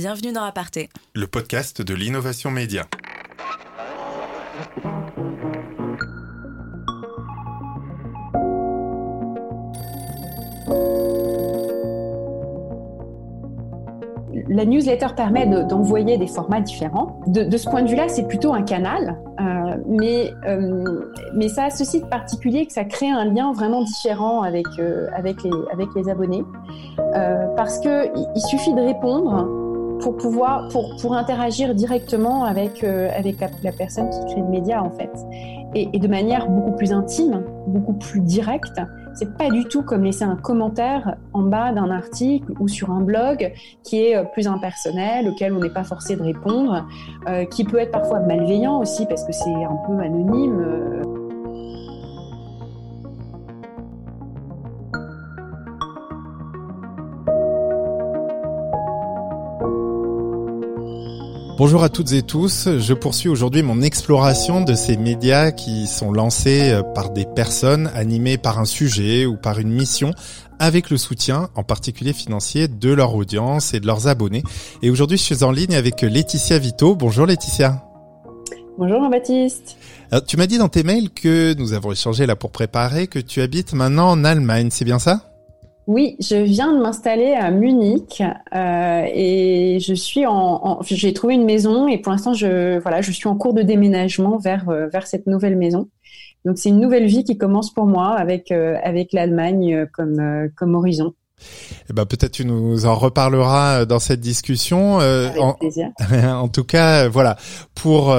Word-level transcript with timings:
Bienvenue 0.00 0.30
dans 0.30 0.44
Aparté, 0.44 0.90
le 1.12 1.26
podcast 1.26 1.82
de 1.82 1.92
l'innovation 1.92 2.52
média. 2.52 2.86
La 14.48 14.64
newsletter 14.64 15.08
permet 15.16 15.46
d'envoyer 15.64 16.16
des 16.16 16.28
formats 16.28 16.60
différents. 16.60 17.20
De, 17.26 17.56
ce 17.56 17.68
point 17.68 17.82
de 17.82 17.88
vue-là, 17.88 18.06
c'est 18.06 18.28
plutôt 18.28 18.52
un 18.52 18.62
canal, 18.62 19.18
euh, 19.40 19.76
mais, 19.88 20.32
euh, 20.46 21.10
mais 21.34 21.48
ça 21.48 21.64
a 21.64 21.70
ceci 21.70 22.02
de 22.02 22.06
particulier 22.06 22.66
que 22.66 22.72
ça 22.72 22.84
crée 22.84 23.10
un 23.10 23.24
lien 23.24 23.50
vraiment 23.52 23.82
différent 23.82 24.42
avec, 24.42 24.66
euh, 24.78 25.08
avec, 25.16 25.42
les, 25.42 25.50
avec 25.72 25.88
les 25.96 26.08
abonnés, 26.08 26.44
parce 27.56 27.80
qu'il 27.80 28.12
il 28.36 28.42
suffit 28.42 28.74
de 28.74 28.80
répondre 28.80 29.57
pour 30.00 30.16
pouvoir 30.16 30.68
pour, 30.68 30.96
pour 31.00 31.14
interagir 31.14 31.74
directement 31.74 32.44
avec 32.44 32.84
avec 32.84 33.36
la, 33.62 33.72
personne 33.72 34.10
qui 34.10 34.32
crée 34.32 34.40
le 34.40 34.48
média 34.48 34.82
en 34.82 34.90
fait 34.90 35.10
et, 35.74 35.88
et, 35.92 35.98
de 35.98 36.08
manière 36.08 36.48
beaucoup 36.48 36.76
plus 36.76 36.92
intime 36.92 37.44
beaucoup 37.66 37.94
plus 37.94 38.20
directe 38.20 38.80
c'est 39.18 39.36
pas 39.36 39.50
du 39.50 39.64
tout 39.64 39.82
comme 39.82 40.04
laisser 40.04 40.22
un 40.22 40.36
commentaire 40.36 41.16
en 41.32 41.42
bas 41.42 41.72
d'un 41.72 41.90
article 41.90 42.52
ou 42.60 42.68
sur 42.68 42.90
un 42.90 43.00
blog 43.00 43.52
qui 43.82 44.04
est 44.04 44.16
euh, 44.16 44.22
plus 44.22 44.46
impersonnel, 44.46 45.28
auquel 45.28 45.52
on 45.52 45.58
n'est 45.58 45.72
pas 45.72 45.82
forcé 45.82 46.14
de 46.14 46.22
répondre, 46.22 46.86
euh, 47.28 47.44
qui 47.44 47.64
peut 47.64 47.78
être 47.78 47.90
parfois 47.90 48.20
malveillant 48.20 48.80
aussi 48.80 49.06
parce 49.06 49.24
que 49.24 49.32
c'est 49.32 49.64
un 49.64 49.76
peu 49.86 49.98
anonyme. 49.98 50.60
Bonjour 61.58 61.82
à 61.82 61.88
toutes 61.88 62.12
et 62.12 62.22
tous, 62.22 62.68
je 62.78 62.94
poursuis 62.94 63.28
aujourd'hui 63.28 63.64
mon 63.64 63.82
exploration 63.82 64.60
de 64.60 64.74
ces 64.74 64.96
médias 64.96 65.50
qui 65.50 65.88
sont 65.88 66.12
lancés 66.12 66.70
euh, 66.70 66.84
par 66.84 67.10
des 67.10 67.24
personnes 67.24 67.90
animées 67.94 68.38
par 68.38 68.60
un 68.60 68.64
sujet 68.64 69.26
ou 69.26 69.36
par 69.36 69.58
une 69.58 69.72
mission 69.72 70.12
avec 70.60 70.88
le 70.88 70.96
soutien, 70.96 71.48
en 71.56 71.64
particulier 71.64 72.12
financier, 72.12 72.68
de 72.68 72.92
leur 72.92 73.16
audience 73.16 73.74
et 73.74 73.80
de 73.80 73.88
leurs 73.88 74.06
abonnés. 74.06 74.44
Et 74.82 74.90
aujourd'hui, 74.90 75.18
je 75.18 75.24
suis 75.24 75.42
en 75.42 75.50
ligne 75.50 75.74
avec 75.74 76.02
Laetitia 76.02 76.60
Vito. 76.60 76.94
Bonjour 76.94 77.26
Laetitia. 77.26 77.82
Bonjour 78.78 79.02
Jean-Baptiste. 79.02 79.78
Tu 80.28 80.36
m'as 80.36 80.46
dit 80.46 80.58
dans 80.58 80.68
tes 80.68 80.84
mails 80.84 81.10
que 81.10 81.54
nous 81.58 81.72
avons 81.72 81.90
échangé 81.90 82.24
là 82.26 82.36
pour 82.36 82.52
préparer 82.52 83.08
que 83.08 83.18
tu 83.18 83.42
habites 83.42 83.72
maintenant 83.72 84.10
en 84.10 84.22
Allemagne, 84.22 84.68
c'est 84.70 84.84
bien 84.84 85.00
ça? 85.00 85.28
Oui, 85.88 86.16
je 86.20 86.36
viens 86.36 86.74
de 86.74 86.82
m'installer 86.82 87.32
à 87.32 87.50
Munich 87.50 88.22
euh, 88.54 89.04
et 89.10 89.78
je 89.80 89.94
suis 89.94 90.26
en, 90.26 90.80
j'ai 90.82 91.14
trouvé 91.14 91.32
une 91.32 91.46
maison 91.46 91.88
et 91.88 91.96
pour 91.96 92.12
l'instant 92.12 92.34
je 92.34 92.78
voilà 92.78 93.00
je 93.00 93.10
suis 93.10 93.26
en 93.26 93.36
cours 93.36 93.54
de 93.54 93.62
déménagement 93.62 94.36
vers 94.36 94.68
euh, 94.68 94.88
vers 94.88 95.06
cette 95.06 95.26
nouvelle 95.26 95.56
maison. 95.56 95.88
Donc 96.44 96.58
c'est 96.58 96.68
une 96.68 96.78
nouvelle 96.78 97.06
vie 97.06 97.24
qui 97.24 97.38
commence 97.38 97.72
pour 97.72 97.86
moi 97.86 98.10
avec 98.18 98.52
euh, 98.52 98.76
avec 98.84 99.14
l'Allemagne 99.14 99.86
comme 99.94 100.50
comme 100.54 100.74
horizon. 100.74 101.14
Eh 101.88 101.94
ben 101.94 102.04
peut-être 102.04 102.32
tu 102.32 102.44
nous 102.44 102.84
en 102.84 102.94
reparleras 102.94 103.86
dans 103.86 103.98
cette 103.98 104.20
discussion. 104.20 104.98
Avec 104.98 105.40
en, 105.40 105.54
plaisir. 105.54 105.88
en 106.10 106.48
tout 106.48 106.64
cas, 106.64 107.08
voilà 107.08 107.38
pour 107.74 108.14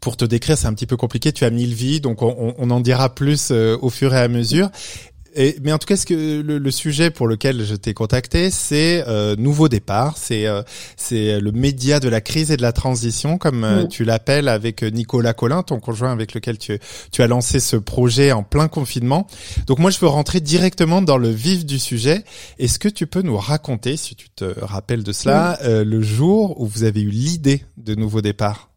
pour 0.00 0.16
te 0.16 0.24
décrire, 0.24 0.58
c'est 0.58 0.66
un 0.66 0.74
petit 0.74 0.86
peu 0.86 0.96
compliqué. 0.96 1.30
Tu 1.30 1.44
as 1.44 1.50
mille 1.50 1.74
vies, 1.74 2.00
donc 2.00 2.22
on, 2.22 2.52
on 2.58 2.70
en 2.70 2.80
dira 2.80 3.14
plus 3.14 3.52
au 3.52 3.90
fur 3.90 4.12
et 4.12 4.18
à 4.18 4.26
mesure 4.26 4.70
mais 5.62 5.72
en 5.72 5.78
tout 5.78 5.86
cas, 5.86 5.96
ce 5.96 6.06
que 6.06 6.40
le, 6.40 6.70
sujet 6.70 7.10
pour 7.10 7.26
lequel 7.26 7.64
je 7.64 7.74
t'ai 7.74 7.94
contacté, 7.94 8.50
c'est 8.50 9.04
euh, 9.08 9.36
nouveau 9.36 9.68
départ. 9.68 10.16
C'est 10.16 10.46
euh, 10.46 10.62
c'est 10.96 11.40
le 11.40 11.52
média 11.52 12.00
de 12.00 12.08
la 12.08 12.20
crise 12.20 12.50
et 12.50 12.56
de 12.56 12.62
la 12.62 12.72
transition, 12.72 13.38
comme 13.38 13.64
euh, 13.64 13.86
tu 13.86 14.04
l'appelles, 14.04 14.48
avec 14.48 14.82
Nicolas 14.82 15.34
Collin, 15.34 15.62
ton 15.62 15.80
conjoint 15.80 16.12
avec 16.12 16.34
lequel 16.34 16.58
tu 16.58 16.78
tu 17.10 17.22
as 17.22 17.26
lancé 17.26 17.60
ce 17.60 17.76
projet 17.76 18.32
en 18.32 18.42
plein 18.42 18.68
confinement. 18.68 19.26
Donc 19.66 19.78
moi, 19.78 19.90
je 19.90 19.98
veux 19.98 20.08
rentrer 20.08 20.40
directement 20.40 21.02
dans 21.02 21.18
le 21.18 21.28
vif 21.28 21.64
du 21.64 21.78
sujet. 21.78 22.24
Est-ce 22.58 22.78
que 22.78 22.88
tu 22.88 23.06
peux 23.06 23.22
nous 23.22 23.36
raconter, 23.36 23.96
si 23.96 24.14
tu 24.14 24.30
te 24.30 24.44
rappelles 24.60 25.02
de 25.02 25.12
cela, 25.12 25.58
le 25.62 26.02
jour 26.02 26.60
où 26.60 26.66
vous 26.66 26.84
avez 26.84 27.02
eu 27.02 27.10
l'idée 27.10 27.64
de 27.76 27.94
nouveau 27.94 28.20
départ? 28.20 28.70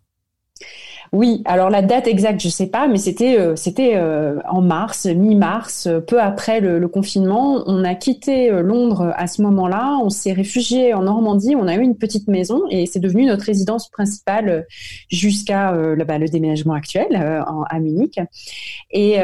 Oui, 1.15 1.41
alors 1.45 1.69
la 1.69 1.81
date 1.81 2.07
exacte, 2.07 2.41
je 2.41 2.49
sais 2.49 2.67
pas, 2.67 2.89
mais 2.89 2.97
c'était 2.97 3.39
euh, 3.39 3.55
euh, 3.79 4.39
en 4.49 4.61
mars, 4.61 5.05
mi-mars, 5.05 5.87
euh, 5.87 6.01
peu 6.01 6.19
après 6.19 6.59
le, 6.59 6.85
confinement. 6.89 7.63
On 7.67 7.85
a 7.85 7.95
quitté 7.95 8.49
Londres 8.49 9.13
à 9.15 9.27
ce 9.27 9.41
moment-là, 9.41 9.97
on 10.03 10.09
s'est 10.09 10.33
réfugié 10.33 10.93
en 10.93 11.03
Normandie, 11.03 11.55
on 11.55 11.67
a 11.67 11.75
eu 11.75 11.81
une 11.81 11.97
petite 11.97 12.27
maison 12.27 12.63
et 12.69 12.85
c'est 12.85 12.99
devenu 12.99 13.25
notre 13.25 13.45
résidence 13.45 13.89
principale 13.89 14.67
jusqu'à 15.09 15.73
bah, 16.05 16.17
le 16.19 16.27
déménagement 16.27 16.73
actuel 16.73 17.15
à 17.15 17.79
Munich. 17.79 18.19
Et, 18.91 19.17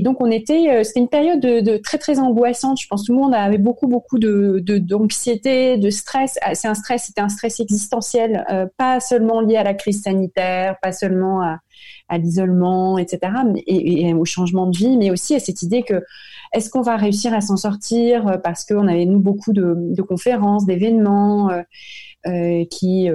donc 0.00 0.20
on 0.20 0.30
était, 0.30 0.84
c'était 0.84 1.00
une 1.00 1.08
période 1.08 1.40
de, 1.40 1.76
très 1.78 1.96
très 1.96 2.18
angoissante. 2.18 2.80
Je 2.80 2.86
pense 2.86 3.02
que 3.02 3.06
tout 3.06 3.14
le 3.14 3.18
monde 3.18 3.34
avait 3.34 3.58
beaucoup 3.58 3.86
beaucoup 3.86 4.18
d'anxiété, 4.18 5.78
de, 5.78 5.84
de, 5.84 5.90
stress. 5.90 6.38
Ah, 6.42 6.54
c'est 6.54 6.68
un 6.68 6.74
stress, 6.74 7.04
c'était 7.06 7.22
un 7.22 7.30
stress 7.30 7.60
existentiel, 7.60 8.44
pas 8.76 9.00
seulement 9.00 9.40
lié 9.40 9.56
à 9.56 9.64
la 9.64 9.74
crise 9.74 10.02
sanitaire, 10.02 10.76
pas 10.82 10.92
seulement 10.92 11.19
à, 11.22 12.18
l'isolement, 12.18 12.98
etc., 12.98 13.32
et, 13.66 14.12
au 14.14 14.24
changement 14.24 14.66
de 14.66 14.76
vie, 14.76 14.96
mais 14.96 15.10
aussi 15.10 15.34
à 15.34 15.40
cette 15.40 15.62
idée 15.62 15.82
que 15.82 16.02
est-ce 16.52 16.68
qu'on 16.68 16.82
va 16.82 16.96
réussir 16.96 17.32
à 17.32 17.40
s'en 17.40 17.56
sortir 17.56 18.26
euh, 18.26 18.38
parce 18.38 18.64
qu'on 18.64 18.88
avait 18.88 19.06
nous 19.06 19.20
beaucoup 19.20 19.52
de, 19.52 20.02
conférences, 20.02 20.66
d'événements 20.66 21.50
euh, 21.50 21.62
euh, 22.26 22.64
qui 22.70 23.08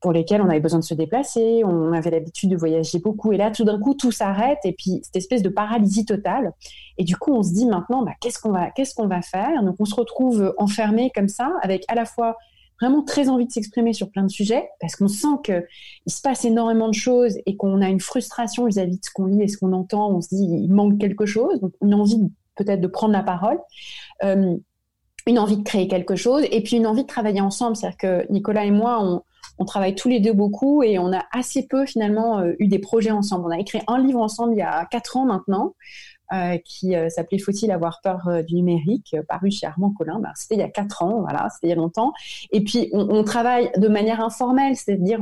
pour 0.00 0.12
lesquels 0.12 0.42
on 0.42 0.48
avait 0.48 0.60
besoin 0.60 0.78
de 0.78 0.84
se 0.84 0.94
déplacer, 0.94 1.62
on 1.64 1.92
avait 1.92 2.10
l'habitude 2.10 2.50
de 2.50 2.56
voyager 2.56 2.98
beaucoup, 2.98 3.32
et 3.32 3.36
là 3.36 3.50
tout 3.50 3.64
d'un 3.64 3.80
coup 3.80 3.94
tout 3.94 4.12
s'arrête 4.12 4.58
et 4.64 4.72
puis 4.72 5.00
cette 5.02 5.16
espèce 5.16 5.42
de 5.42 5.48
paralysie 5.48 6.04
totale. 6.04 6.52
Et 6.98 7.04
du 7.04 7.16
coup 7.16 7.32
on 7.32 7.42
se 7.42 7.52
dit 7.52 7.66
maintenant 7.66 8.04
bah, 8.04 8.12
qu'est-ce 8.20 8.38
qu'on 8.38 8.52
va 8.52 8.70
qu'est-ce 8.70 8.94
qu'on 8.94 9.08
va 9.08 9.22
faire? 9.22 9.62
Donc 9.64 9.76
on 9.80 9.84
se 9.84 9.94
retrouve 9.94 10.54
enfermé 10.58 11.10
comme 11.14 11.28
ça 11.28 11.52
avec 11.62 11.84
à 11.88 11.94
la 11.94 12.04
fois 12.04 12.36
vraiment 12.82 13.02
très 13.02 13.28
envie 13.28 13.46
de 13.46 13.52
s'exprimer 13.52 13.92
sur 13.92 14.10
plein 14.10 14.24
de 14.24 14.30
sujets 14.30 14.68
parce 14.80 14.96
qu'on 14.96 15.08
sent 15.08 15.38
que 15.44 15.64
il 16.06 16.12
se 16.12 16.20
passe 16.20 16.44
énormément 16.44 16.88
de 16.88 16.94
choses 16.94 17.38
et 17.46 17.56
qu'on 17.56 17.80
a 17.80 17.88
une 17.88 18.00
frustration 18.00 18.66
vis-à-vis 18.66 18.98
de 18.98 19.04
ce 19.04 19.10
qu'on 19.10 19.26
lit 19.26 19.42
et 19.42 19.48
ce 19.48 19.56
qu'on 19.56 19.72
entend. 19.72 20.10
On 20.10 20.20
se 20.20 20.28
dit 20.28 20.44
il 20.44 20.72
manque 20.72 20.98
quelque 20.98 21.24
chose, 21.24 21.60
donc 21.60 21.72
une 21.80 21.94
envie 21.94 22.20
peut-être 22.56 22.80
de 22.80 22.86
prendre 22.88 23.12
la 23.12 23.22
parole. 23.22 23.58
Euh, 24.24 24.56
une 25.28 25.38
envie 25.38 25.56
de 25.56 25.62
créer 25.62 25.86
quelque 25.86 26.16
chose 26.16 26.44
et 26.50 26.62
puis 26.62 26.76
une 26.76 26.86
envie 26.86 27.02
de 27.02 27.06
travailler 27.06 27.40
ensemble. 27.40 27.76
C'est-à-dire 27.76 27.96
que 27.96 28.32
Nicolas 28.32 28.64
et 28.64 28.72
moi, 28.72 28.98
on, 29.00 29.22
on, 29.58 29.64
travaille 29.64 29.94
tous 29.94 30.08
les 30.08 30.18
deux 30.18 30.32
beaucoup 30.32 30.82
et 30.82 30.98
on 30.98 31.12
a 31.12 31.24
assez 31.32 31.68
peu 31.68 31.86
finalement 31.86 32.40
euh, 32.40 32.54
eu 32.58 32.66
des 32.66 32.80
projets 32.80 33.12
ensemble. 33.12 33.44
On 33.46 33.50
a 33.50 33.58
écrit 33.60 33.80
un 33.86 33.98
livre 33.98 34.18
ensemble 34.18 34.54
il 34.54 34.58
y 34.58 34.62
a 34.62 34.84
quatre 34.86 35.16
ans 35.16 35.24
maintenant. 35.24 35.74
Euh, 36.32 36.56
qui 36.64 36.96
euh, 36.96 37.10
s'appelait 37.10 37.38
Faut-il 37.38 37.70
avoir 37.70 38.00
peur 38.00 38.26
euh, 38.26 38.42
du 38.42 38.54
numérique, 38.54 39.14
paru 39.28 39.50
chez 39.50 39.66
Armand 39.66 39.92
Collin. 39.92 40.18
Ben, 40.18 40.30
c'était 40.34 40.54
il 40.54 40.60
y 40.60 40.62
a 40.62 40.70
quatre 40.70 41.02
ans, 41.02 41.20
voilà, 41.20 41.48
c'était 41.50 41.66
il 41.66 41.70
y 41.70 41.72
a 41.74 41.76
longtemps. 41.76 42.14
Et 42.52 42.64
puis 42.64 42.88
on, 42.94 43.06
on 43.10 43.22
travaille 43.22 43.70
de 43.76 43.86
manière 43.86 44.18
informelle, 44.20 44.74
c'est-à-dire 44.74 45.20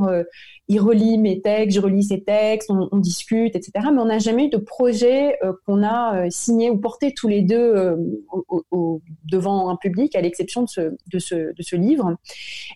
il 0.70 0.80
relit 0.80 1.18
mes 1.18 1.40
textes, 1.40 1.76
je 1.76 1.80
relis 1.80 2.04
ses 2.04 2.22
textes, 2.22 2.70
on, 2.70 2.88
on 2.92 2.98
discute, 2.98 3.56
etc. 3.56 3.72
Mais 3.92 4.00
on 4.00 4.04
n'a 4.04 4.20
jamais 4.20 4.46
eu 4.46 4.48
de 4.48 4.56
projet 4.56 5.36
qu'on 5.66 5.82
a 5.82 6.30
signé 6.30 6.70
ou 6.70 6.78
porté 6.78 7.12
tous 7.12 7.26
les 7.26 7.42
deux 7.42 7.96
au, 8.30 8.64
au, 8.70 9.02
devant 9.24 9.68
un 9.68 9.76
public, 9.76 10.14
à 10.14 10.20
l'exception 10.20 10.62
de 10.62 10.68
ce, 10.68 10.80
de, 11.12 11.18
ce, 11.18 11.34
de 11.34 11.62
ce 11.62 11.74
livre. 11.74 12.14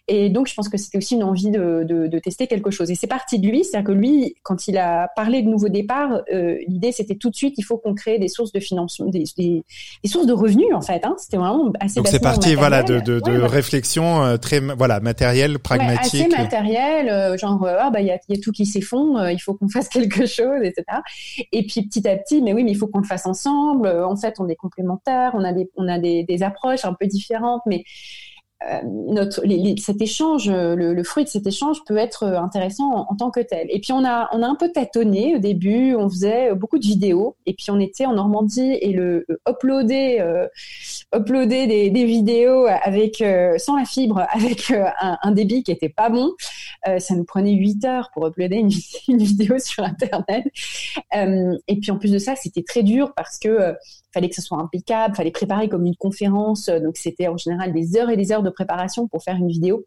Et 0.09 0.29
donc 0.29 0.49
je 0.49 0.55
pense 0.55 0.69
que 0.69 0.77
c'était 0.77 0.99
aussi 0.99 1.15
une 1.15 1.23
envie 1.23 1.51
de, 1.51 2.19
tester 2.19 2.47
quelque 2.47 2.71
chose. 2.71 2.91
Et 2.91 2.97
c'est 2.97 3.07
parti 3.07 3.39
de 3.39 3.47
lui, 3.47 3.65
c'est-à-dire 3.65 3.89
que 3.89 3.93
lui, 3.93 4.35
quand 4.43 4.67
il 4.67 4.77
a 4.77 5.09
parlé 5.15 5.43
de 5.43 5.49
nouveau 5.49 5.69
départ, 5.69 6.23
l'idée 6.67 6.91
c'était 6.91 7.15
tout 7.15 7.31
de 7.31 7.37
suite, 7.37 7.55
il 7.59 7.63
faut 7.63 7.79
qu'on 7.79 7.95
crée 7.95 8.19
des 8.19 8.29
sources 8.29 8.53
de 8.53 8.61
financement, 8.61 9.07
des, 9.07 9.25
des, 9.37 9.63
sources 10.07 10.27
de 10.27 10.33
revenus 10.33 10.75
en 10.75 10.81
fait. 10.81 11.05
Hein. 11.05 11.15
C'était 11.19 11.37
vraiment 11.37 11.73
assez. 11.79 12.01
Donc 12.01 12.09
c'est 12.09 12.19
parti, 12.19 12.57
voilà, 12.57 12.83
de, 12.83 12.99
de 12.99 13.41
réflexion 13.41 14.25
euh, 14.25 14.37
très, 14.37 14.61
voilà, 14.61 15.01
matérielle, 15.01 15.59
pragmatique. 15.59 16.15
Ouais, 16.15 16.27
assez 16.27 16.43
matériel, 16.43 17.09
euh, 17.09 17.37
genre 17.37 17.67
euh, 17.85 17.89
ah 17.89 17.91
bah 17.91 18.01
il 18.01 18.07
y 18.07 18.11
a, 18.11 18.19
tout 18.43 18.53
qui 18.53 18.67
s'effondre, 18.67 19.31
il 19.31 19.39
faut 19.39 19.55
qu'on 19.55 19.69
fasse 19.73 19.89
quelque 19.89 20.27
chose, 20.27 20.63
etc. 20.63 20.85
Et 21.53 21.67
puis 21.67 21.87
petit 21.87 22.07
à 22.09 22.17
petit, 22.17 22.43
mais 22.43 22.53
oui, 22.53 22.65
mais 22.65 22.73
il 22.73 22.77
faut 22.77 22.87
qu'on 22.87 23.01
le 23.01 23.07
fasse 23.07 23.27
ensemble. 23.27 23.89
En 23.89 24.17
fait, 24.17 24.37
on 24.39 24.49
est 24.49 24.57
complémentaires, 24.57 25.33
on 25.35 25.45
a 25.45 25.53
des, 25.53 25.71
on 25.77 25.89
a 25.89 25.99
des 25.99 26.43
approches 26.43 26.85
un 26.85 26.95
peu 26.95 27.07
différentes, 27.07 27.63
mais 27.67 27.85
euh, 28.71 28.81
notre, 28.85 29.43
cet 29.79 30.01
échange, 30.01 30.51
le, 30.51 31.03
fruit 31.03 31.25
de 31.25 31.29
cet 31.29 31.47
échange 31.47 31.85
peut 31.85 31.97
être 31.97 32.25
intéressant 32.25 33.07
en, 33.09 33.15
tant 33.15 33.31
que 33.31 33.41
tel. 33.41 33.67
Et 33.71 33.81
puis 33.81 33.93
on 33.93 34.05
a, 34.05 34.29
on 34.33 34.43
a 34.43 34.47
un 34.47 34.55
peu 34.55 34.71
tâtonné 34.71 35.37
au 35.37 35.39
début, 35.39 35.95
on 35.95 36.09
faisait 36.09 36.55
beaucoup 36.55 36.79
de 36.79 36.87
vidéos, 36.87 37.37
et 37.47 37.55
puis 37.55 37.71
on 37.71 37.79
était 37.79 38.07
en 38.07 38.15
Normandie 38.15 38.79
et 38.81 38.93
le 38.93 39.27
euh, 39.29 39.37
uploader, 39.49 40.19
euh, 40.21 40.47
uploader 41.15 41.67
des, 41.91 42.05
vidéos 42.05 42.67
avec 42.67 43.25
sans 43.59 43.77
la 43.77 43.85
fibre, 43.85 44.27
avec 44.33 44.73
un, 45.01 45.33
débit 45.33 45.63
qui 45.63 45.73
était 45.73 45.89
pas 45.89 46.11
bon, 46.11 46.33
ça 46.85 47.15
nous 47.15 47.25
prenait 47.25 47.53
8 47.53 47.85
heures 47.87 48.11
pour 48.13 48.27
uploader 48.27 48.57
une 48.57 48.69
vidéo 49.19 49.59
sur 49.59 49.85
Internet. 49.85 50.45
et 51.13 51.77
puis 51.81 51.91
en 51.91 51.99
plus 51.99 52.13
de 52.13 52.19
ça, 52.19 52.37
c'était 52.37 52.63
très 52.63 52.83
dur 52.83 53.13
parce 53.17 53.39
que 53.39 53.75
fallait 54.15 54.29
que 54.29 54.35
ce 54.35 54.43
soit 54.43 54.59
impeccable, 54.59 55.15
fallait 55.15 55.31
préparer 55.31 55.69
comme 55.69 55.85
une 55.85 55.97
conférence. 55.97 56.69
Donc 56.69 56.97
c'était 56.97 57.29
en 57.29 57.37
général 57.37 57.73
des 57.73 57.97
heures 57.97 58.09
et 58.09 58.17
des 58.17 58.33
heures 58.33 58.43
de 58.43 58.51
préparation 58.51 59.09
pour 59.09 59.23
faire 59.23 59.37
une 59.37 59.49
vidéo. 59.49 59.85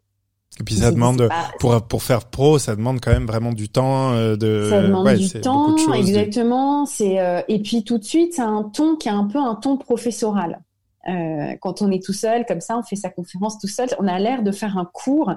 Et 0.60 0.64
puis 0.64 0.76
ça 0.76 0.90
demande 0.90 1.28
pour 1.60 1.80
pour 1.86 2.02
faire 2.02 2.24
pro, 2.24 2.58
ça 2.58 2.74
demande 2.74 3.00
quand 3.00 3.12
même 3.12 3.26
vraiment 3.26 3.52
du 3.52 3.68
temps 3.68 4.12
euh, 4.12 4.36
de. 4.36 4.68
Ça 4.70 4.82
demande 4.82 5.14
du 5.14 5.28
temps, 5.40 5.76
exactement. 5.92 6.86
C'est 6.86 7.20
euh, 7.20 7.42
et 7.48 7.60
puis 7.60 7.84
tout 7.84 7.98
de 7.98 8.04
suite, 8.04 8.34
c'est 8.34 8.42
un 8.42 8.64
ton 8.64 8.96
qui 8.96 9.08
a 9.08 9.14
un 9.14 9.26
peu 9.26 9.38
un 9.38 9.54
ton 9.54 9.76
professoral. 9.76 10.60
Euh, 11.08 11.56
quand 11.60 11.80
on 11.80 11.90
est 11.90 12.04
tout 12.04 12.12
seul, 12.12 12.44
comme 12.44 12.60
ça, 12.60 12.76
on 12.76 12.82
fait 12.82 12.96
sa 12.96 13.08
conférence 13.08 13.58
tout 13.58 13.68
seul, 13.68 13.88
on 13.98 14.06
a 14.06 14.18
l'air 14.18 14.42
de 14.42 14.52
faire 14.52 14.76
un 14.76 14.84
cours 14.84 15.32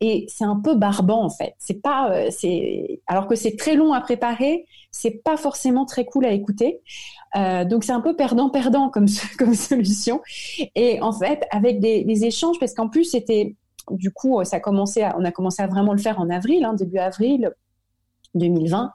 et 0.00 0.26
c'est 0.28 0.44
un 0.44 0.56
peu 0.56 0.74
barbant 0.74 1.22
en 1.22 1.30
fait. 1.30 1.54
C'est 1.58 1.80
pas, 1.80 2.10
euh, 2.10 2.28
c'est 2.30 3.00
alors 3.06 3.28
que 3.28 3.36
c'est 3.36 3.56
très 3.56 3.76
long 3.76 3.92
à 3.92 4.00
préparer, 4.00 4.66
c'est 4.90 5.22
pas 5.22 5.36
forcément 5.36 5.84
très 5.84 6.06
cool 6.06 6.24
à 6.24 6.32
écouter. 6.32 6.80
Euh, 7.36 7.64
donc 7.64 7.84
c'est 7.84 7.92
un 7.92 8.00
peu 8.00 8.14
perdant-perdant 8.14 8.90
comme 8.90 9.06
comme 9.38 9.54
solution. 9.54 10.20
Et 10.74 11.00
en 11.00 11.12
fait, 11.12 11.44
avec 11.50 11.80
des, 11.80 12.04
des 12.04 12.24
échanges, 12.24 12.58
parce 12.58 12.74
qu'en 12.74 12.88
plus 12.88 13.04
c'était 13.04 13.56
du 13.90 14.12
coup, 14.12 14.42
ça 14.44 14.56
a 14.56 14.60
commencé 14.60 15.06
on 15.16 15.24
a 15.24 15.32
commencé 15.32 15.62
à 15.62 15.66
vraiment 15.66 15.92
le 15.92 15.98
faire 15.98 16.20
en 16.20 16.30
avril, 16.30 16.64
hein, 16.64 16.74
début 16.74 16.98
avril, 16.98 17.52
2020, 18.34 18.92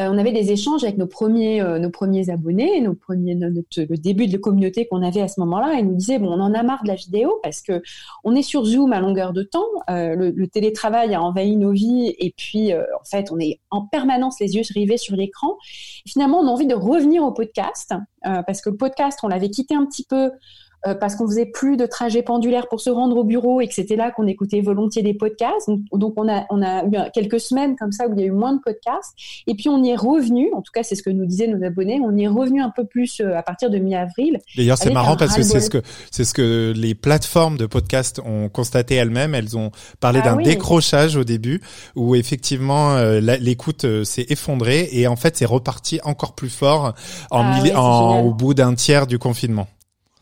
euh, 0.00 0.08
on 0.10 0.18
avait 0.18 0.32
des 0.32 0.52
échanges 0.52 0.84
avec 0.84 0.98
nos 0.98 1.06
premiers, 1.06 1.60
euh, 1.60 1.78
nos 1.78 1.90
premiers 1.90 2.30
abonnés, 2.30 2.80
nos 2.80 2.94
premiers, 2.94 3.34
notre, 3.34 3.82
le 3.82 3.96
début 3.96 4.26
de 4.26 4.32
la 4.32 4.38
communauté 4.38 4.86
qu'on 4.86 5.02
avait 5.02 5.20
à 5.20 5.28
ce 5.28 5.40
moment-là. 5.40 5.74
Ils 5.78 5.86
nous 5.86 5.94
disaient 5.94 6.18
bon, 6.18 6.28
on 6.28 6.40
en 6.40 6.54
a 6.54 6.62
marre 6.62 6.82
de 6.82 6.88
la 6.88 6.94
vidéo 6.94 7.38
parce 7.42 7.62
que 7.62 7.82
on 8.24 8.34
est 8.34 8.42
sur 8.42 8.64
Zoom 8.64 8.92
à 8.92 9.00
longueur 9.00 9.32
de 9.32 9.42
temps. 9.42 9.64
Euh, 9.90 10.14
le, 10.14 10.48
télétravail 10.48 11.14
a 11.14 11.22
envahi 11.22 11.56
nos 11.56 11.72
vies 11.72 12.14
et 12.18 12.32
puis 12.36 12.72
en 12.74 13.04
fait, 13.04 13.32
on 13.32 13.38
est 13.40 13.60
en 13.70 13.82
permanence 13.82 14.38
les 14.40 14.54
yeux 14.54 14.62
rivés 14.72 14.98
sur 14.98 15.16
l'écran. 15.16 15.56
Finalement, 16.06 16.38
on 16.38 16.46
a 16.46 16.50
envie 16.50 16.66
de 16.66 16.74
revenir 16.74 17.24
au 17.24 17.32
podcast 17.32 17.92
parce 18.22 18.60
que 18.60 18.70
le 18.70 18.76
podcast, 18.76 19.18
on 19.22 19.28
l'avait 19.28 19.50
quitté 19.50 19.74
un 19.74 19.84
petit 19.86 20.04
peu 20.04 20.30
euh, 20.86 20.94
parce 20.94 21.16
qu'on 21.16 21.26
faisait 21.26 21.46
plus 21.46 21.76
de 21.76 21.86
trajets 21.86 22.22
pendulaires 22.22 22.68
pour 22.68 22.80
se 22.80 22.90
rendre 22.90 23.16
au 23.16 23.24
bureau 23.24 23.60
et 23.60 23.68
que 23.68 23.74
c'était 23.74 23.96
là 23.96 24.10
qu'on 24.10 24.26
écoutait 24.26 24.60
volontiers 24.60 25.02
des 25.02 25.14
podcasts. 25.14 25.70
Donc, 25.92 26.14
on 26.16 26.28
a 26.28 26.44
on 26.50 26.62
a 26.62 26.84
eu 26.84 27.10
quelques 27.12 27.40
semaines 27.40 27.76
comme 27.76 27.92
ça 27.92 28.06
où 28.06 28.12
il 28.14 28.20
y 28.20 28.24
a 28.24 28.26
eu 28.26 28.30
moins 28.30 28.54
de 28.54 28.60
podcasts. 28.60 29.14
Et 29.46 29.54
puis 29.54 29.68
on 29.68 29.82
y 29.82 29.90
est 29.90 29.96
revenu. 29.96 30.52
En 30.54 30.62
tout 30.62 30.72
cas, 30.72 30.82
c'est 30.82 30.94
ce 30.94 31.02
que 31.02 31.10
nous 31.10 31.26
disaient 31.26 31.46
nos 31.46 31.64
abonnés. 31.64 32.00
On 32.04 32.14
y 32.16 32.24
est 32.24 32.28
revenu 32.28 32.60
un 32.60 32.70
peu 32.70 32.84
plus 32.84 33.20
euh, 33.20 33.36
à 33.36 33.42
partir 33.42 33.70
de 33.70 33.78
mi-avril. 33.78 34.38
D'ailleurs, 34.56 34.78
c'est 34.78 34.92
marrant 34.92 35.16
parce 35.16 35.36
que 35.36 35.42
c'est 35.42 35.60
ce 35.60 35.70
que 35.70 35.82
c'est 36.10 36.24
ce 36.24 36.34
que 36.34 36.72
les 36.76 36.94
plateformes 36.94 37.56
de 37.56 37.66
podcasts 37.66 38.20
ont 38.24 38.48
constaté 38.48 38.94
elles-mêmes. 38.94 39.34
Elles 39.34 39.56
ont 39.56 39.70
parlé 40.00 40.20
ah 40.22 40.30
d'un 40.30 40.36
décrochage 40.36 41.16
au 41.16 41.24
début 41.24 41.60
où 41.96 42.14
effectivement 42.14 42.94
euh, 42.94 43.20
l'écoute 43.20 44.04
s'est 44.04 44.26
effondrée 44.28 44.88
et 44.92 45.06
en 45.06 45.16
fait 45.16 45.36
c'est 45.36 45.44
reparti 45.44 46.00
encore 46.04 46.34
plus 46.34 46.50
fort 46.50 46.94
en, 47.30 47.42
ah 47.44 47.80
en 47.80 48.20
au 48.20 48.34
bout 48.34 48.54
d'un 48.54 48.74
tiers 48.74 49.06
du 49.06 49.18
confinement. 49.18 49.66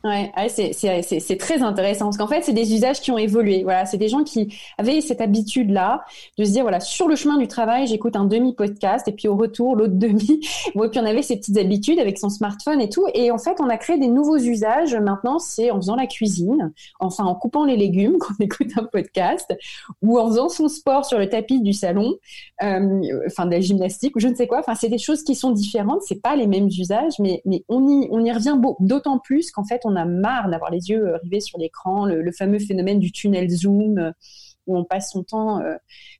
Ouais, 0.05 0.33
c'est 0.49 1.37
très 1.39 1.63
intéressant 1.63 2.07
parce 2.07 2.17
qu'en 2.17 2.27
fait, 2.27 2.43
c'est 2.43 2.53
des 2.53 2.75
usages 2.75 3.01
qui 3.01 3.13
ont 3.13 3.19
évolué. 3.19 3.63
Voilà, 3.63 3.87
c'est 3.87 3.99
des 3.99 4.09
gens 4.09 4.25
qui 4.25 4.53
avaient 4.77 5.01
cette 5.01 5.21
habitude-là 5.21 6.05
de 6.39 6.45
se 6.45 6.51
dire 6.51 6.63
voilà, 6.63 6.81
sur 6.81 7.07
le 7.07 7.15
chemin 7.15 7.37
du 7.39 7.47
travail, 7.47 7.87
j'écoute 7.87 8.17
un 8.17 8.25
demi 8.25 8.53
podcast 8.53 9.07
et 9.07 9.13
puis 9.13 9.29
au 9.29 9.37
retour 9.37 9.77
l'autre 9.77 9.95
demi. 9.95 10.41
Bon, 10.75 10.85
et 10.85 10.89
puis 10.89 11.01
on 11.01 11.05
avait 11.05 11.23
ces 11.23 11.37
petites 11.37 11.59
habitudes 11.59 11.99
avec 12.01 12.19
son 12.19 12.31
smartphone 12.31 12.81
et 12.81 12.89
tout. 12.89 13.07
Et 13.15 13.31
en 13.31 13.39
fait, 13.39 13.61
on 13.61 13.69
a 13.69 13.77
créé 13.77 13.99
des 13.99 14.09
nouveaux 14.09 14.39
usages. 14.39 14.95
Maintenant, 14.95 15.39
c'est 15.39 15.71
en 15.71 15.77
faisant 15.77 15.97
la 15.97 16.07
cuisine, 16.07 16.73
enfin 16.99 17.25
en 17.25 17.35
coupant 17.35 17.65
les 17.65 17.77
légumes 17.77 18.19
qu'on 18.21 18.35
écoute 18.41 18.71
un 18.77 18.85
podcast, 18.85 19.55
ou 20.01 20.19
en 20.19 20.29
faisant 20.29 20.49
son 20.49 20.69
sport 20.69 21.05
sur 21.05 21.19
le 21.19 21.29
tapis 21.29 21.61
du 21.61 21.73
salon, 21.73 22.15
euh, 22.63 23.03
enfin 23.27 23.47
de 23.47 23.53
la 23.53 23.61
gymnastique 23.61 24.17
ou 24.17 24.21
je 24.21 24.29
ne 24.29 24.35
sais 24.35 24.47
quoi. 24.47 24.61
Enfin, 24.61 24.75
c'est 24.75 24.89
des 24.89 24.99
choses 24.99 25.23
qui 25.23 25.35
sont 25.35 25.51
différentes. 25.51 26.03
C'est 26.03 26.23
pas 26.23 26.35
les 26.35 26.47
mêmes 26.47 26.69
usages, 26.69 27.19
mais 27.21 27.43
mais 27.45 27.65
on 27.69 27.87
y 27.89 28.09
on 28.11 28.25
y 28.25 28.33
revient 28.33 28.59
d'autant 28.81 29.19
plus 29.19 29.51
qu'en 29.53 29.65
fait 29.65 29.83
on 29.85 29.92
on 29.93 29.97
a 29.97 30.05
marre 30.05 30.49
d'avoir 30.49 30.71
les 30.71 30.91
yeux 30.91 31.09
euh, 31.09 31.17
rivés 31.23 31.41
sur 31.41 31.59
l'écran, 31.59 32.07
le, 32.07 32.33
fameux 32.33 32.59
phénomène 32.59 32.99
du 32.99 33.13
tunnel 33.13 33.51
zoom 33.51 33.99
euh, 33.99 34.11
où 34.67 34.79
on 34.79 34.85
passe 34.85 35.11
son 35.11 35.25
temps 35.25 35.61
euh, 35.61 35.75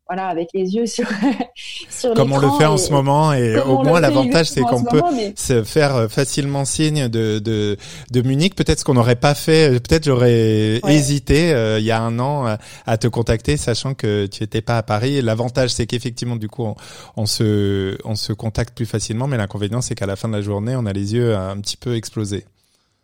voilà 0.09 0.27
avec 0.27 0.49
les 0.53 0.75
yeux 0.75 0.85
sur 0.87 1.09
sur 1.89 2.13
comme 2.15 2.33
on 2.33 2.39
le 2.39 2.51
fait 2.59 2.65
en 2.65 2.77
ce 2.77 2.91
moment 2.91 3.33
et 3.33 3.57
au 3.57 3.85
moins 3.85 4.01
l'avantage 4.01 4.51
c'est 4.51 4.63
qu'on 4.63 4.83
peut 4.83 5.01
se 5.37 5.63
faire 5.63 6.11
facilement 6.11 6.65
signe 6.65 7.07
de 7.07 7.39
de, 7.39 7.77
de 8.11 8.23
Munich. 8.23 8.57
Peut-être 8.57 8.81
ce 8.81 8.85
qu'on 8.85 8.95
n'aurait 8.95 9.15
pas 9.15 9.37
fait 9.37 9.81
peut-être 9.81 10.07
j'aurais 10.07 10.81
hésité 10.89 11.55
il 11.79 11.85
y 11.85 11.93
a 11.93 12.03
un 12.03 12.19
an 12.19 12.57
à 12.85 12.99
te 12.99 13.07
contacter 13.07 13.57
sachant 13.57 13.95
que 13.95 14.27
tu 14.27 14.43
étais 14.43 14.61
pas 14.61 14.77
à 14.77 14.83
Paris. 14.83 15.23
L'avantage 15.23 15.71
c'est 15.71 15.87
qu'effectivement 15.87 16.35
du 16.35 16.49
coup 16.49 16.65
on, 16.65 16.75
on, 17.17 17.27
se 17.27 17.97
on 18.05 18.17
se 18.17 18.33
contacte 18.33 18.75
plus 18.75 18.87
facilement 18.87 19.29
mais 19.29 19.37
l'inconvénient 19.37 19.83
c'est 19.83 19.95
qu'à 19.95 20.07
la 20.07 20.17
fin 20.17 20.29
de 20.29 20.35
la 20.35 20.43
journée 20.43 20.75
on 20.75 20.85
a 20.85 20.93
les 20.93 21.15
yeux 21.15 21.37
un 21.37 21.61
petit 21.61 21.77
peu 21.77 21.95
explosés 21.95 22.45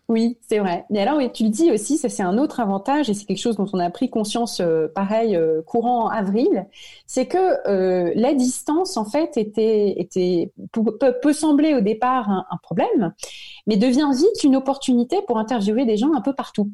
oui, 0.09 0.39
c'est 0.49 0.59
vrai. 0.59 0.87
Mais 0.89 1.01
alors, 1.01 1.21
tu 1.33 1.45
le 1.45 1.51
dis 1.51 1.71
aussi, 1.71 1.99
ça 1.99 2.09
c'est 2.09 2.23
un 2.23 2.39
autre 2.39 2.61
avantage 2.61 3.11
et 3.11 3.15
c'est 3.15 3.27
quelque 3.27 3.37
chose 3.41 3.57
dont 3.57 3.69
on 3.75 3.79
a 3.79 3.91
pris 3.91 4.09
conscience, 4.09 4.61
euh, 4.61 4.89
pareil, 4.89 5.37
euh, 5.37 5.61
courant 5.61 6.09
avril, 6.09 6.67
c'est 7.07 7.27
que 7.27 7.69
euh, 7.69 8.11
la 8.15 8.33
distance, 8.33 8.97
en 8.97 9.05
fait, 9.05 9.37
était, 9.37 10.01
était 10.01 10.51
peut, 10.73 11.33
sembler 11.35 11.75
au 11.75 11.83
départ 11.83 12.31
un, 12.31 12.57
problème, 12.63 13.13
mais 13.67 13.77
devient 13.77 14.09
vite 14.17 14.45
une 14.45 14.57
opportunité 14.57 15.21
pour 15.27 15.39
interviewer 15.39 15.85
des 15.85 15.99
gens 15.99 16.15
un 16.15 16.23
peu 16.23 16.33
partout. 16.33 16.71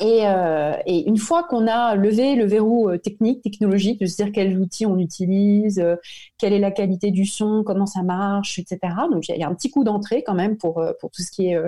Et, 0.00 0.26
euh, 0.26 0.74
et, 0.86 1.08
une 1.08 1.18
fois 1.18 1.42
qu'on 1.44 1.66
a 1.66 1.94
levé 1.94 2.34
le 2.34 2.44
verrou 2.44 2.88
euh, 2.88 2.98
technique, 2.98 3.42
technologique, 3.42 4.00
de 4.00 4.06
se 4.06 4.16
dire 4.16 4.32
quels 4.32 4.58
outils 4.58 4.86
on 4.86 4.98
utilise, 4.98 5.78
euh, 5.78 5.96
quelle 6.38 6.52
est 6.52 6.58
la 6.58 6.70
qualité 6.70 7.10
du 7.10 7.24
son, 7.24 7.62
comment 7.64 7.86
ça 7.86 8.02
marche, 8.02 8.58
etc. 8.58 8.78
Donc 9.10 9.28
il 9.28 9.36
y, 9.36 9.42
a 9.42 9.48
un 9.48 9.54
petit 9.54 9.70
coup 9.70 9.84
d'entrée 9.84 10.22
quand 10.22 10.34
même 10.34 10.56
pour 10.56 10.82
pour 11.00 11.10
tout 11.10 11.22
ce 11.22 11.30
qui 11.30 11.48
est 11.48 11.58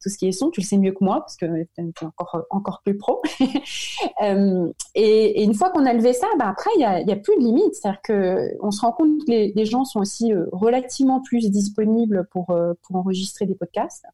tout 0.00 0.08
ce 0.08 0.18
qui 0.18 0.28
est 0.28 0.32
son. 0.32 0.50
Tu 0.50 0.60
le 0.60 0.66
sais 0.66 0.78
mieux 0.78 0.92
que 0.92 1.02
moi 1.04 1.20
parce 1.20 1.36
que 1.36 1.46
tu 1.74 1.82
es 1.82 2.04
encore 2.04 2.42
encore 2.50 2.82
plus 2.84 2.96
pro. 2.96 3.22
et, 4.94 5.42
une 5.42 5.54
fois 5.54 5.70
qu'on 5.70 5.86
a 5.86 5.92
levé 5.92 6.12
ça, 6.12 6.26
bah 6.38 6.48
après 6.48 6.70
il 6.76 6.80
y 6.80 6.84
a, 6.84 6.96
a 6.96 7.16
plus 7.16 7.36
de 7.36 7.42
limite. 7.42 7.74
C'est-à-dire 7.74 8.02
que 8.02 8.50
on 8.60 8.70
se 8.70 8.80
rend 8.80 8.92
compte 8.92 9.18
que 9.24 9.30
les, 9.30 9.52
les 9.54 9.64
gens 9.64 9.84
sont 9.84 10.00
aussi 10.00 10.32
relativement 10.52 11.20
plus 11.20 11.50
disponibles 11.50 12.28
pour 12.30 12.54
pour 12.82 12.96
enregistrer 12.96 13.46
des 13.46 13.54
podcasts. 13.54 14.04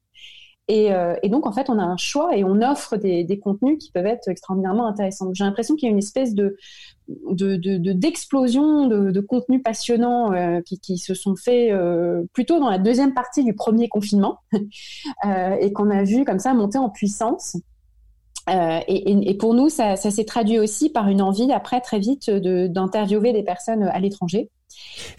Et, 0.68 0.92
euh, 0.92 1.14
et, 1.22 1.30
donc, 1.30 1.46
en 1.46 1.52
fait, 1.52 1.70
on 1.70 1.78
a 1.78 1.82
un 1.82 1.96
choix 1.96 2.36
et 2.36 2.44
on 2.44 2.60
offre 2.60 2.98
des, 2.98 3.40
contenus 3.42 3.78
qui 3.78 3.90
peuvent 3.90 4.06
être 4.06 4.28
extraordinairement 4.28 4.86
intéressants. 4.86 5.32
J'ai 5.32 5.44
l'impression 5.44 5.76
qu'il 5.76 5.86
y 5.86 5.88
a 5.88 5.92
une 5.92 5.98
espèce 5.98 6.34
de 6.34 6.56
d'explosion 7.08 8.86
de, 8.86 9.20
contenus 9.20 9.62
passionnants 9.62 10.30
euh, 10.34 10.60
qui, 10.82 10.98
se 10.98 11.14
sont 11.14 11.36
faits 11.36 11.72
euh, 11.72 12.24
plutôt 12.34 12.60
dans 12.60 12.68
la 12.68 12.76
deuxième 12.76 13.14
partie 13.14 13.44
du 13.44 13.54
premier 13.54 13.88
confinement 13.88 14.40
et 15.24 15.72
qu'on 15.72 15.88
a 15.88 16.04
vu 16.04 16.26
comme 16.26 16.38
ça 16.38 16.52
monter 16.52 16.76
en 16.76 16.90
puissance. 16.90 17.56
Et, 18.46 19.36
pour 19.38 19.54
nous, 19.54 19.70
ça 19.70 19.96
s'est 19.96 20.24
traduit 20.26 20.58
aussi 20.58 20.90
par 20.90 21.08
une 21.08 21.22
envie 21.22 21.50
après 21.50 21.80
très 21.80 21.98
vite 21.98 22.30
d'interviewer 22.30 23.32
des 23.32 23.42
personnes 23.42 23.84
à 23.84 23.98
l'étranger. 24.00 24.50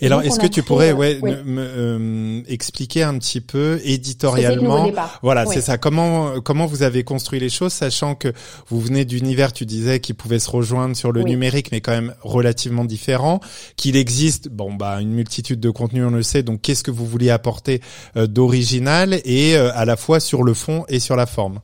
Et, 0.01 0.05
alors, 0.05 0.21
est-ce 0.21 0.39
que 0.39 0.47
tu 0.47 0.63
pourrais, 0.63 0.91
ouais, 0.91 1.19
me, 1.21 1.43
euh, 1.57 2.41
expliquer 2.47 3.03
un 3.03 3.17
petit 3.17 3.41
peu 3.41 3.79
éditorialement, 3.83 4.91
voilà, 5.21 5.45
c'est 5.45 5.61
ça. 5.61 5.77
Comment 5.77 6.41
comment 6.41 6.65
vous 6.65 6.83
avez 6.83 7.03
construit 7.03 7.39
les 7.39 7.49
choses, 7.49 7.73
sachant 7.73 8.15
que 8.15 8.31
vous 8.67 8.79
venez 8.79 9.05
d'univers, 9.05 9.53
tu 9.53 9.65
disais, 9.65 9.99
qui 9.99 10.13
pouvait 10.13 10.39
se 10.39 10.49
rejoindre 10.49 10.95
sur 10.95 11.11
le 11.11 11.23
numérique, 11.23 11.71
mais 11.71 11.81
quand 11.81 11.91
même 11.91 12.13
relativement 12.21 12.85
différent, 12.85 13.39
qu'il 13.75 13.95
existe, 13.95 14.49
bon 14.49 14.73
bah 14.73 15.01
une 15.01 15.11
multitude 15.11 15.59
de 15.59 15.69
contenus, 15.69 16.05
on 16.07 16.11
le 16.11 16.23
sait. 16.23 16.43
Donc, 16.43 16.61
qu'est-ce 16.61 16.83
que 16.83 16.91
vous 16.91 17.05
vouliez 17.05 17.29
apporter 17.29 17.81
euh, 18.15 18.27
d'original 18.27 19.19
et 19.25 19.55
euh, 19.55 19.71
à 19.73 19.85
la 19.85 19.97
fois 19.97 20.19
sur 20.19 20.43
le 20.43 20.53
fond 20.53 20.85
et 20.87 20.99
sur 20.99 21.15
la 21.15 21.25
forme? 21.25 21.59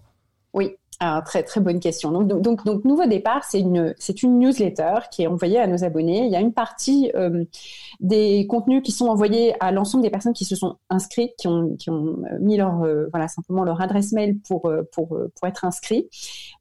Oui. 0.54 0.76
Ah, 1.02 1.22
très 1.26 1.44
très 1.44 1.60
bonne 1.60 1.82
question. 1.82 2.12
Donc 2.12 2.42
donc 2.42 2.64
donc, 2.64 2.86
nouveau 2.86 3.06
départ, 3.06 3.44
c'est 3.44 3.60
une 3.60 3.94
c'est 3.98 4.24
une 4.24 4.40
newsletter 4.40 4.96
qui 5.12 5.24
est 5.24 5.28
envoyée 5.28 5.60
à 5.60 5.68
nos 5.68 5.84
abonnés. 5.84 6.26
Il 6.26 6.32
y 6.32 6.38
a 6.38 6.40
une 6.40 6.54
partie 6.54 7.12
euh, 7.16 7.44
des 8.00 8.48
contenus 8.48 8.82
qui 8.82 8.94
sont 8.94 9.08
envoyés 9.08 9.62
à 9.62 9.74
l'ensemble 9.74 10.04
des 10.04 10.10
personnes 10.10 10.32
qui 10.32 10.46
se 10.46 10.56
sont 10.56 10.78
inscrites, 10.90 11.34
qui 11.38 11.50
ont 11.50 11.76
qui 11.76 11.90
ont 11.90 12.24
euh, 12.32 12.40
mis 12.40 12.56
leur 12.56 12.82
euh, 12.84 13.08
voilà 13.12 13.28
simplement 13.28 13.66
leur 13.66 13.82
adresse 13.82 14.14
mail 14.14 14.40
pour 14.48 14.72
pour 14.94 15.10
pour 15.10 15.48
être 15.48 15.66
inscrits. 15.66 16.08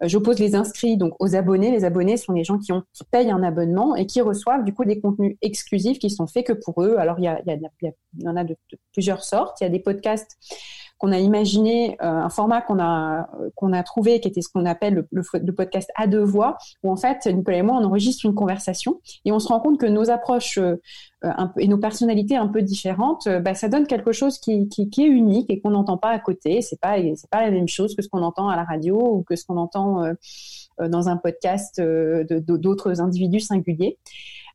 J'oppose 0.02 0.40
les 0.40 0.56
inscrits 0.56 0.96
donc 0.96 1.14
aux 1.20 1.36
abonnés. 1.36 1.70
Les 1.70 1.84
abonnés 1.84 2.16
sont 2.16 2.32
les 2.32 2.42
gens 2.42 2.58
qui 2.58 2.72
ont 2.72 2.82
qui 2.92 3.04
payent 3.04 3.30
un 3.30 3.42
abonnement 3.44 3.94
et 3.94 4.06
qui 4.06 4.20
reçoivent 4.20 4.64
du 4.64 4.74
coup 4.74 4.84
des 4.84 5.00
contenus 5.00 5.36
exclusifs 5.42 6.00
qui 6.00 6.10
sont 6.10 6.26
faits 6.26 6.48
que 6.48 6.52
pour 6.54 6.82
eux. 6.82 6.96
Alors 6.98 7.20
il 7.20 7.24
y 7.24 7.28
a 7.28 7.40
il 7.46 7.52
y, 7.52 7.66
a, 7.86 7.90
il 8.18 8.24
y 8.24 8.28
en 8.28 8.34
a 8.34 8.42
de 8.42 8.56
plusieurs 8.92 9.22
sortes. 9.22 9.60
Il 9.60 9.64
y 9.64 9.66
a 9.68 9.70
des 9.70 9.78
podcasts 9.78 10.36
qu'on 11.04 11.12
a 11.12 11.18
imaginé 11.18 11.98
euh, 12.00 12.06
un 12.06 12.30
format 12.30 12.62
qu'on 12.62 12.78
a 12.78 13.28
qu'on 13.56 13.74
a 13.74 13.82
trouvé 13.82 14.20
qui 14.20 14.28
était 14.28 14.40
ce 14.40 14.48
qu'on 14.48 14.64
appelle 14.64 15.04
le, 15.10 15.52
podcast 15.52 15.90
à 15.96 16.06
deux 16.06 16.22
voix 16.22 16.56
où 16.82 16.90
en 16.90 16.96
fait 16.96 17.26
Nicolas 17.26 17.58
et 17.58 17.62
moi 17.62 17.76
on 17.78 17.84
enregistre 17.84 18.24
une 18.24 18.34
conversation 18.34 19.00
et 19.26 19.32
on 19.32 19.38
se 19.38 19.48
rend 19.48 19.60
compte 19.60 19.78
que 19.78 19.84
nos 19.84 20.08
approches 20.08 20.56
euh, 20.56 20.76
et 21.58 21.68
nos 21.68 21.76
personnalités 21.76 22.36
un 22.36 22.48
peu 22.48 22.62
différentes 22.62 23.26
euh, 23.26 23.38
bah, 23.38 23.52
ça 23.52 23.68
donne 23.68 23.86
quelque 23.86 24.12
chose 24.12 24.38
qui, 24.38 24.66
qui, 24.68 24.88
qui 24.88 25.02
est 25.04 25.08
unique 25.08 25.50
et 25.50 25.60
qu'on 25.60 25.70
n'entend 25.70 25.98
pas 25.98 26.08
à 26.08 26.18
côté 26.18 26.62
c'est 26.62 26.80
pas 26.80 26.96
c'est 27.16 27.30
pas 27.30 27.42
la 27.42 27.50
même 27.50 27.68
chose 27.68 27.94
que 27.94 28.00
ce 28.00 28.08
qu'on 28.08 28.22
entend 28.22 28.48
à 28.48 28.56
la 28.56 28.64
radio 28.64 28.98
ou 28.98 29.22
que 29.24 29.36
ce 29.36 29.44
qu'on 29.44 29.58
entend 29.58 30.04
dans 30.78 31.08
un 31.08 31.16
podcast 31.18 31.80
d'autres 31.80 33.00
individus 33.00 33.40
singuliers. 33.40 33.98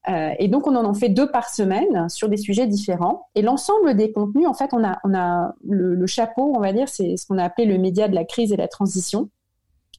Euh, 0.08 0.32
et 0.39 0.48
donc, 0.48 0.65
on 0.68 0.75
en 0.75 0.94
fait 0.94 1.10
deux 1.10 1.29
par 1.29 1.50
semaine 1.50 2.08
sur 2.10 2.29
des 2.29 2.38
sujets 2.38 2.68
différents. 2.68 3.27
Et 3.36 3.41
l'ensemble 3.41 3.96
des 3.96 4.12
contenus, 4.12 4.48
en 4.48 4.53
fait, 4.53 4.72
on 4.74 4.84
a, 4.84 5.53
le, 5.68 6.08
chapeau, 6.08 6.53
on 6.56 6.60
va 6.60 6.72
dire, 6.72 6.88
c'est 6.88 7.18
ce 7.18 7.27
qu'on 7.27 7.38
a 7.38 7.44
appelé 7.44 7.68
le 7.68 7.77
média 7.77 8.08
de 8.08 8.15
la 8.15 8.24
crise 8.24 8.51
et 8.53 8.58
la 8.58 8.68
transition. 8.68 9.29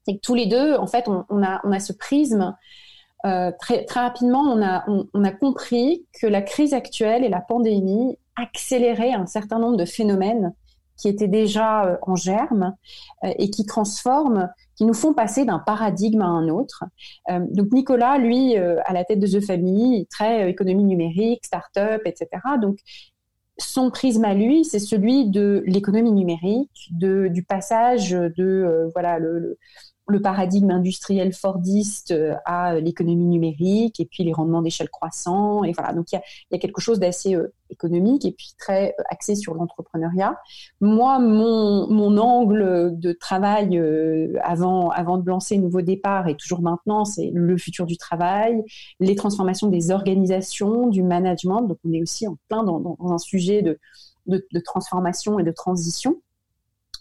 C'est 0.07 0.15
que 0.15 0.21
tous 0.21 0.35
les 0.35 0.47
deux, 0.47 0.75
en 0.77 0.87
fait, 0.87 1.07
on, 1.09 1.43
a, 1.43 1.81
ce 1.81 1.93
prisme. 1.93 2.57
Euh, 3.27 3.53
très, 3.61 3.85
rapidement, 3.91 4.43
on 4.43 5.25
a, 5.25 5.33
compris 5.33 6.07
que 6.21 6.27
la 6.27 6.41
crise 6.41 6.73
actuelle 6.73 7.23
et 7.23 7.29
la 7.29 7.41
pandémie 7.41 8.17
accéléraient 8.37 9.13
un 9.13 9.27
certain 9.27 9.59
nombre 9.59 9.77
de 9.77 9.85
phénomènes 9.85 10.55
qui 10.97 11.09
étaient 11.09 11.29
déjà 11.29 11.85
euh, 11.85 11.97
en 12.03 12.15
germe 12.15 12.75
et 13.23 13.51
qui 13.51 13.67
transforment, 13.67 14.51
qui 14.81 14.87
nous 14.87 14.95
font 14.95 15.13
passer 15.13 15.45
d'un 15.45 15.59
paradigme 15.59 16.23
à 16.23 16.27
un 16.27 16.49
autre. 16.49 16.85
Euh, 17.31 17.41
donc 17.51 17.71
Nicolas, 17.71 18.17
lui, 18.17 18.57
à 18.57 18.95
la 18.95 19.05
tête 19.05 19.21
de 19.21 19.27
The 19.27 19.45
Family, 19.45 20.07
très 20.07 20.49
économie 20.49 20.85
numérique, 20.85 21.45
start-up, 21.45 22.01
etc. 22.07 22.29
Donc 22.63 22.79
son 23.59 23.91
prisme 23.91 24.25
à 24.25 24.33
lui, 24.33 24.65
c'est 24.65 24.79
celui 24.79 25.29
de 25.29 25.63
l'économie 25.67 26.13
numérique, 26.13 26.89
de, 26.93 27.29
du 27.29 27.43
passage 27.43 28.13
de 28.13 28.89
voilà 28.95 29.19
le 29.19 29.59
paradigme 30.19 30.71
industriel 30.71 31.33
fordiste 31.33 32.11
euh, 32.11 32.35
à 32.45 32.81
l'économie 32.81 33.27
numérique 33.27 34.01
et 34.01 34.05
puis 34.05 34.25
les 34.25 34.33
rendements 34.33 34.63
d'échelle 34.63 34.89
croissants 34.89 35.63
et 35.65 35.73
voilà 35.73 35.93
donc 35.93 36.13
il 36.13 36.21
y 36.51 36.55
a, 36.55 36.59
quelque 36.59 36.81
chose 36.81 36.99
d'assez 36.99 37.35
euh, 37.35 37.53
économique 37.71 38.25
et 38.25 38.33
puis 38.33 38.53
très 38.59 38.95
euh, 38.99 39.03
axé 39.11 39.35
sur 39.35 39.55
l'entrepreneuriat. 39.55 40.39
Moi 40.81 41.19
mon, 41.19 41.89
mon 41.89 42.19
angle 42.19 42.99
de 42.99 43.13
travail 43.13 43.81
avant 44.43 44.91
avant 44.91 45.19
de 45.19 45.29
lancer 45.29 45.59
Nouveau 45.59 45.83
Départ 45.83 46.29
et 46.29 46.37
toujours 46.37 46.63
maintenant 46.63 47.05
c'est 47.05 47.31
le 47.33 47.57
futur 47.57 47.87
du 47.87 47.97
travail, 47.97 48.63
les 48.99 49.15
transformations 49.15 49.69
des 49.69 49.91
organisations, 49.91 50.89
du 50.89 51.03
management 51.03 51.63
donc 51.63 51.79
on 51.85 51.93
est 51.93 52.03
aussi 52.03 52.27
en 52.27 52.37
plein 52.49 52.65
dans, 52.65 52.97
un 53.01 53.19
sujet 53.19 53.63
de, 53.63 53.79
de 54.27 54.61
transformation 54.61 55.39
et 55.39 55.43
de 55.43 55.53
transition. 55.53 56.21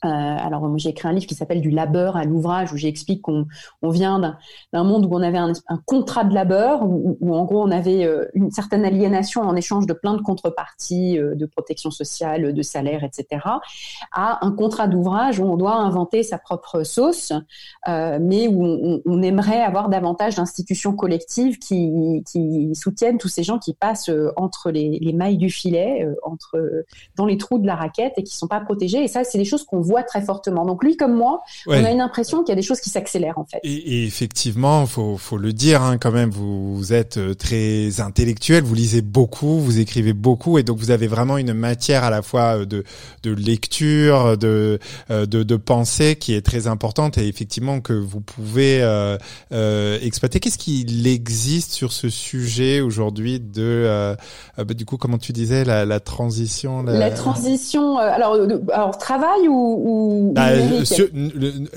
Euh, 0.05 0.07
alors 0.07 0.77
j'ai 0.77 0.89
écrit 0.89 1.09
un 1.09 1.11
livre 1.11 1.25
qui 1.25 1.35
s'appelle 1.35 1.59
Du 1.59 1.71
labeur 1.71 2.15
à 2.15 2.23
l'ouvrage 2.23 2.71
où 2.71 2.77
j'explique 2.77 3.21
qu'on 3.21 3.47
on 3.81 3.89
vient 3.89 4.37
d'un 4.71 4.83
monde 4.83 5.05
où 5.05 5.09
on 5.11 5.21
avait 5.21 5.37
un, 5.37 5.53
contrat 5.85 6.23
de 6.23 6.33
labeur 6.33 6.83
où, 6.83 7.35
en 7.35 7.43
gros 7.43 7.61
on 7.61 7.71
avait 7.71 8.05
euh, 8.05 8.25
une 8.33 8.51
certaine 8.51 8.85
aliénation 8.85 9.41
en 9.41 9.55
échange 9.55 9.87
de 9.87 9.93
plein 9.93 10.13
de 10.13 10.21
contreparties, 10.21 11.17
euh, 11.17 11.35
de 11.35 11.45
protection 11.45 11.91
sociale, 11.91 12.53
de 12.53 12.61
salaire, 12.61 13.03
etc. 13.03 13.41
à 14.13 14.45
un 14.45 14.51
contrat 14.51 14.87
d'ouvrage 14.87 15.39
où 15.39 15.43
on 15.43 15.57
doit 15.57 15.75
inventer 15.75 16.23
sa 16.23 16.37
propre 16.37 16.83
sauce, 16.83 17.33
mais 17.87 18.47
où 18.47 19.01
on, 19.05 19.21
aimerait 19.21 19.61
avoir 19.61 19.89
davantage 19.89 20.35
d'institutions 20.35 20.95
collectives 20.95 21.59
qui, 21.59 22.23
soutiennent 22.73 23.17
tous 23.17 23.27
ces 23.27 23.43
gens 23.43 23.59
qui 23.59 23.73
passent 23.73 24.09
entre 24.37 24.71
les, 24.71 24.97
les 25.01 25.13
mailles 25.13 25.37
du 25.37 25.49
filet, 25.49 26.07
entre 26.23 26.85
dans 27.15 27.25
les 27.25 27.37
trous 27.37 27.59
de 27.59 27.67
la 27.67 27.75
raquette 27.75 28.13
et 28.17 28.23
qui 28.23 28.35
sont 28.35 28.47
pas 28.47 28.61
protégés. 28.61 29.03
Et 29.03 29.07
ça 29.07 29.23
c'est 29.23 29.37
des 29.37 29.45
choses 29.45 29.65
qu'on 29.65 29.81
voit 29.89 30.03
très 30.03 30.21
fortement. 30.21 30.65
Donc 30.65 30.83
lui 30.83 30.95
comme 30.97 31.15
moi, 31.15 31.41
on 31.67 31.83
a 31.83 31.91
une 31.91 32.01
impression 32.01 32.43
qu'il 32.43 32.49
y 32.49 32.53
a 32.53 32.55
des 32.55 32.61
choses 32.61 32.79
qui 32.79 32.89
s'accélèrent 32.89 33.37
en 33.37 33.45
fait. 33.45 33.59
Et, 33.63 33.73
et 33.73 34.05
effectivement, 34.05 34.85
faut 34.85 35.17
faut 35.17 35.37
le 35.37 35.53
dire 35.53 35.81
hein, 35.81 35.97
quand 35.97 36.11
même, 36.11 36.29
vous, 36.29 36.93
êtes 36.93 37.17
euh, 37.17 37.33
très 37.33 37.99
intellectuel, 37.99 38.63
vous 38.63 38.75
lisez 38.75 39.01
beaucoup, 39.01 39.59
vous 39.59 39.79
écrivez 39.79 40.13
beaucoup, 40.13 40.57
et 40.57 40.63
donc 40.63 40.77
vous 40.77 40.91
avez 40.91 41.07
vraiment 41.07 41.37
une 41.37 41.53
matière 41.53 42.03
à 42.03 42.09
la 42.09 42.21
fois 42.21 42.65
de 42.65 42.83
de 43.23 43.33
lecture, 43.33 44.37
de 44.37 44.79
euh, 45.11 45.25
de, 45.25 45.43
de 45.43 45.55
pensée 45.55 46.15
qui 46.15 46.33
est 46.33 46.45
très 46.45 46.67
importante 46.67 47.17
et 47.17 47.27
effectivement 47.27 47.81
que 47.81 47.93
vous 47.93 48.21
pouvez 48.21 48.81
euh, 48.81 49.17
euh 49.51 49.97
exploiter. 50.01 50.39
Qu'est-ce 50.39 50.57
qu'il 50.57 51.07
existe 51.07 51.71
sur 51.71 51.91
ce 51.91 52.09
sujet 52.09 52.81
aujourd'hui 52.81 53.39
de 53.39 53.61
euh, 53.63 54.15
bah, 54.57 54.73
du 54.73 54.85
coup 54.85 54.97
comment 54.97 55.17
tu 55.17 55.33
disais 55.33 55.65
la, 55.65 55.85
la 55.85 55.99
transition 55.99 56.83
la... 56.83 56.93
la 56.93 57.11
transition 57.11 57.97
alors 57.97 58.37
alors 58.71 58.97
travail 58.97 59.47
ou 59.47 59.78
ou, 59.79 60.31
bah, 60.33 60.49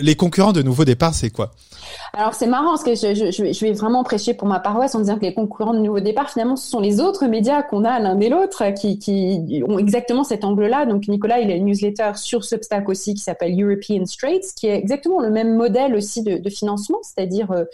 les 0.00 0.14
concurrents 0.16 0.52
de 0.52 0.62
nouveau 0.62 0.84
départ, 0.84 1.14
c'est 1.14 1.30
quoi? 1.30 1.52
Alors 2.14 2.34
c'est 2.34 2.46
marrant 2.46 2.70
parce 2.70 2.84
que 2.84 2.94
je, 2.94 3.14
je, 3.14 3.52
je, 3.52 3.64
vais 3.64 3.72
vraiment 3.72 4.04
prêcher 4.04 4.34
pour 4.34 4.46
ma 4.46 4.60
paroisse 4.60 4.94
en 4.94 5.00
disant 5.00 5.16
que 5.16 5.22
les 5.22 5.34
concurrents 5.34 5.74
de 5.74 5.78
Nouveau 5.78 6.00
Départ, 6.00 6.30
finalement, 6.30 6.56
ce 6.56 6.68
sont 6.68 6.80
les 6.80 7.00
autres 7.00 7.26
médias 7.26 7.62
qu'on 7.62 7.84
a 7.84 7.98
l'un 7.98 8.18
et 8.20 8.28
l'autre 8.28 8.62
qui, 8.74 8.98
qui 8.98 9.62
ont 9.66 9.78
exactement 9.78 10.24
cet 10.24 10.44
angle-là. 10.44 10.86
Donc 10.86 11.08
Nicolas, 11.08 11.40
il 11.40 11.50
a 11.50 11.54
une 11.54 11.66
newsletter 11.66 12.12
sur 12.16 12.44
Substack 12.44 12.88
aussi 12.88 13.14
qui 13.14 13.22
s'appelle 13.22 13.60
European 13.60 14.04
Straits, 14.04 14.44
qui 14.56 14.66
est 14.66 14.76
exactement 14.76 15.20
le 15.20 15.30
même 15.30 15.56
modèle 15.56 15.94
aussi 15.94 16.22
de, 16.22 16.36
de 16.36 16.50
financement, 16.50 16.98
c'est-à-dire 17.02 17.50
euh, 17.50 17.64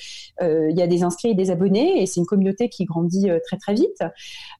euh, 0.43 0.69
il 0.71 0.79
y 0.79 0.83
a 0.83 0.87
des 0.87 1.03
inscrits 1.03 1.31
et 1.31 1.35
des 1.35 1.51
abonnés 1.51 2.03
et 2.03 2.07
c'est 2.07 2.21
une 2.21 2.27
communauté 2.27 2.69
qui 2.69 2.85
grandit 2.85 3.31
euh, 3.31 3.39
très 3.45 3.57
très 3.57 3.75
vite. 3.75 4.03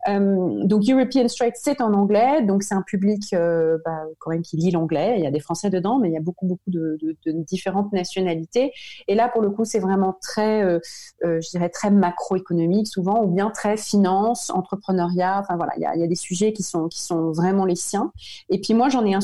Euh, 0.07 0.65
donc 0.65 0.89
European 0.89 1.27
Straits, 1.29 1.57
c'est 1.57 1.81
en 1.81 1.93
anglais, 1.93 2.43
donc 2.43 2.63
c'est 2.63 2.75
un 2.75 2.83
public 2.83 3.23
euh, 3.33 3.79
bah, 3.85 4.05
quand 4.19 4.31
même 4.31 4.43
qui 4.43 4.57
lit 4.57 4.71
l'anglais. 4.71 5.15
Il 5.19 5.25
y 5.25 5.27
a 5.27 5.31
des 5.31 5.41
Français 5.41 5.71
dedans, 5.71 5.99
mais 5.99 6.09
il 6.09 6.13
y 6.13 6.17
a 6.17 6.21
beaucoup 6.21 6.47
beaucoup 6.47 6.71
de, 6.71 6.99
différentes 7.27 7.93
nationalités. 7.93 8.73
Et 9.09 9.15
là, 9.15 9.29
pour 9.29 9.43
le 9.43 9.51
coup, 9.51 9.65
c'est 9.65 9.81
vraiment 9.81 10.17
très, 10.21 10.63
euh, 10.63 10.79
je 11.23 11.51
dirais, 11.51 11.69
très 11.69 11.91
macroéconomique 11.91 12.87
souvent, 12.87 13.23
ou 13.23 13.27
bien 13.27 13.51
très 13.51 13.77
finance, 13.77 14.51
entrepreneuriat. 14.51 15.41
Enfin 15.41 15.57
voilà, 15.57 15.73
il 15.77 15.83
y 15.83 15.87
a, 16.03 16.07
des 16.07 16.15
sujets 16.15 16.53
qui 16.53 16.63
sont 16.63 16.89
qui 16.89 17.03
sont 17.03 17.33
vraiment 17.33 17.65
les 17.65 17.77
siens. 17.77 18.13
Et 18.51 18.61
puis 18.61 18.75
moi, 18.75 18.89
j'en 18.89 19.05
ai 19.05 19.15
un 19.15 19.21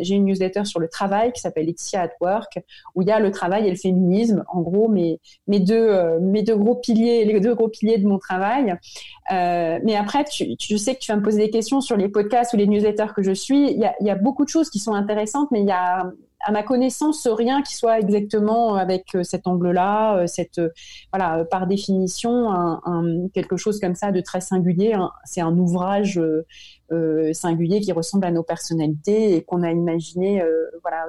j'ai 0.00 0.14
une 0.14 0.24
newsletter 0.24 0.64
sur 0.64 0.78
le 0.78 0.88
travail 0.88 1.32
qui 1.32 1.40
s'appelle 1.40 1.66
Laetitia 1.66 2.02
at 2.02 2.10
Work, 2.20 2.60
où 2.94 3.02
il 3.02 3.08
y 3.08 3.10
a 3.10 3.18
le 3.18 3.30
travail 3.30 3.66
et 3.66 3.70
le 3.70 3.76
féminisme, 3.76 4.44
en 4.48 4.60
gros, 4.60 4.88
mes 4.88 5.20
deux 5.48 6.18
mes 6.20 6.42
deux 6.42 6.56
gros 6.56 6.74
piliers, 6.74 7.24
les 7.24 7.40
deux 7.40 7.54
gros 7.54 7.68
piliers 7.68 7.98
de 7.98 8.06
mon 8.06 8.18
travail. 8.18 8.76
Mais 9.30 9.96
après, 9.96 10.17
tu, 10.24 10.78
sais 10.78 10.94
que 10.94 11.00
tu 11.00 11.12
vas 11.12 11.18
me 11.18 11.22
poser 11.22 11.38
des 11.38 11.50
questions 11.50 11.80
sur 11.80 11.96
les 11.96 12.08
podcasts 12.08 12.52
ou 12.54 12.56
les 12.56 12.66
newsletters 12.66 13.12
que 13.14 13.22
je 13.22 13.32
suis. 13.32 13.72
Il 13.72 13.78
y 13.78 14.10
a, 14.10 14.14
beaucoup 14.14 14.44
de 14.44 14.50
choses 14.50 14.70
qui 14.70 14.78
sont 14.78 14.94
intéressantes, 14.94 15.48
mais 15.50 15.60
il 15.60 15.66
y 15.66 15.72
a 15.72 16.10
à 16.44 16.52
ma 16.52 16.62
connaissance, 16.62 17.26
rien 17.26 17.62
qui 17.62 17.74
soit 17.74 17.98
exactement 17.98 18.76
avec 18.76 19.16
euh, 19.16 19.24
cet 19.24 19.48
angle-là, 19.48 20.18
euh, 20.18 20.26
cette 20.28 20.58
euh, 20.58 20.68
voilà, 21.12 21.44
par 21.44 21.66
définition, 21.66 22.78
quelque 23.34 23.56
chose 23.56 23.80
comme 23.80 23.96
ça 23.96 24.12
de 24.12 24.20
très 24.20 24.40
singulier. 24.40 24.96
C'est 25.24 25.40
un 25.40 25.56
ouvrage 25.58 26.20
euh, 26.90 27.34
singulier 27.34 27.80
qui 27.80 27.92
ressemble 27.92 28.24
à 28.24 28.30
nos 28.30 28.42
personnalités 28.42 29.36
et 29.36 29.42
qu'on 29.42 29.62
a 29.62 29.70
imaginé, 29.70 30.40
euh, 30.40 30.70
voilà, 30.80 31.04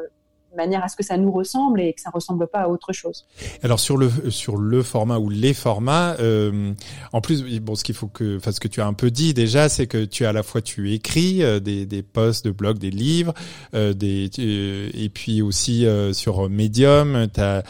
manière 0.56 0.84
à 0.84 0.88
ce 0.88 0.96
que 0.96 1.04
ça 1.04 1.18
nous 1.18 1.32
ressemble 1.32 1.82
et 1.82 1.94
que 1.94 2.02
ça 2.02 2.10
ressemble 2.10 2.48
pas 2.48 2.62
à 2.62 2.68
autre 2.68 2.94
chose. 2.94 3.26
Alors 3.64 3.80
sur 3.80 3.98
le 3.98 4.10
sur 4.30 4.58
le 4.58 4.84
format 4.84 5.18
ou 5.20 5.30
les 5.30 5.54
formats, 5.54 6.16
euh, 6.20 6.74
en 7.14 7.22
plus 7.22 7.44
bon 7.60 7.76
ce 7.76 7.84
qu'il 7.84 7.96
faut 7.96 8.08
que, 8.08 8.38
enfin 8.38 8.52
ce 8.52 8.60
que 8.60 8.68
tu 8.68 8.82
as 8.82 8.88
un 8.88 8.94
peu 8.94 9.12
dit 9.12 9.34
déjà, 9.34 9.70
c'est 9.70 9.88
que 9.88 10.06
tu 10.06 10.26
à 10.26 10.34
la 10.34 10.44
fois 10.44 10.62
tu 10.62 10.94
écris 10.94 11.44
euh, 11.44 11.60
des 11.60 11.86
des 11.86 12.04
posts 12.04 12.46
de 12.46 12.52
blog, 12.52 12.78
des 12.78 12.90
livres, 12.90 13.34
euh, 13.74 13.94
des 13.94 14.30
et 14.38 15.10
puis 15.10 15.42
aussi 15.42 15.86
euh, 15.86 16.14
sur 16.14 16.50
Medium, 16.50 17.28
as, 17.38 17.64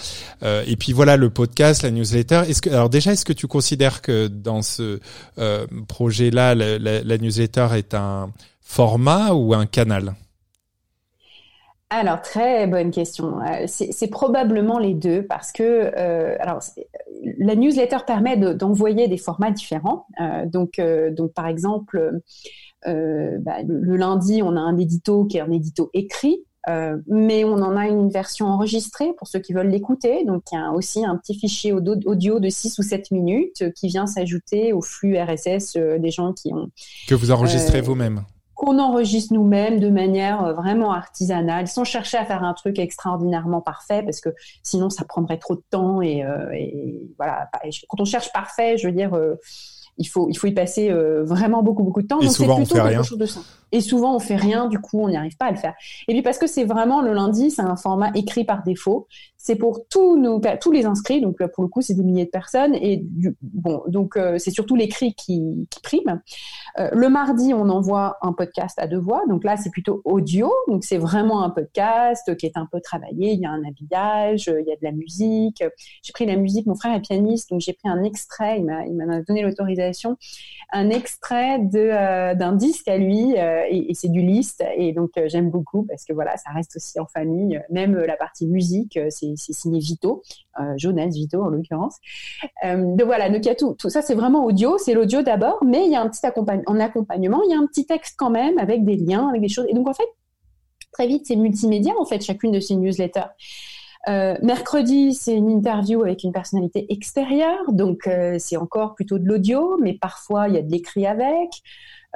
euh, 0.43 0.63
et 0.65 0.75
puis 0.75 0.93
voilà 0.93 1.17
le 1.17 1.29
podcast, 1.29 1.83
la 1.83 1.91
newsletter. 1.91 2.43
Est-ce 2.47 2.61
que 2.61 2.69
alors 2.69 2.89
déjà 2.89 3.13
est-ce 3.13 3.25
que 3.25 3.33
tu 3.33 3.47
considères 3.47 4.01
que 4.01 4.27
dans 4.27 4.61
ce 4.61 4.99
projet 5.87 6.31
là 6.31 6.55
la, 6.55 6.77
la 6.77 7.17
newsletter 7.17 7.67
est 7.75 7.93
un 7.93 8.31
format 8.61 9.33
ou 9.33 9.53
un 9.53 9.65
canal? 9.65 10.15
Alors 11.89 12.21
très 12.21 12.67
bonne 12.67 12.91
question. 12.91 13.39
Euh, 13.41 13.65
c'est 13.67 14.07
probablement 14.09 14.77
les 14.77 14.93
deux 14.93 15.23
parce 15.23 15.51
que 15.51 15.91
euh, 15.97 16.35
alors 16.39 16.59
la 17.39 17.55
newsletter 17.55 17.97
permet 18.05 18.37
d'envoyer 18.37 19.07
des 19.07 19.17
formats 19.17 19.51
différents. 19.51 20.05
Euh, 20.21 20.45
donc 20.45 20.77
euh, 20.77 21.09
donc 21.11 21.33
par 21.33 21.47
exemple 21.47 22.21
bah, 22.85 22.91
le, 23.67 23.79
le, 23.79 23.97
lundi 23.97 24.41
on 24.43 24.55
a 24.55 24.59
un 24.59 24.77
édito 24.77 25.25
qui 25.25 25.37
est 25.37 25.41
un 25.41 25.51
édito 25.51 25.89
écrit. 25.93 26.43
mais 27.07 27.43
on 27.43 27.55
en 27.55 27.75
a 27.75 27.87
une 27.87 28.09
version 28.09 28.45
enregistrée 28.45 29.13
pour 29.17 29.27
ceux 29.27 29.39
qui 29.39 29.53
veulent 29.53 29.69
l'écouter. 29.69 30.23
Donc, 30.25 30.43
il 30.51 30.55
y 30.55 30.57
a 30.59 30.71
aussi 30.71 31.03
un 31.03 31.17
petit 31.17 31.33
fichier 31.33 31.71
audio 31.73 32.39
de 32.39 32.49
6 32.49 32.77
ou 32.77 32.83
7 32.83 33.09
minutes 33.09 33.73
qui 33.73 33.87
vient 33.87 34.05
s'ajouter 34.05 34.71
au 34.71 34.81
flux 34.81 35.17
RSS 35.17 35.75
des 35.75 36.11
gens 36.11 36.31
qui 36.31 36.53
ont... 36.53 36.69
Que 37.07 37.15
vous 37.15 37.31
enregistrez 37.31 37.81
vous-même 37.81 38.23
qu'on 38.59 38.77
enregistre 38.77 39.33
nous-mêmes 39.33 39.79
de 39.79 39.89
manière 39.89 40.43
euh, 40.43 40.53
vraiment 40.53 40.91
artisanale, 40.91 41.69
sans 41.69 41.85
chercher 41.85 42.17
à 42.17 42.25
faire 42.25 42.43
un 42.43 42.53
truc 42.53 42.77
extraordinairement 42.77 43.61
parfait, 43.61 44.03
parce 44.03 44.19
que 44.19 44.29
sinon 44.63 44.89
ça 44.89 45.05
prendrait 45.05 45.37
trop 45.37 45.55
de 45.55 45.63
temps 45.69 46.01
et, 46.01 46.25
euh, 46.25 46.51
et 46.51 47.07
voilà. 47.17 47.49
Quand 47.87 48.01
on 48.01 48.05
cherche 48.05 48.33
parfait, 48.33 48.77
je 48.77 48.87
veux 48.87 48.93
dire, 48.93 49.15
euh, 49.15 49.35
il 49.97 50.05
faut 50.05 50.27
il 50.29 50.37
faut 50.37 50.47
y 50.47 50.53
passer 50.53 50.89
euh, 50.89 51.23
vraiment 51.23 51.63
beaucoup 51.63 51.83
beaucoup 51.83 52.01
de 52.01 52.07
temps. 52.07 52.19
Et 52.19 52.25
Donc 52.25 52.33
souvent 52.33 52.57
c'est 52.57 52.63
plutôt 52.63 52.75
on 52.75 52.83
fait 52.83 52.89
rien. 52.89 53.03
Chose 53.03 53.17
de 53.17 53.25
ça. 53.25 53.39
Et 53.71 53.81
souvent, 53.81 54.15
on 54.15 54.19
fait 54.19 54.35
rien, 54.35 54.67
du 54.67 54.79
coup, 54.79 54.99
on 55.01 55.09
n'y 55.09 55.17
arrive 55.17 55.37
pas 55.37 55.45
à 55.45 55.51
le 55.51 55.57
faire. 55.57 55.73
Et 56.07 56.13
puis 56.13 56.21
parce 56.21 56.37
que 56.37 56.47
c'est 56.47 56.65
vraiment 56.65 57.01
le 57.01 57.13
lundi, 57.13 57.51
c'est 57.51 57.61
un 57.61 57.75
format 57.75 58.11
écrit 58.15 58.45
par 58.45 58.63
défaut. 58.63 59.07
C'est 59.37 59.55
pour 59.55 59.87
tous 59.89 60.17
nos, 60.17 60.41
tous 60.59 60.71
les 60.71 60.85
inscrits, 60.85 61.21
donc 61.21 61.37
pour 61.53 61.63
le 61.63 61.69
coup, 61.69 61.81
c'est 61.81 61.93
des 61.93 62.03
milliers 62.03 62.25
de 62.25 62.29
personnes. 62.29 62.75
Et 62.75 63.05
bon, 63.41 63.83
donc 63.87 64.17
euh, 64.17 64.37
c'est 64.37 64.51
surtout 64.51 64.75
l'écrit 64.75 65.13
qui, 65.13 65.67
prime. 65.81 66.21
Euh, 66.77 66.89
le 66.91 67.07
mardi, 67.09 67.53
on 67.53 67.69
envoie 67.69 68.17
un 68.21 68.33
podcast 68.33 68.77
à 68.79 68.87
deux 68.87 68.99
voix. 68.99 69.21
Donc 69.29 69.43
là, 69.45 69.55
c'est 69.55 69.69
plutôt 69.69 70.01
audio. 70.03 70.51
Donc 70.67 70.83
c'est 70.83 70.97
vraiment 70.97 71.43
un 71.43 71.49
podcast 71.49 72.35
qui 72.35 72.45
est 72.45 72.57
un 72.57 72.67
peu 72.69 72.81
travaillé. 72.81 73.31
Il 73.31 73.39
y 73.39 73.45
a 73.45 73.51
un 73.51 73.63
habillage, 73.63 74.47
il 74.47 74.67
y 74.67 74.73
a 74.73 74.75
de 74.75 74.83
la 74.83 74.91
musique. 74.91 75.63
J'ai 76.03 76.11
pris 76.13 76.25
la 76.25 76.35
musique. 76.35 76.65
Mon 76.65 76.75
frère 76.75 76.93
est 76.95 77.01
pianiste, 77.01 77.49
donc 77.49 77.61
j'ai 77.61 77.73
pris 77.73 77.87
un 77.87 78.03
extrait. 78.03 78.59
Il 78.59 78.65
m'a, 78.65 79.21
donné 79.21 79.41
l'autorisation, 79.41 80.17
un 80.71 80.89
extrait 80.89 81.59
euh, 81.75 82.35
d'un 82.35 82.53
disque 82.53 82.87
à 82.87 82.97
lui, 82.97 83.35
et, 83.67 83.91
et 83.91 83.93
c'est 83.93 84.09
du 84.09 84.21
liste. 84.21 84.63
Et 84.75 84.93
donc 84.93 85.11
j'aime 85.27 85.49
beaucoup 85.49 85.83
parce 85.83 86.05
que 86.05 86.13
voilà, 86.13 86.37
ça 86.37 86.51
reste 86.51 86.75
aussi 86.75 86.99
en 86.99 87.07
famille. 87.07 87.61
Même 87.69 87.97
la 87.97 88.15
partie 88.15 88.47
musique, 88.47 88.99
c'est 89.09 89.35
signé 89.35 89.79
Vito, 89.79 90.21
euh, 90.59 90.73
Jonas 90.77 91.07
Vito 91.07 91.41
en 91.41 91.49
l'occurrence. 91.49 91.95
Euh, 92.65 92.95
donc 92.95 93.07
voilà, 93.07 93.29
donc 93.29 93.45
il 93.45 93.47
y 93.47 93.51
a 93.51 93.55
tout, 93.55 93.75
tout 93.77 93.89
ça, 93.89 94.01
c'est 94.01 94.15
vraiment 94.15 94.45
audio, 94.45 94.77
c'est 94.77 94.93
l'audio 94.93 95.21
d'abord, 95.21 95.63
mais 95.65 95.85
il 95.85 95.91
y 95.91 95.95
a 95.95 96.01
un 96.01 96.09
petit 96.09 96.25
accompagnement, 96.25 96.63
en 96.67 96.79
accompagnement, 96.79 97.41
il 97.43 97.51
y 97.51 97.53
a 97.53 97.57
un 97.57 97.65
petit 97.65 97.85
texte 97.85 98.15
quand 98.17 98.29
même 98.29 98.57
avec 98.57 98.83
des 98.83 98.97
liens, 98.97 99.27
avec 99.29 99.41
des 99.41 99.49
choses. 99.49 99.65
Et 99.69 99.73
donc 99.73 99.87
en 99.87 99.93
fait, 99.93 100.07
très 100.91 101.07
vite, 101.07 101.25
c'est 101.25 101.35
multimédia 101.35 101.93
en 101.99 102.05
fait 102.05 102.21
chacune 102.21 102.51
de 102.51 102.59
ces 102.59 102.75
newsletters. 102.75 103.29
Euh, 104.09 104.35
mercredi, 104.41 105.13
c'est 105.13 105.35
une 105.35 105.51
interview 105.51 106.01
avec 106.01 106.23
une 106.23 106.31
personnalité 106.31 106.91
extérieure, 106.91 107.71
donc 107.71 108.09
c'est 108.39 108.57
encore 108.57 108.95
plutôt 108.95 109.19
de 109.19 109.25
l'audio, 109.25 109.77
mais 109.81 109.93
parfois 109.93 110.47
il 110.47 110.55
y 110.55 110.57
a 110.57 110.61
de 110.61 110.71
l'écrit 110.71 111.05
avec. 111.05 111.61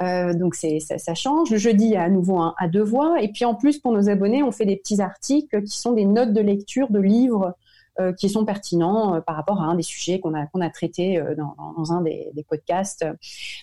Euh, 0.02 0.34
donc 0.34 0.54
ça, 0.54 1.14
change. 1.14 1.50
Le 1.50 1.56
jeudi, 1.56 1.84
il 1.84 1.90
y 1.92 1.96
a 1.96 2.02
à 2.02 2.08
nouveau 2.08 2.38
un 2.38 2.54
à 2.58 2.68
deux 2.68 2.82
voix. 2.82 3.20
Et 3.22 3.28
puis 3.28 3.44
en 3.44 3.54
plus, 3.54 3.78
pour 3.78 3.92
nos 3.92 4.08
abonnés, 4.08 4.42
on 4.42 4.50
fait 4.50 4.66
des 4.66 4.76
petits 4.76 5.00
articles 5.00 5.62
qui 5.62 5.78
sont 5.78 5.92
des 5.92 6.04
notes 6.04 6.32
de 6.32 6.40
lecture 6.40 6.90
de 6.90 6.98
livres 6.98 7.54
euh, 8.00 8.12
qui 8.12 8.28
sont 8.28 8.44
pertinents 8.44 9.14
euh, 9.14 9.20
par 9.20 9.36
rapport 9.36 9.62
à 9.62 9.66
un 9.66 9.76
des 9.76 9.84
sujets 9.84 10.18
qu'on 10.18 10.34
a 10.34 10.46
qu'on 10.46 10.60
a 10.60 10.70
traité 10.70 11.18
euh, 11.18 11.36
dans, 11.36 11.92
un 11.92 12.00
des, 12.02 12.28
des, 12.34 12.42
podcasts. 12.42 13.06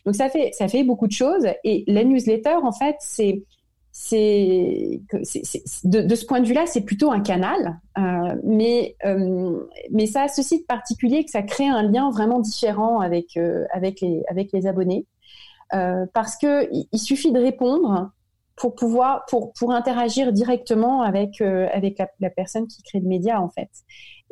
Donc 0.06 0.16
ça 0.16 0.30
fait 0.30 0.52
ça 0.54 0.70
fait 0.70 0.84
beaucoup 0.84 1.08
de 1.08 1.12
choses. 1.12 1.46
Et 1.66 1.84
la 1.88 2.04
newsletter, 2.06 2.56
en 2.64 2.72
fait, 2.72 2.96
c'est 3.00 3.44
c'est 4.04 5.02
de, 5.84 6.16
ce 6.16 6.26
point 6.26 6.40
de 6.40 6.48
vue-là, 6.48 6.66
c'est 6.66 6.82
plutôt 6.82 7.12
un 7.12 7.20
canal, 7.20 7.80
euh, 7.98 8.36
mais 8.44 8.96
euh, 9.06 9.60
mais 9.92 10.08
ça 10.08 10.24
a 10.24 10.28
ceci 10.28 10.62
de 10.62 10.66
particulier 10.66 11.24
que 11.24 11.32
ça 11.32 11.44
crée 11.44 11.68
un 11.68 11.84
lien 11.84 12.10
vraiment 12.10 12.40
différent 12.40 13.00
avec 13.00 13.38
avec 13.72 14.02
les 14.02 14.24
avec 14.30 14.52
les 14.54 14.68
abonnés. 14.68 15.06
Euh, 15.74 16.06
parce 16.14 16.36
que 16.36 16.68
il, 16.92 17.00
suffit 17.00 17.32
de 17.32 17.40
répondre 17.40 18.12
pour 18.58 18.76
pouvoir 18.76 19.24
pour 19.30 19.54
pour 19.54 19.72
interagir 19.72 20.34
directement 20.34 21.02
avec 21.02 21.40
euh, 21.40 21.70
avec 21.72 22.02
la, 22.20 22.30
personne 22.30 22.68
qui 22.68 22.84
crée 22.84 23.00
le 23.00 23.08
média 23.08 23.42
en 23.42 23.50
fait 23.50 23.70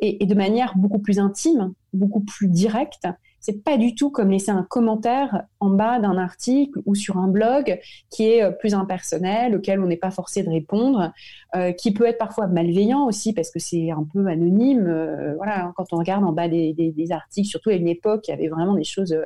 et, 0.00 0.26
de 0.26 0.34
manière 0.34 0.76
beaucoup 0.76 0.98
plus 0.98 1.18
intime 1.18 1.72
beaucoup 1.94 2.20
plus 2.20 2.48
directe 2.48 3.08
c'est 3.40 3.64
pas 3.64 3.78
du 3.78 3.94
tout 3.94 4.10
comme 4.10 4.30
laisser 4.30 4.50
un 4.50 4.62
commentaire 4.62 5.44
en 5.58 5.70
bas 5.70 5.98
d'un 5.98 6.18
article 6.18 6.80
ou 6.84 6.94
sur 6.94 7.16
un 7.16 7.26
blog 7.26 7.80
qui 8.10 8.24
est 8.24 8.42
euh, 8.42 8.50
plus 8.50 8.74
impersonnel 8.74 9.56
auquel 9.56 9.80
on 9.80 9.86
n'est 9.86 9.96
pas 9.96 10.10
forcé 10.10 10.42
de 10.42 10.50
répondre 10.50 11.12
euh, 11.56 11.72
qui 11.72 11.92
peut 11.92 12.06
être 12.06 12.18
parfois 12.18 12.46
malveillant 12.46 13.06
aussi 13.06 13.32
parce 13.32 13.50
que 13.50 13.58
c'est 13.58 13.90
un 13.90 14.06
peu 14.12 14.26
anonyme 14.26 14.86
euh, 14.86 15.34
voilà 15.36 15.72
quand 15.76 15.86
on 15.92 15.96
regarde 15.96 16.24
en 16.24 16.32
bas 16.32 16.48
des, 16.48 16.94
articles 17.10 17.48
surtout 17.48 17.70
à 17.70 17.74
une 17.74 17.88
époque 17.88 18.28
il 18.28 18.30
y 18.30 18.34
avait 18.34 18.48
vraiment 18.48 18.74
des 18.74 18.84
choses 18.84 19.16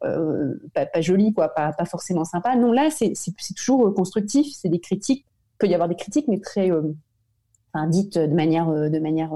pas, 0.00 0.86
pas, 0.86 1.00
joli, 1.00 1.32
quoi, 1.32 1.48
pas, 1.48 1.72
forcément 1.86 2.24
sympa. 2.24 2.56
Non, 2.56 2.72
là, 2.72 2.90
c'est 2.90 3.14
toujours 3.56 3.92
constructif. 3.94 4.46
C'est 4.52 4.68
des 4.68 4.78
critiques. 4.78 5.24
Il 5.26 5.56
peut 5.58 5.66
y 5.66 5.72
avoir 5.72 5.88
des 5.88 5.96
critiques, 5.96 6.28
mais 6.28 6.40
très, 6.40 6.70
dites 7.88 8.18
de 8.18 8.34
manière, 8.34 8.68
de 8.68 8.98
manière 8.98 9.32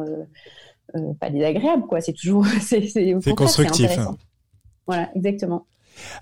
pas 1.20 1.30
désagréable, 1.30 1.84
quoi. 1.86 2.00
C'est 2.00 2.12
toujours, 2.12 2.46
c'est 2.60 3.34
constructif. 3.36 3.90
Voilà, 4.86 5.10
exactement. 5.14 5.66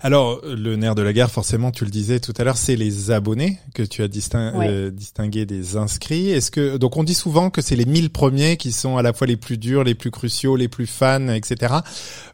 Alors, 0.01 0.41
le 0.43 0.75
nerf 0.75 0.95
de 0.95 1.01
la 1.01 1.13
guerre, 1.13 1.31
forcément, 1.31 1.71
tu 1.71 1.85
le 1.85 1.91
disais 1.91 2.19
tout 2.19 2.33
à 2.37 2.43
l'heure, 2.43 2.57
c'est 2.57 2.75
les 2.75 3.11
abonnés 3.11 3.59
que 3.73 3.83
tu 3.83 4.03
as 4.03 4.07
euh, 4.35 4.91
distingué 4.91 5.45
des 5.45 5.77
inscrits. 5.77 6.31
Est-ce 6.31 6.51
que 6.51 6.77
donc 6.77 6.97
on 6.97 7.03
dit 7.03 7.13
souvent 7.13 7.49
que 7.49 7.61
c'est 7.61 7.75
les 7.75 7.85
1000 7.85 8.09
premiers 8.09 8.57
qui 8.57 8.71
sont 8.71 8.97
à 8.97 9.01
la 9.01 9.13
fois 9.13 9.27
les 9.27 9.37
plus 9.37 9.57
durs, 9.57 9.83
les 9.83 9.95
plus 9.95 10.11
cruciaux, 10.11 10.55
les 10.55 10.67
plus 10.67 10.87
fans, 10.87 11.29
etc. 11.29 11.75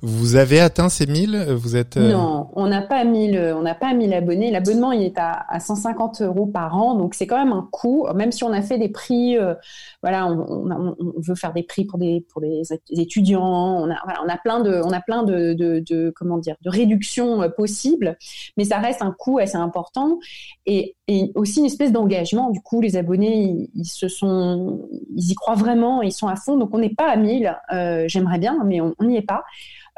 Vous 0.02 0.36
avez 0.36 0.60
atteint 0.60 0.90
ces 0.90 1.06
1000 1.06 1.54
Vous 1.56 1.76
êtes 1.76 1.98
euh, 1.98 2.12
Non, 2.12 2.50
on 2.56 2.68
n'a 2.68 2.82
pas 2.82 3.04
1000, 3.04 3.54
on 3.58 3.62
n'a 3.62 3.76
pas 3.76 3.94
1000 3.94 4.14
abonnés. 4.14 4.52
L'abonnement 4.52 4.92
il 4.92 5.04
est 5.04 5.18
à, 5.18 5.46
à, 5.48 5.60
150 5.60 6.22
euros 6.22 6.46
par 6.46 6.76
an, 6.76 6.96
donc 6.96 7.14
c'est 7.14 7.28
quand 7.28 7.44
même 7.44 7.54
un 7.54 7.68
coût. 7.72 8.08
Même 8.16 8.32
si 8.32 8.44
on 8.44 8.54
a 8.54 8.62
fait 8.62 8.78
des 8.78 8.90
prix, 8.90 9.38
euh, 9.38 9.54
voilà, 10.02 10.28
on, 10.28 10.70
on, 10.70 10.96
on, 11.00 11.14
veut 11.18 11.36
faire 11.36 11.54
des 11.54 11.64
prix 11.64 11.86
pour 11.86 12.00
des 12.00 12.26
pour 12.32 12.42
les 12.42 12.64
étudiants. 12.90 13.44
On 13.44 13.90
a 13.90 13.98
voilà, 14.04 14.22
on 14.26 14.30
a 14.30 14.38
plein 14.38 14.62
de 14.62 14.82
on 14.84 14.92
a 14.92 15.02
plein 15.02 15.24
de, 15.24 15.54
de, 15.54 15.80
de 15.80 16.14
comment 16.16 16.38
dire 16.38 16.56
de 16.62 16.70
réductions 16.70 17.33
euh, 17.42 17.50
possible, 17.50 18.18
mais 18.58 18.66
ça 18.66 18.78
reste 18.80 19.02
un 19.02 19.12
coût 19.12 19.40
assez 19.40 19.58
important 19.58 20.20
et, 20.66 20.96
aussi 21.36 21.60
une 21.60 21.66
espèce 21.66 21.92
d'engagement. 21.92 22.50
Du 22.50 22.62
coup, 22.62 22.80
les 22.80 22.96
abonnés, 22.96 23.70
ils, 23.76 23.86
se 23.86 24.08
sont, 24.08 24.88
ils 25.16 25.32
y 25.32 25.36
croient 25.36 25.56
vraiment, 25.56 26.02
ils 26.02 26.14
sont 26.14 26.28
à 26.28 26.38
fond. 26.38 26.56
Donc, 26.56 26.70
on 26.74 26.80
n'est 26.80 26.94
pas 26.94 27.10
à 27.10 27.18
1000. 27.18 27.58
Euh, 27.74 28.06
j'aimerais 28.08 28.40
bien, 28.40 28.58
mais 28.66 28.80
on 28.80 28.94
n'y 29.02 29.18
est 29.18 29.22
pas. 29.22 29.44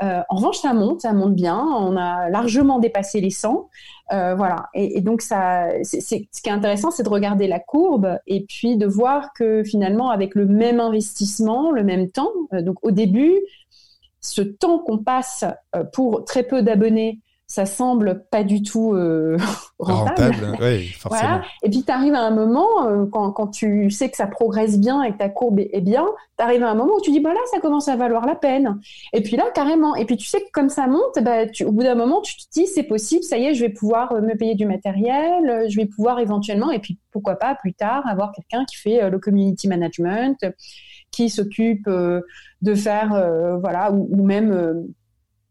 Euh, 0.02 0.22
en 0.30 0.36
revanche, 0.36 0.58
ça 0.58 0.74
monte, 0.74 1.02
ça 1.02 1.14
monte 1.14 1.36
bien. 1.36 1.60
On 1.60 1.96
a 1.96 2.30
largement 2.30 2.80
dépassé 2.80 3.22
les 3.22 3.30
100. 3.30 3.70
voilà. 4.10 4.68
Et, 4.74 5.02
donc, 5.02 5.22
ça, 5.22 5.68
ce 5.84 6.16
qui 6.16 6.28
est 6.46 6.50
intéressant, 6.50 6.90
c'est 6.90 7.04
de 7.04 7.10
regarder 7.10 7.48
la 7.48 7.60
courbe 7.60 8.18
et 8.26 8.46
puis 8.46 8.76
de 8.76 8.88
voir 8.88 9.32
que 9.34 9.64
finalement, 9.64 10.10
avec 10.10 10.34
le 10.34 10.48
même 10.48 10.80
investissement, 10.80 11.72
le 11.72 11.84
même 11.84 12.10
temps, 12.10 12.32
donc 12.52 12.78
au 12.82 12.92
début, 12.92 13.40
ce 14.26 14.42
temps 14.42 14.80
qu'on 14.80 14.98
passe 14.98 15.46
pour 15.94 16.26
très 16.26 16.44
peu 16.44 16.62
d'abonnés 16.62 17.20
ça 17.48 17.68
semble 17.68 18.26
pas 18.32 18.44
du 18.44 18.64
tout 18.64 18.94
euh, 18.94 19.38
rentable. 19.80 20.58
oui, 20.60 20.88
forcément. 20.88 21.30
Voilà. 21.30 21.46
Et 21.64 21.70
puis 21.70 21.84
tu 21.84 21.92
arrives 21.92 22.16
à 22.16 22.22
un 22.22 22.32
moment, 22.32 22.88
euh, 22.88 23.06
quand, 23.06 23.32
quand, 23.32 23.48
tu 23.48 23.92
sais 23.92 24.10
que 24.10 24.18
ça 24.18 24.26
progresse 24.26 24.80
bien 24.80 25.04
et 25.04 25.12
que 25.12 25.18
ta 25.18 25.30
courbe 25.30 25.60
est, 25.60 25.82
bien, 25.82 26.06
tu 26.38 26.44
arrives 26.44 26.64
à 26.64 26.72
un 26.72 26.76
moment 26.76 26.96
où 26.96 27.02
tu 27.02 27.12
dis, 27.12 27.20
bah 27.20 27.34
là, 27.34 27.40
ça 27.52 27.60
commence 27.60 27.88
à 27.88 27.96
valoir 27.96 28.26
la 28.26 28.36
peine. 28.36 28.80
Et 29.14 29.22
puis 29.22 29.36
là, 29.36 29.46
carrément. 29.54 29.96
Et 29.96 30.06
puis 30.06 30.18
tu 30.18 30.28
sais 30.28 30.42
que 30.42 30.50
comme 30.52 30.70
ça 30.70 30.88
monte, 30.88 31.20
bah, 31.22 31.46
tu, 31.46 31.66
au 31.66 31.72
bout 31.72 31.84
d'un 31.84 31.96
moment, 31.96 32.22
tu 32.22 32.36
te 32.36 32.44
dis, 32.52 32.66
c'est 32.66 32.84
possible, 32.84 33.24
ça 33.24 33.38
y 33.38 33.46
est, 33.46 33.54
je 33.54 33.64
vais 33.64 33.72
pouvoir 33.72 34.12
euh, 34.14 34.22
me 34.22 34.36
payer 34.36 34.56
du 34.56 34.66
matériel, 34.66 35.66
je 35.70 35.76
vais 35.76 35.86
pouvoir 35.86 36.20
éventuellement, 36.20 36.72
et 36.72 36.80
puis 36.80 36.98
pourquoi 37.12 37.36
pas 37.36 37.54
plus 37.56 37.74
tard, 37.74 38.08
avoir 38.08 38.32
quelqu'un 38.32 38.66
qui 38.66 38.78
fait 38.78 39.10
le 39.10 39.20
community 39.20 39.68
management, 39.68 40.38
qui 41.12 41.30
s'occupe 41.30 41.88
de 41.88 42.76
faire, 42.76 43.10
voilà, 43.62 43.92
ou, 43.92 44.10
ou 44.12 44.26
même 44.26 44.86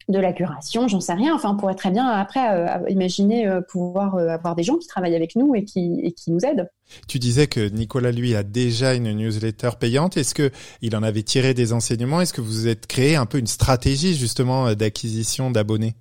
de 0.08 0.18
la 0.18 0.32
curation, 0.32 0.88
j'en 0.88 1.00
sais 1.00 1.14
rien. 1.14 1.34
Enfin, 1.34 1.50
on 1.52 1.56
pourrait 1.56 1.74
très 1.74 1.90
bien 1.90 2.06
après 2.06 2.50
euh, 2.50 2.88
imaginer 2.88 3.46
euh, 3.46 3.60
pouvoir 3.60 4.16
euh, 4.16 4.28
avoir 4.28 4.54
des 4.54 4.62
gens 4.62 4.76
qui 4.76 4.86
travaillent 4.86 5.16
avec 5.16 5.36
nous 5.36 5.54
et 5.54 5.64
qui, 5.64 6.00
et 6.02 6.12
qui 6.12 6.30
nous 6.30 6.40
aident. 6.44 6.68
Tu 7.08 7.18
disais 7.18 7.46
que 7.46 7.68
Nicolas 7.68 8.12
lui 8.12 8.34
a 8.34 8.42
déjà 8.42 8.94
une 8.94 9.12
newsletter 9.12 9.70
payante. 9.80 10.16
Est-ce 10.16 10.34
que 10.34 10.50
il 10.82 10.94
en 10.96 11.02
avait 11.02 11.22
tiré 11.22 11.54
des 11.54 11.72
enseignements? 11.72 12.20
Est-ce 12.20 12.34
que 12.34 12.42
vous 12.42 12.68
êtes 12.68 12.86
créé 12.86 13.16
un 13.16 13.26
peu 13.26 13.38
une 13.38 13.46
stratégie 13.46 14.14
justement 14.14 14.74
d'acquisition 14.74 15.50
d'abonnés? 15.50 15.94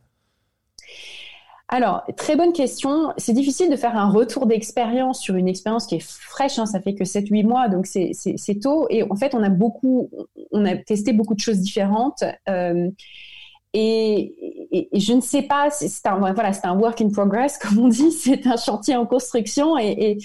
Alors, 1.73 2.03
très 2.17 2.35
bonne 2.35 2.53
question. 2.53 3.13
C'est 3.17 3.33
difficile 3.33 3.71
de 3.71 3.75
faire 3.75 3.97
un 3.97 4.11
retour 4.11 4.45
d'expérience 4.45 5.19
sur 5.19 5.35
une 5.35 5.47
expérience 5.47 5.87
qui 5.87 5.95
est 5.95 6.03
fraîche. 6.03 6.59
Hein, 6.59 6.67
ça 6.67 6.79
fait 6.79 6.93
que 6.93 7.03
7-8 7.03 7.47
mois, 7.47 7.67
donc 7.67 7.87
c'est 7.87 8.59
tôt. 8.61 8.85
Et 8.91 9.01
en 9.01 9.15
fait, 9.15 9.33
on 9.33 9.41
a 9.41 9.49
beaucoup, 9.49 10.11
on 10.51 10.65
a 10.65 10.75
testé 10.75 11.13
beaucoup 11.13 11.33
de 11.33 11.39
choses 11.39 11.59
différentes. 11.59 12.23
Euh, 12.47 12.91
et, 13.73 14.88
et, 14.91 14.99
je 14.99 15.13
ne 15.13 15.21
sais 15.21 15.41
pas, 15.41 15.69
c'est 15.71 16.05
un 16.05 16.17
voilà, 16.17 16.53
c'est 16.53 16.65
un 16.65 16.77
work 16.77 17.01
in 17.01 17.09
progress 17.09 17.57
comme 17.62 17.79
on 17.79 17.88
dit, 17.88 18.12
c'est 18.12 18.45
un 18.45 18.57
chantier 18.57 18.95
en 18.95 19.05
construction 19.05 19.77
et, 19.77 20.17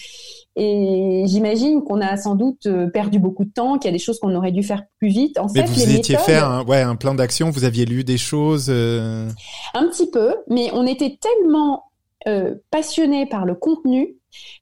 et 0.57 1.23
j'imagine 1.27 1.83
qu'on 1.85 2.01
a 2.01 2.17
sans 2.17 2.35
doute 2.35 2.67
euh, 2.67 2.89
perdu 2.89 3.19
beaucoup 3.21 3.45
de 3.45 3.53
temps, 3.53 3.79
qu'il 3.79 3.89
y 3.89 3.95
a 3.95 3.97
des 3.97 4.03
choses 4.03 4.19
qu'on 4.19 4.35
aurait 4.35 4.51
dû 4.51 4.63
faire 4.63 4.83
plus 4.99 5.09
vite. 5.09 5.39
En 5.39 5.47
mais 5.55 5.67
fait, 5.67 5.73
vous 5.73 5.95
étiez 5.95 6.17
fait 6.19 6.37
un, 6.37 6.65
ouais, 6.65 6.83
un 6.83 6.97
plan 6.97 7.15
d'action, 7.15 7.51
vous 7.51 7.65
aviez 7.65 7.85
lu 7.85 8.03
des 8.03 8.19
choses. 8.19 8.67
Euh... 8.69 9.29
Un 9.75 9.87
petit 9.87 10.11
peu, 10.11 10.35
mais 10.49 10.71
on 10.73 10.85
était 10.87 11.17
tellement 11.21 11.85
euh, 12.27 12.57
passionnés 12.71 13.27
par 13.27 13.45
le 13.45 13.55
contenu 13.55 14.17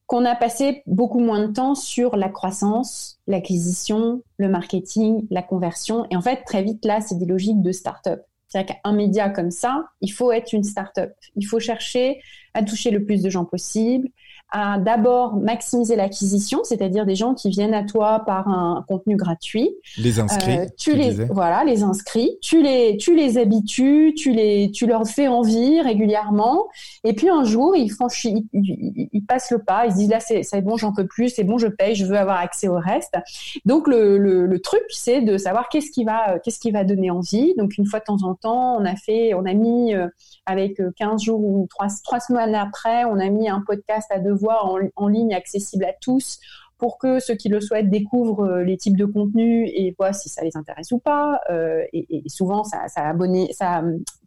qu'on 0.07 0.25
a 0.25 0.35
passé 0.35 0.83
beaucoup 0.87 1.19
moins 1.19 1.49
de 1.49 1.53
temps 1.53 1.75
sur 1.75 2.17
la 2.17 2.29
croissance, 2.29 3.19
l'acquisition, 3.27 4.23
le 4.37 4.49
marketing, 4.49 5.27
la 5.31 5.43
conversion. 5.43 6.07
Et 6.11 6.17
en 6.17 6.21
fait, 6.21 6.43
très 6.45 6.63
vite 6.63 6.85
là, 6.85 7.01
c'est 7.01 7.19
des 7.19 7.27
logiques 7.27 7.63
de 7.63 7.73
start-up. 7.73 8.21
C'est-à-dire 8.57 8.77
qu'un 8.83 8.93
média 8.93 9.29
comme 9.29 9.51
ça, 9.51 9.85
il 10.01 10.09
faut 10.09 10.33
être 10.33 10.53
une 10.55 10.65
start-up. 10.65 11.13
Il 11.35 11.45
faut 11.45 11.61
chercher 11.61 12.23
à 12.55 12.63
toucher 12.63 12.91
le 12.91 13.05
plus 13.05 13.23
de 13.23 13.29
gens 13.29 13.45
possible, 13.45 14.09
à 14.51 14.79
d'abord 14.79 15.37
maximiser 15.37 15.97
l'acquisition, 15.97 16.63
c'est-à-dire 16.63 17.05
des 17.05 17.17
gens 17.17 17.35
qui 17.35 17.51
viennent 17.51 17.75
à 17.75 17.83
toi 17.83 18.23
par 18.25 18.49
un 18.49 18.85
contenu 18.87 19.17
gratuit. 19.17 19.75
Les 19.99 20.21
inscrits. 20.21 20.59
Euh, 20.59 20.67
tu, 20.79 20.95
les 20.95 21.13
voilà, 21.25 21.65
les 21.65 21.83
inscrits. 21.83 22.39
Tu 22.41 22.63
les 22.63 22.97
tu 22.97 23.17
les 23.17 23.39
habitues, 23.39 24.15
tu 24.17 24.33
les 24.33 24.71
tu 24.71 24.87
leur 24.87 25.07
fais 25.07 25.27
envie 25.27 25.81
régulièrement. 25.81 26.69
Et 27.03 27.13
puis 27.13 27.29
un 27.29 27.43
jour, 27.43 27.75
ils 27.75 27.91
franchissent, 27.91 28.45
ils, 28.53 29.09
ils, 29.13 29.25
passent 29.25 29.51
le 29.51 29.59
pas. 29.59 29.87
Ils 29.87 29.93
se 29.93 29.97
disent 29.97 30.11
là 30.11 30.21
c'est 30.21 30.45
c'est 30.45 30.61
bon, 30.61 30.77
j'en 30.77 30.93
peux 30.93 31.07
plus, 31.07 31.29
c'est 31.29 31.45
bon, 31.45 31.59
je 31.59 31.67
paye, 31.67 31.97
je 31.97 32.07
veux 32.07 32.17
avoir 32.17 32.39
accès 32.39 32.69
au 32.69 32.79
reste. 32.79 33.17
Donc 33.65 33.89
le 33.89 34.17
le, 34.17 34.47
le 34.47 34.61
truc, 34.61 34.83
c'est 34.91 35.23
de 35.23 35.39
savoir 35.39 35.69
qu'est-ce 35.69 35.91
qui 35.91 36.05
va 36.05 36.39
qu'est-ce 36.39 36.61
qui 36.61 36.71
va 36.71 36.85
donner 36.85 37.11
envie. 37.11 37.55
Donc 37.57 37.77
une 37.79 37.87
fois 37.87 37.99
de 37.99 38.05
temps 38.05 38.23
en 38.23 38.35
temps, 38.35 38.77
on 38.77 38.85
a 38.85 38.95
fait, 38.95 39.35
on 39.35 39.45
a 39.45 39.55
mis 39.55 39.93
euh, 39.93 40.07
avec 40.47 40.81
15 40.97 41.15
euh, 41.15 41.19
jours 41.19 41.41
ou 41.41 41.67
trois 41.69 41.89
trois 42.05 42.21
semaines 42.21 42.55
après, 42.55 43.05
on 43.05 43.19
a 43.19 43.29
mis 43.29 43.49
un 43.49 43.61
podcast 43.67 44.09
à 44.11 44.21
deux 44.21 44.36
voix 44.37 44.65
en, 44.97 45.09
ligne 45.09 45.35
accessible 45.35 45.85
à 45.85 45.93
tous 46.01 46.39
pour 46.79 46.99
que 46.99 47.21
ceux 47.21 47.35
qui 47.35 47.49
le 47.49 47.61
souhaitent 47.61 47.91
découvrent 47.91 48.45
euh, 48.45 48.65
les 48.65 48.77
types 48.77 48.97
de 48.97 49.07
contenus 49.07 49.71
et 49.75 49.95
voient 49.99 50.13
si 50.13 50.29
ça 50.29 50.45
les 50.45 50.57
intéresse 50.57 50.93
ou 50.93 50.99
pas. 50.99 51.41
Euh, 51.51 51.85
et, 51.93 52.23
souvent, 52.27 52.65
ça, 52.65 52.89
ça, 52.89 53.03
a 53.03 53.11
abonné, 53.11 53.53
ça 53.53 53.83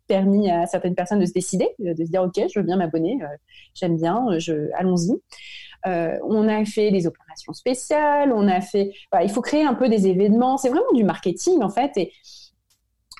permis 0.08 0.50
à 0.50 0.66
certaines 0.66 0.96
personnes 0.96 1.20
de 1.20 1.26
se 1.26 1.34
décider, 1.34 1.68
de 1.78 2.04
se 2.04 2.10
dire 2.10 2.24
ok, 2.24 2.42
je 2.52 2.60
veux 2.60 2.66
bien 2.66 2.78
m'abonner, 2.78 3.20
euh, 3.22 3.28
j'aime 3.76 3.96
bien, 3.96 4.26
je, 4.40 4.72
allons-y. 4.74 5.14
on 5.86 6.48
a 6.48 6.66
fait 6.66 6.90
des 6.90 7.06
opérations 7.06 7.54
spéciales, 7.54 8.34
on 8.34 8.48
a 8.48 8.60
fait, 8.60 8.92
il 9.22 9.30
faut 9.30 9.42
créer 9.42 9.64
un 9.64 9.76
peu 9.76 9.88
des 9.88 10.08
événements. 10.08 10.58
C'est 10.58 10.70
vraiment 10.70 10.92
du 10.96 11.04
marketing 11.04 11.62
en 11.62 11.70
fait. 11.70 11.92
Et 11.98 12.12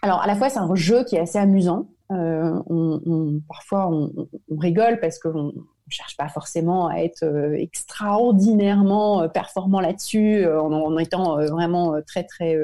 alors 0.02 0.22
à 0.22 0.28
la 0.28 0.36
fois 0.36 0.50
c'est 0.50 0.58
un 0.58 0.74
jeu 0.74 1.04
qui 1.04 1.16
est 1.16 1.20
assez 1.20 1.38
amusant. 1.38 1.90
on, 2.10 3.40
parfois 3.48 3.88
on, 3.92 4.12
on, 4.50 4.58
rigole 4.58 5.00
parce 5.00 5.20
qu'on 5.20 5.54
on 5.90 5.96
cherche 5.96 6.16
pas 6.18 6.30
forcément 6.30 6.88
à 6.88 6.98
être 6.98 7.24
euh, 7.24 7.54
extraordinairement 7.58 9.24
euh, 9.24 9.28
performant 9.28 9.80
là-dessus 9.80 10.46
euh, 10.46 10.62
en, 10.62 10.98
étant 11.00 11.38
vraiment 11.48 11.96
très 12.06 12.24
très 12.24 12.58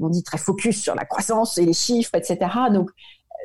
on 0.00 0.08
dit 0.08 0.22
très 0.22 0.38
focus 0.38 0.82
sur 0.82 0.94
la 0.94 1.04
croissance 1.04 1.56
et 1.58 1.64
les 1.64 1.72
chiffres 1.72 2.14
etc 2.14 2.50
donc 2.72 2.90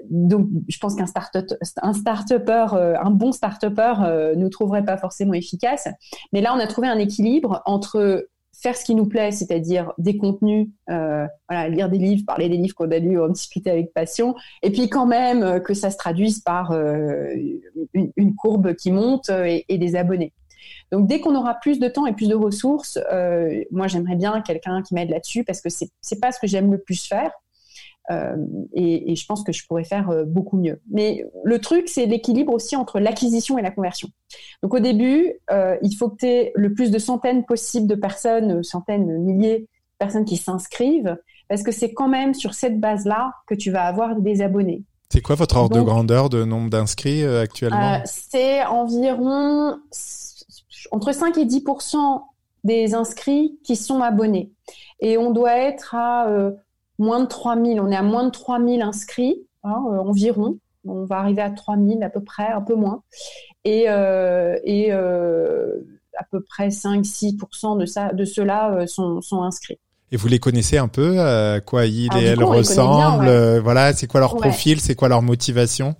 donc, 0.09 0.47
je 0.67 0.79
pense 0.79 0.95
qu'un 0.95 1.05
start 1.05 1.35
un 1.81 1.93
start 1.93 2.31
un 2.31 3.11
bon 3.11 3.31
start-upper 3.31 4.33
ne 4.35 4.47
trouverait 4.47 4.83
pas 4.85 4.97
forcément 4.97 5.33
efficace. 5.33 5.87
Mais 6.33 6.41
là, 6.41 6.55
on 6.55 6.59
a 6.59 6.65
trouvé 6.65 6.87
un 6.87 6.97
équilibre 6.97 7.61
entre 7.65 8.25
faire 8.61 8.77
ce 8.77 8.85
qui 8.85 8.95
nous 8.95 9.07
plaît, 9.07 9.31
c'est-à-dire 9.31 9.91
des 9.97 10.17
contenus, 10.17 10.69
euh, 10.89 11.25
lire 11.49 11.89
des 11.89 11.97
livres, 11.97 12.23
parler 12.25 12.47
des 12.47 12.57
livres 12.57 12.75
qu'on 12.75 12.91
a 12.91 12.99
lus, 12.99 13.19
en 13.19 13.27
discuter 13.29 13.71
avec 13.71 13.93
passion, 13.93 14.35
et 14.61 14.71
puis 14.71 14.87
quand 14.87 15.07
même 15.07 15.43
euh, 15.43 15.59
que 15.59 15.73
ça 15.73 15.89
se 15.89 15.97
traduise 15.97 16.39
par 16.39 16.71
euh, 16.71 17.33
une, 17.93 18.35
courbe 18.35 18.75
qui 18.75 18.91
monte 18.91 19.29
et, 19.29 19.77
des 19.77 19.95
abonnés. 19.95 20.33
Donc 20.91 21.07
dès 21.07 21.19
qu'on 21.19 21.35
aura 21.35 21.55
plus 21.55 21.79
de 21.79 21.87
temps 21.87 22.05
et 22.05 22.13
plus 22.13 22.27
de 22.27 22.35
ressources, 22.35 22.99
moi 23.71 23.87
j'aimerais 23.87 24.15
bien 24.15 24.41
quelqu'un 24.41 24.81
qui 24.81 24.93
m'aide 24.93 25.09
là-dessus 25.09 25.43
parce 25.43 25.61
que 25.61 25.69
c'est 25.69 25.89
c'est 26.01 26.19
pas 26.19 26.31
ce 26.31 26.39
que 26.39 26.47
j'aime 26.47 26.71
le 26.71 26.77
plus 26.77 27.05
faire. 27.05 27.31
Euh, 28.09 28.35
et, 28.73 29.11
et, 29.11 29.15
je 29.15 29.25
pense 29.25 29.43
que 29.43 29.51
je 29.51 29.65
pourrais 29.67 29.83
faire 29.83 30.09
euh, 30.09 30.25
beaucoup 30.25 30.57
mieux. 30.57 30.81
Mais 30.89 31.23
le 31.43 31.59
truc, 31.59 31.87
c'est 31.87 32.07
l'équilibre 32.07 32.51
aussi 32.51 32.75
entre 32.75 32.99
l'acquisition 32.99 33.57
et 33.57 33.61
la 33.61 33.71
conversion. 33.71 34.09
Donc 34.63 34.73
au 34.73 34.79
début, 34.79 35.33
euh, 35.51 35.77
il 35.83 35.95
faut 35.95 36.09
que 36.09 36.17
tu 36.17 36.25
aies 36.25 36.51
le 36.55 36.73
plus 36.73 36.89
de 36.89 36.97
centaines 36.97 37.45
possibles 37.45 37.87
de 37.87 37.95
personnes, 37.95 38.63
centaines, 38.63 39.19
milliers 39.19 39.59
de 39.59 39.67
personnes 39.99 40.25
qui 40.25 40.37
s'inscrivent, 40.37 41.15
parce 41.47 41.61
que 41.61 41.71
c'est 41.71 41.93
quand 41.93 42.07
même 42.07 42.33
sur 42.33 42.55
cette 42.55 42.79
base-là 42.79 43.33
que 43.45 43.53
tu 43.53 43.69
vas 43.71 43.83
avoir 43.83 44.15
des 44.15 44.41
abonnés. 44.41 44.83
C'est 45.09 45.21
quoi 45.21 45.35
votre 45.35 45.57
ordre 45.57 45.75
de 45.75 45.81
grandeur 45.81 46.29
de 46.29 46.43
nombre 46.43 46.69
d'inscrits 46.69 47.23
actuellement? 47.25 48.01
C'est 48.05 48.63
environ 48.65 49.77
entre 50.91 51.11
5 51.13 51.37
et 51.37 51.45
10% 51.45 52.23
des 52.63 52.93
inscrits 52.95 53.59
qui 53.63 53.75
sont 53.75 54.01
abonnés. 54.01 54.51
Et 55.01 55.17
on 55.17 55.31
doit 55.31 55.57
être 55.57 55.95
à 55.95 56.27
moins 57.01 57.19
de 57.19 57.25
3000. 57.25 57.81
On 57.81 57.91
est 57.91 57.95
à 57.95 58.03
moins 58.03 58.25
de 58.25 58.29
3000 58.29 58.81
inscrits 58.81 59.41
hein, 59.63 59.83
euh, 59.91 59.97
environ. 59.97 60.57
On 60.85 61.05
va 61.05 61.17
arriver 61.17 61.41
à 61.41 61.49
3000 61.49 62.01
à 62.03 62.09
peu 62.09 62.23
près, 62.23 62.47
un 62.47 62.61
peu 62.61 62.75
moins. 62.75 63.03
Et, 63.65 63.85
euh, 63.87 64.57
et 64.63 64.87
euh, 64.91 65.73
à 66.17 66.23
peu 66.31 66.41
près 66.41 66.69
5-6% 66.69 67.77
de, 67.77 67.85
ça, 67.85 68.13
de 68.13 68.25
ceux-là 68.25 68.85
sont, 68.87 69.21
sont 69.21 69.43
inscrits. 69.43 69.79
Et 70.11 70.17
vous 70.17 70.27
les 70.27 70.39
connaissez 70.39 70.77
un 70.77 70.87
peu, 70.87 71.19
à 71.19 71.61
quoi 71.61 71.85
ils 71.85 72.09
et 72.17 72.23
elles 72.23 72.43
ressemblent 72.43 73.59
Voilà, 73.59 73.93
c'est 73.93 74.07
quoi 74.07 74.19
leur 74.19 74.35
profil, 74.35 74.81
c'est 74.81 74.95
quoi 74.95 75.07
leur 75.07 75.21
motivation? 75.21 75.95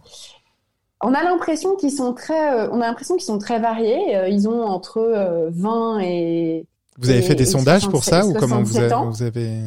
On 1.00 1.14
a 1.14 1.24
l'impression 1.24 1.76
qu'ils 1.76 1.92
sont 1.92 2.14
très, 2.14 2.68
on 2.70 2.82
a 2.82 2.88
l'impression 2.88 3.16
qu'ils 3.16 3.26
sont 3.26 3.40
très 3.40 3.60
variés. 3.60 4.30
Ils 4.30 4.50
ont 4.50 4.64
entre 4.64 5.48
20 5.52 6.00
et. 6.02 6.66
Vous 6.98 7.10
avez 7.10 7.22
fait 7.22 7.36
des 7.36 7.46
sondages 7.46 7.88
pour 7.88 8.04
ça 8.04 8.26
ou 8.26 8.34
comment 8.34 8.62
vous 8.62 8.74
vous 9.12 9.24
avez 9.24 9.62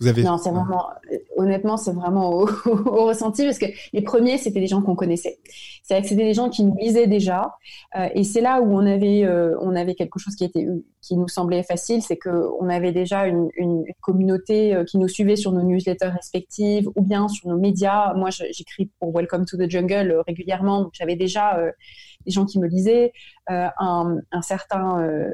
non, 0.00 0.38
c'est 0.38 0.50
vraiment, 0.50 0.90
honnêtement, 1.36 1.76
c'est 1.76 1.92
vraiment 1.92 2.30
au, 2.66 3.06
ressenti 3.06 3.44
parce 3.44 3.58
que 3.58 3.66
les 3.92 4.02
premiers, 4.02 4.38
c'était 4.38 4.60
des 4.60 4.66
gens 4.68 4.80
qu'on 4.80 4.94
connaissait. 4.94 5.38
C'est 5.82 6.00
que 6.00 6.06
c'était 6.06 6.24
des 6.24 6.34
gens 6.34 6.50
qui 6.50 6.64
nous 6.64 6.76
lisaient 6.76 7.06
déjà, 7.06 7.54
euh, 7.96 8.08
et 8.14 8.22
c'est 8.22 8.40
là 8.40 8.60
où 8.60 8.76
on 8.76 8.86
avait, 8.86 9.24
euh, 9.24 9.56
on 9.60 9.74
avait 9.74 9.94
quelque 9.94 10.18
chose 10.18 10.36
qui 10.36 10.44
était, 10.44 10.66
qui 11.00 11.16
nous 11.16 11.28
semblait 11.28 11.62
facile, 11.62 12.02
c'est 12.02 12.16
que 12.16 12.48
on 12.60 12.68
avait 12.68 12.92
déjà 12.92 13.26
une, 13.26 13.48
une 13.56 13.84
communauté 14.00 14.74
euh, 14.74 14.84
qui 14.84 14.98
nous 14.98 15.08
suivait 15.08 15.36
sur 15.36 15.52
nos 15.52 15.62
newsletters 15.62 16.10
respectives 16.10 16.88
ou 16.94 17.02
bien 17.02 17.26
sur 17.26 17.48
nos 17.48 17.58
médias. 17.58 18.14
Moi, 18.14 18.30
j'écris 18.30 18.90
pour 19.00 19.12
Welcome 19.12 19.46
to 19.46 19.56
the 19.56 19.68
Jungle 19.68 20.22
régulièrement, 20.26 20.82
donc 20.82 20.92
j'avais 20.92 21.16
déjà 21.16 21.58
des 22.24 22.32
gens 22.32 22.44
qui 22.44 22.58
me 22.58 22.66
lisaient, 22.66 23.12
euh, 23.50 23.68
un, 23.78 24.42
certain 24.42 25.00
euh, 25.00 25.30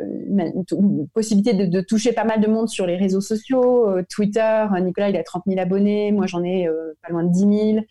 possibilité 1.13 1.55
de, 1.55 1.81
toucher 1.81 2.13
pas 2.13 2.25
mal 2.25 2.41
de 2.41 2.47
monde 2.47 2.69
sur 2.69 2.87
les 2.87 2.97
réseaux 2.97 3.21
sociaux, 3.21 3.89
euh, 3.89 4.03
Twitter, 4.09 4.67
Nicolas 4.81 5.11
il 5.11 5.17
a 5.17 5.25
30 5.25 5.45
000 5.47 5.61
abonnés, 5.61 6.13
moi 6.13 6.27
j'en 6.27 6.43
ai 6.43 6.69
pas 7.03 7.11
loin 7.11 7.25
de 7.25 7.33
10 7.33 7.85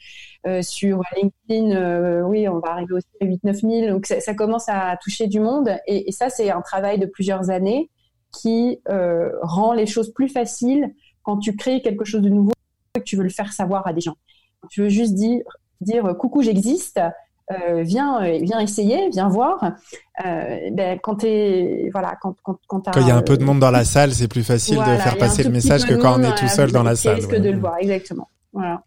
000. 0.46 0.62
sur 0.62 1.02
LinkedIn, 1.16 2.24
oui, 2.24 2.48
on 2.48 2.60
va 2.60 2.72
arriver 2.72 2.94
aussi 2.94 3.08
à 3.22 3.26
8-9 3.26 3.82
000. 3.82 3.94
Donc 3.94 4.06
ça, 4.06 4.34
commence 4.34 4.70
à 4.70 4.98
toucher 5.02 5.28
du 5.28 5.40
monde. 5.40 5.70
Et, 5.88 6.12
ça, 6.12 6.30
c'est 6.30 6.52
un 6.52 6.62
travail 6.62 7.00
de 7.00 7.06
plusieurs 7.06 7.50
années 7.50 7.90
qui 8.32 8.80
rend 8.86 9.74
les 9.74 9.86
choses 9.86 10.14
plus 10.14 10.30
faciles 10.30 10.94
quand 11.24 11.38
tu 11.38 11.56
crées 11.56 11.82
quelque 11.82 12.06
chose 12.06 12.22
de 12.22 12.30
nouveau 12.30 12.54
et 12.96 13.00
que 13.00 13.04
tu 13.06 13.16
veux 13.16 13.24
le 13.24 13.30
faire 13.30 13.54
savoir 13.54 13.88
à 13.88 13.94
des 13.94 14.02
gens. 14.02 14.16
Tu 14.70 14.82
veux 14.82 14.90
juste 14.90 15.16
dire 15.16 16.16
coucou, 16.18 16.42
j'existe. 16.42 17.00
Euh, 17.54 17.84
viens, 17.84 18.24
euh, 18.24 18.40
viens 18.42 18.60
essayer, 18.60 19.10
viens 19.10 19.28
voir. 19.28 19.74
Euh, 20.26 20.70
ben, 20.72 21.00
quand 21.02 21.24
es, 21.24 21.90
voilà, 21.92 22.16
quand 22.22 22.36
quand 22.44 22.58
quand, 22.68 22.84
il 22.98 23.08
y 23.08 23.12
a 23.12 23.16
un 23.16 23.22
peu 23.22 23.38
de 23.38 23.44
monde 23.44 23.60
dans 23.60 23.72
la 23.72 23.86
salle, 23.86 24.14
c'est 24.14 24.28
plus 24.28 24.44
facile 24.44 24.78
de 24.78 24.98
faire 24.98 25.18
passer 25.18 25.44
le 25.44 25.50
message 25.50 25.86
que 25.86 25.96
quand 25.96 26.20
on 26.20 26.24
est 26.24 26.36
tout 26.36 26.48
seul 26.48 26.72
dans 26.72 26.84
la 26.84 26.96
salle. 26.96 27.26
que 27.28 27.36
de 27.36 27.50
le 27.50 27.60
voir, 27.60 27.78
exactement. 27.80 28.30
Voilà. 28.52 28.84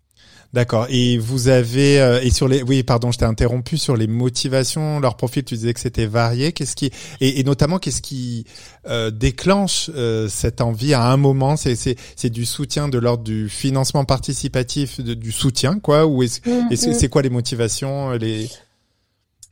D'accord. 0.57 0.87
Et 0.89 1.19
vous 1.19 1.49
avez 1.49 2.01
euh, 2.01 2.19
et 2.23 2.31
sur 2.31 2.49
les 2.49 2.63
oui 2.63 2.83
pardon 2.83 3.13
je 3.13 3.19
t'ai 3.19 3.27
interrompu 3.27 3.77
sur 3.77 3.95
les 3.95 4.07
motivations 4.07 5.01
leur 5.01 5.19
profil 5.19 5.45
tu 5.45 5.55
disais 5.55 5.75
que 5.75 5.81
c'était 5.81 6.07
varié 6.07 6.53
qu'est-ce 6.53 6.75
qui 6.75 6.91
et, 7.21 7.41
et 7.41 7.45
notamment 7.45 7.79
qu'est-ce 7.79 8.01
qui 8.01 8.47
euh, 8.89 9.11
déclenche 9.11 9.91
euh, 9.95 10.29
cette 10.29 10.63
envie 10.63 10.95
à 10.95 11.03
un 11.03 11.19
moment? 11.19 11.57
C'est 11.57 11.75
c'est 11.75 11.97
c'est 12.17 12.31
du 12.31 12.47
soutien 12.47 12.89
de 12.89 12.97
l'ordre 12.97 13.23
du 13.23 13.51
financement 13.51 14.07
participatif 14.07 14.99
de, 14.99 15.13
du 15.13 15.31
soutien 15.31 15.79
quoi? 15.79 16.07
Ou 16.07 16.23
est-ce 16.23 16.41
mm, 16.49 16.71
mm. 16.71 16.95
c'est 16.95 17.11
quoi 17.11 17.21
les 17.21 17.29
motivations 17.29 18.13
les 18.13 18.49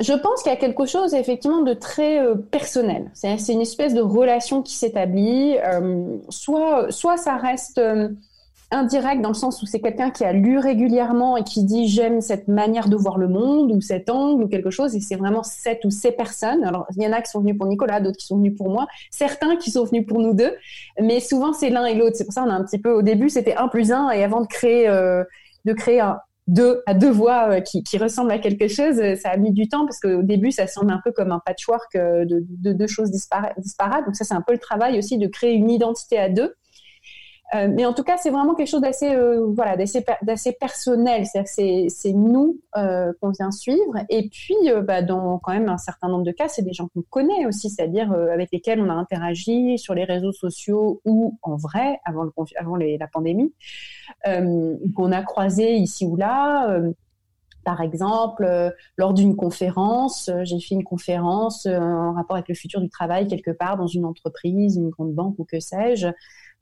je 0.01 0.13
pense 0.15 0.43
qu'il 0.43 0.51
y 0.51 0.55
a 0.55 0.59
quelque 0.59 0.87
chose 0.87 1.13
effectivement 1.13 1.63
de 1.63 1.73
très 1.73 2.19
personnel. 2.51 3.13
C'est 3.15 3.53
une 3.53 3.61
espèce 3.61 3.95
de 3.95 4.01
relation 4.01 4.61
qui 4.61 4.75
s'établit. 4.75 5.55
soit, 6.31 6.91
soit 6.91 7.17
ça 7.17 7.37
reste 7.37 7.81
indirect 8.75 9.23
dans 9.23 9.29
le 9.29 9.35
sens 9.35 9.63
où 9.63 9.67
c'est 9.67 9.81
quelqu'un 9.81 10.11
qui 10.11 10.25
a 10.25 10.33
lu 10.33 10.59
régulièrement 10.59 11.37
et 11.37 11.45
qui 11.45 11.65
dit 11.65 11.89
j'aime 11.89 12.21
cette 12.21 12.49
manière 12.49 12.89
de 12.89 12.97
voir 12.97 13.17
le 13.17 13.29
monde 13.29 13.73
ou 13.73 13.81
cet 13.81 14.11
angle 14.11 14.43
ou 14.43 14.49
quelque 14.49 14.71
chose 14.71 14.95
et 14.97 15.01
c'est 15.01 15.17
vraiment 15.17 15.43
cette 15.43 15.85
ou 15.85 15.91
ces 15.91 16.13
personnes. 16.13 16.65
Alors 16.65 16.87
il 16.97 17.03
y 17.03 17.07
en 17.07 17.13
a 17.13 17.23
qui 17.23 17.31
sont 17.31 17.41
venus 17.41 17.57
pour 17.57 17.67
Nicolas, 17.67 18.01
d'autres 18.01 18.19
qui 18.19 18.27
sont 18.27 18.37
venus 18.37 18.57
pour 18.57 18.69
moi, 18.69 18.87
certains 19.11 19.57
qui 19.57 19.71
sont 19.71 19.85
venus 19.85 20.05
pour 20.07 20.19
nous 20.21 20.35
deux, 20.35 20.53
mais 21.01 21.21
souvent 21.21 21.53
c'est 21.53 21.71
l'un 21.71 21.87
et 21.87 21.95
l'autre. 21.95 22.17
C'est 22.17 22.25
pour 22.25 22.35
ça 22.35 22.45
on 22.45 22.51
a 22.51 22.55
un 22.55 22.65
petit 22.65 22.79
peu 22.79 22.91
au 22.91 23.03
début 23.03 23.29
c'était 23.29 23.55
un 23.55 23.69
plus 23.69 23.93
un 23.93 24.11
et 24.11 24.25
avant 24.25 24.41
de 24.41 24.47
créer 24.47 24.89
euh, 24.89 25.25
de 25.65 25.73
créer 25.73 26.01
un 26.01 26.19
deux 26.47 26.83
à 26.87 26.93
deux 26.93 27.11
voix 27.11 27.49
euh, 27.49 27.61
qui, 27.61 27.83
qui 27.83 27.97
ressemblent 27.97 28.33
à 28.33 28.39
quelque 28.39 28.69
chose, 28.69 28.97
ça 29.23 29.31
a 29.31 29.37
mis 29.39 29.53
du 29.53 29.69
temps 29.69 29.87
parce 29.87 29.99
qu'au 29.99 30.23
début 30.23 30.51
ça 30.51 30.67
semble 30.67 30.93
un 30.93 31.01
peu 31.03 31.13
comme 31.13 31.33
un 31.33 31.41
patchwork 31.45 31.95
euh, 31.97 32.25
de 32.27 32.73
deux 32.73 32.87
choses 32.87 33.11
disparates. 33.11 33.57
Donc 34.05 34.17
ça 34.17 34.25
c'est 34.25 34.35
un 34.35 34.43
peu 34.43 34.53
le 34.53 34.59
travail 34.59 34.99
aussi 34.99 35.17
de 35.17 35.27
créer 35.27 35.53
une 35.53 35.71
identité 35.71 36.19
à 36.19 36.29
deux. 36.29 36.55
Euh, 37.55 37.69
mais 37.71 37.85
en 37.85 37.93
tout 37.93 38.03
cas, 38.03 38.17
c'est 38.17 38.31
vraiment 38.31 38.55
quelque 38.55 38.69
chose 38.69 38.81
d'assez, 38.81 39.15
euh, 39.15 39.47
voilà, 39.55 39.77
d'assez, 39.77 40.53
personnel. 40.53 41.25
C'est, 41.45 41.87
c'est 41.89 42.13
nous 42.13 42.59
euh, 42.77 43.13
qu'on 43.21 43.31
vient 43.31 43.51
suivre. 43.51 43.95
Et 44.09 44.29
puis, 44.29 44.55
bah, 44.83 45.03
dans 45.03 45.39
quand 45.39 45.53
même 45.53 45.69
un 45.69 45.79
certain 45.79 46.09
nombre 46.09 46.25
de 46.25 46.33
cas, 46.33 46.49
c'est 46.49 46.63
des 46.63 46.73
gens 46.73 46.89
qu'on 46.89 47.03
connaît 47.03 47.47
aussi, 47.47 47.71
c'est-à-dire 47.71 48.13
avec 48.13 48.51
lesquels 48.53 48.81
on 48.81 48.89
a 48.89 48.95
interagi 48.95 49.79
sur 49.79 49.95
les 49.95 50.05
réseaux 50.05 50.33
sociaux 50.33 51.01
ou 51.05 51.39
en 51.43 51.57
vrai 51.57 52.01
avant, 52.05 52.25
le, 52.25 52.33
avant 52.59 52.77
la 52.77 53.07
pandémie, 53.07 53.53
qu'on 54.25 55.13
a 55.13 55.23
croisé 55.23 55.75
ici 55.75 56.07
ou 56.07 56.17
là 56.17 56.81
Par 57.65 57.81
exemple, 57.81 58.73
lors 58.97 59.15
d'une 59.15 59.37
conférence, 59.37 60.31
j'ai 60.43 60.61
fait 60.61 60.75
une 60.75 60.85
conférence 60.85 61.67
en 61.67 62.15
rapport 62.15 62.37
avec 62.37 62.49
le 62.49 62.55
futur 62.55 62.81
du 62.81 62.89
travail 62.89 63.27
quelque 63.27 63.51
part 63.51 63.77
dans 63.77 63.87
une 63.87 64.05
entreprise, 64.05 64.77
une 64.77 64.91
grande 64.91 65.13
banque 65.13 65.39
ou 65.39 65.45
que 65.45 65.61
sais-je. 65.61 66.09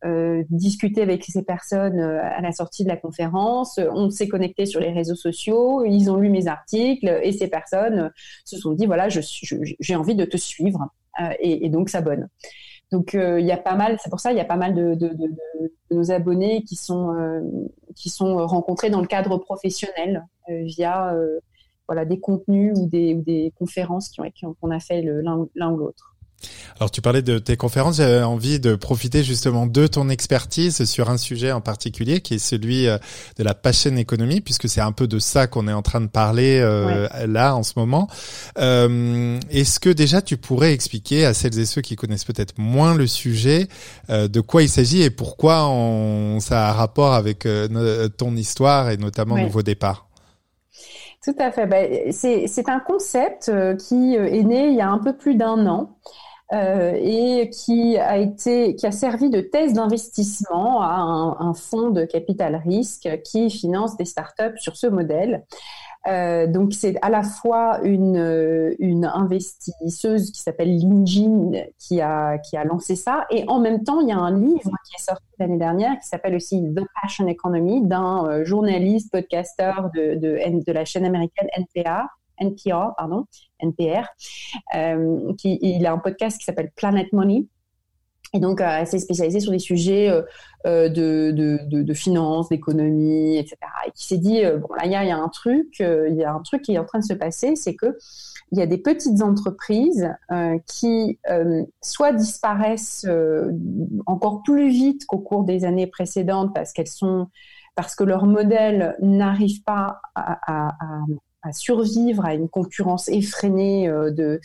Euh, 0.05 0.43
discuter 0.51 1.01
avec 1.01 1.25
ces 1.25 1.45
personnes 1.45 2.01
euh, 2.01 2.21
à 2.21 2.41
la 2.41 2.51
sortie 2.51 2.83
de 2.83 2.88
la 2.88 2.97
conférence. 2.97 3.79
On 3.79 4.11
s'est 4.11 4.27
connecté 4.27 4.67
sur 4.67 4.81
les 4.81 4.91
réseaux 4.91 5.15
sociaux, 5.15 5.85
ils 5.85 6.11
ont 6.11 6.17
lu 6.17 6.29
mes 6.29 6.49
articles 6.49 7.21
et 7.23 7.31
ces 7.31 7.47
personnes 7.47 8.11
se 8.45 8.57
sont 8.59 8.73
dit 8.73 8.87
voilà, 8.87 9.09
j'ai 9.09 9.95
envie 9.95 10.17
de 10.17 10.25
te 10.25 10.37
suivre 10.37 10.88
euh, 11.21 11.33
et, 11.38 11.67
et, 11.67 11.69
donc 11.69 11.88
s'abonnent. 11.88 12.29
Donc 12.91 13.15
il 13.15 13.47
y 13.47 13.53
a 13.53 13.57
pas 13.57 13.77
mal, 13.77 13.97
c'est 14.03 14.11
pour 14.11 14.19
ça 14.19 14.33
il 14.33 14.38
y 14.38 14.41
a 14.41 14.45
pas 14.45 14.57
mal 14.57 14.75
de, 14.75 14.99
nos 15.93 16.11
abonnés 16.11 16.65
qui 16.65 16.75
sont 16.75 17.15
qui 17.95 18.11
sont 18.11 18.45
rencontrés 18.47 18.91
dans 18.91 19.01
le 19.01 19.07
cadre 19.07 19.38
professionnel 19.38 20.27
via 20.49 21.17
voilà 21.87 22.05
des 22.05 22.21
contenus 22.21 22.77
ou 22.77 22.87
des, 22.88 23.15
ou 23.15 23.23
des 23.23 23.53
conférences 23.57 24.12
qu'on 24.61 24.71
a 24.71 24.81
fait 24.81 25.01
l'un 25.01 25.38
ou 25.38 25.77
l'autre. 25.77 26.12
Alors 26.76 26.90
tu 26.90 27.00
parlais 27.00 27.22
de 27.22 27.38
tes 27.38 27.57
conférences, 27.57 27.96
j'avais 27.96 28.22
envie 28.22 28.59
de 28.59 28.74
profiter 28.74 29.22
justement 29.22 29.66
de 29.66 29.87
ton 29.87 30.09
expertise 30.09 30.85
sur 30.85 31.11
un 31.11 31.16
sujet 31.16 31.52
en 31.52 31.61
particulier 31.61 32.20
qui 32.20 32.35
est 32.35 32.38
celui 32.38 32.88
euh, 32.88 32.98
de 33.38 33.44
la 33.44 33.55
passion 33.55 33.96
économie 33.96 34.40
puisque 34.40 34.68
c'est 34.68 34.81
un 34.81 34.92
peu 34.92 35.07
de 35.07 35.18
ça 35.18 35.46
qu'on 35.46 35.68
est 35.68 35.72
en 35.72 35.83
train 35.83 36.00
de 36.00 36.07
parler 36.07 36.59
euh, 36.61 37.09
là 37.26 37.55
en 37.55 37.62
ce 37.62 37.74
moment. 37.76 38.09
Euh, 38.59 39.38
Est-ce 39.50 39.81
que 39.81 39.90
déjà 39.90 40.22
tu 40.22 40.37
pourrais 40.37 40.72
expliquer 40.72 41.24
à 41.24 41.35
celles 41.35 41.59
et 41.59 41.66
ceux 41.66 41.81
qui 41.81 41.96
connaissent 41.96 42.24
peut-être 42.24 42.59
moins 42.59 42.94
le 42.94 43.07
sujet 43.07 43.68
euh, 44.11 44.28
de 44.28 44.40
quoi 44.40 44.62
il 44.62 44.68
s'agit 44.68 45.02
et 45.02 45.11
pourquoi 45.11 45.68
on, 45.68 46.40
ça 46.40 46.68
a 46.68 46.72
rapport 46.72 47.14
avec 47.14 47.46
ton 48.16 48.37
histoire 48.37 48.90
et 48.90 48.96
notamment 48.96 49.37
Nouveau 49.37 49.62
Départ? 49.62 50.09
Tout 51.24 51.35
à 51.38 51.52
fait. 51.52 51.66
Ben, 51.66 52.12
c'est 52.12 52.68
un 52.68 52.81
concept 52.81 53.50
qui 53.78 54.14
est 54.14 54.42
né 54.42 54.68
il 54.68 54.76
y 54.76 54.81
a 54.81 54.90
un 54.90 54.98
peu 54.98 55.16
plus 55.16 55.37
d'un 55.37 55.66
an. 55.66 55.96
Euh, 56.53 56.93
et 57.01 57.49
qui 57.49 57.97
a 57.97 58.19
été, 58.19 58.77
qui 58.77 58.87
a 58.87 58.93
servi 58.93 59.31
de 59.31 59.41
thèse 59.41 59.73
d'investissement 59.73 60.83
à 60.83 61.37
un, 61.38 61.55
fonds 61.55 61.88
de 61.91 62.05
capital 62.05 62.57
risque 62.57 63.09
qui 63.25 63.49
finance 63.49 63.97
des 63.97 64.05
startups 64.05 64.59
sur 64.59 64.77
ce 64.77 64.87
modèle. 64.87 65.45
Euh, 66.09 66.47
donc 66.47 66.75
c'est 66.75 66.97
à 67.01 67.09
la 67.09 67.23
fois 67.23 67.81
une, 67.85 68.19
investisseuse 69.15 70.31
qui 70.31 70.43
s'appelle 70.43 70.77
Linjin 70.77 71.53
qui 71.79 72.03
a, 72.03 72.38
qui 72.38 72.57
a 72.57 72.65
lancé 72.65 72.97
ça 72.97 73.25
et 73.31 73.45
en 73.47 73.61
même 73.61 73.85
temps 73.85 74.01
il 74.01 74.09
y 74.09 74.12
a 74.12 74.19
un 74.19 74.37
livre 74.37 74.73
qui 74.85 74.97
est 74.97 75.03
sorti 75.03 75.23
l'année 75.38 75.59
dernière 75.59 75.97
qui 76.01 76.09
s'appelle 76.09 76.35
aussi 76.35 76.61
The 76.75 76.83
Passion 77.01 77.29
Economy 77.29 77.87
d'un 77.87 78.27
euh, 78.27 78.45
journaliste 78.45 79.12
podcasteur 79.12 79.91
de, 79.95 80.17
de, 80.17 80.65
de 80.65 80.73
la 80.73 80.85
chaîne 80.85 81.05
américaine 81.05 81.47
NPR 81.57 82.09
NPR, 82.42 82.94
pardon, 82.96 83.24
NPR, 83.61 84.07
euh, 84.74 85.33
qui, 85.38 85.59
il 85.62 85.87
a 85.87 85.92
un 85.92 85.98
podcast 85.98 86.38
qui 86.38 86.44
s'appelle 86.44 86.70
Planet 86.76 87.12
Money. 87.12 87.46
Et 88.35 88.40
donc, 88.40 88.62
euh, 88.62 88.66
assez 88.66 88.98
spécialisé 88.98 89.40
sur 89.40 89.52
des 89.52 89.59
sujets 89.59 90.09
euh, 90.09 90.22
euh 90.66 90.88
de, 90.88 91.94
finance, 91.94 92.48
d'économie, 92.48 93.37
etc. 93.37 93.57
Et 93.87 93.90
qui 93.90 94.07
s'est 94.07 94.18
dit, 94.18 94.42
bon, 94.42 94.74
là, 94.74 94.87
il 94.87 94.92
y 94.92 94.94
a, 94.94 95.16
un 95.16 95.28
truc, 95.28 95.81
il 95.81 96.14
y 96.14 96.24
a 96.24 96.33
un 96.33 96.40
truc 96.40 96.62
qui 96.62 96.74
est 96.74 96.78
en 96.78 96.85
train 96.85 97.00
de 97.00 97.05
se 97.05 97.12
passer, 97.12 97.57
c'est 97.57 97.74
que 97.74 97.98
il 98.50 98.59
y 98.59 98.62
a 98.62 98.66
des 98.66 98.78
petites 98.78 99.22
entreprises 99.22 100.11
qui 100.66 101.18
soit 101.81 102.12
disparaissent 102.12 103.07
encore 104.05 104.42
plus 104.42 104.68
vite 104.68 105.07
qu'au 105.07 105.20
cours 105.20 105.44
des 105.44 105.64
années 105.64 105.87
précédentes 105.87 106.55
parce 106.55 106.74
qu'elles 106.74 106.87
sont 106.87 107.28
parce 107.74 107.94
que 107.94 108.05
leur 108.05 108.26
modèle 108.26 108.96
n'arrive 109.00 109.62
pas 109.64 110.00
à, 110.14 110.74
à 111.42 111.52
survivre 111.52 112.24
à 112.24 112.35
une 112.35 112.48
concurrence 112.48 113.09
effrénée 113.09 113.88
euh, 113.88 114.11
de, 114.11 114.40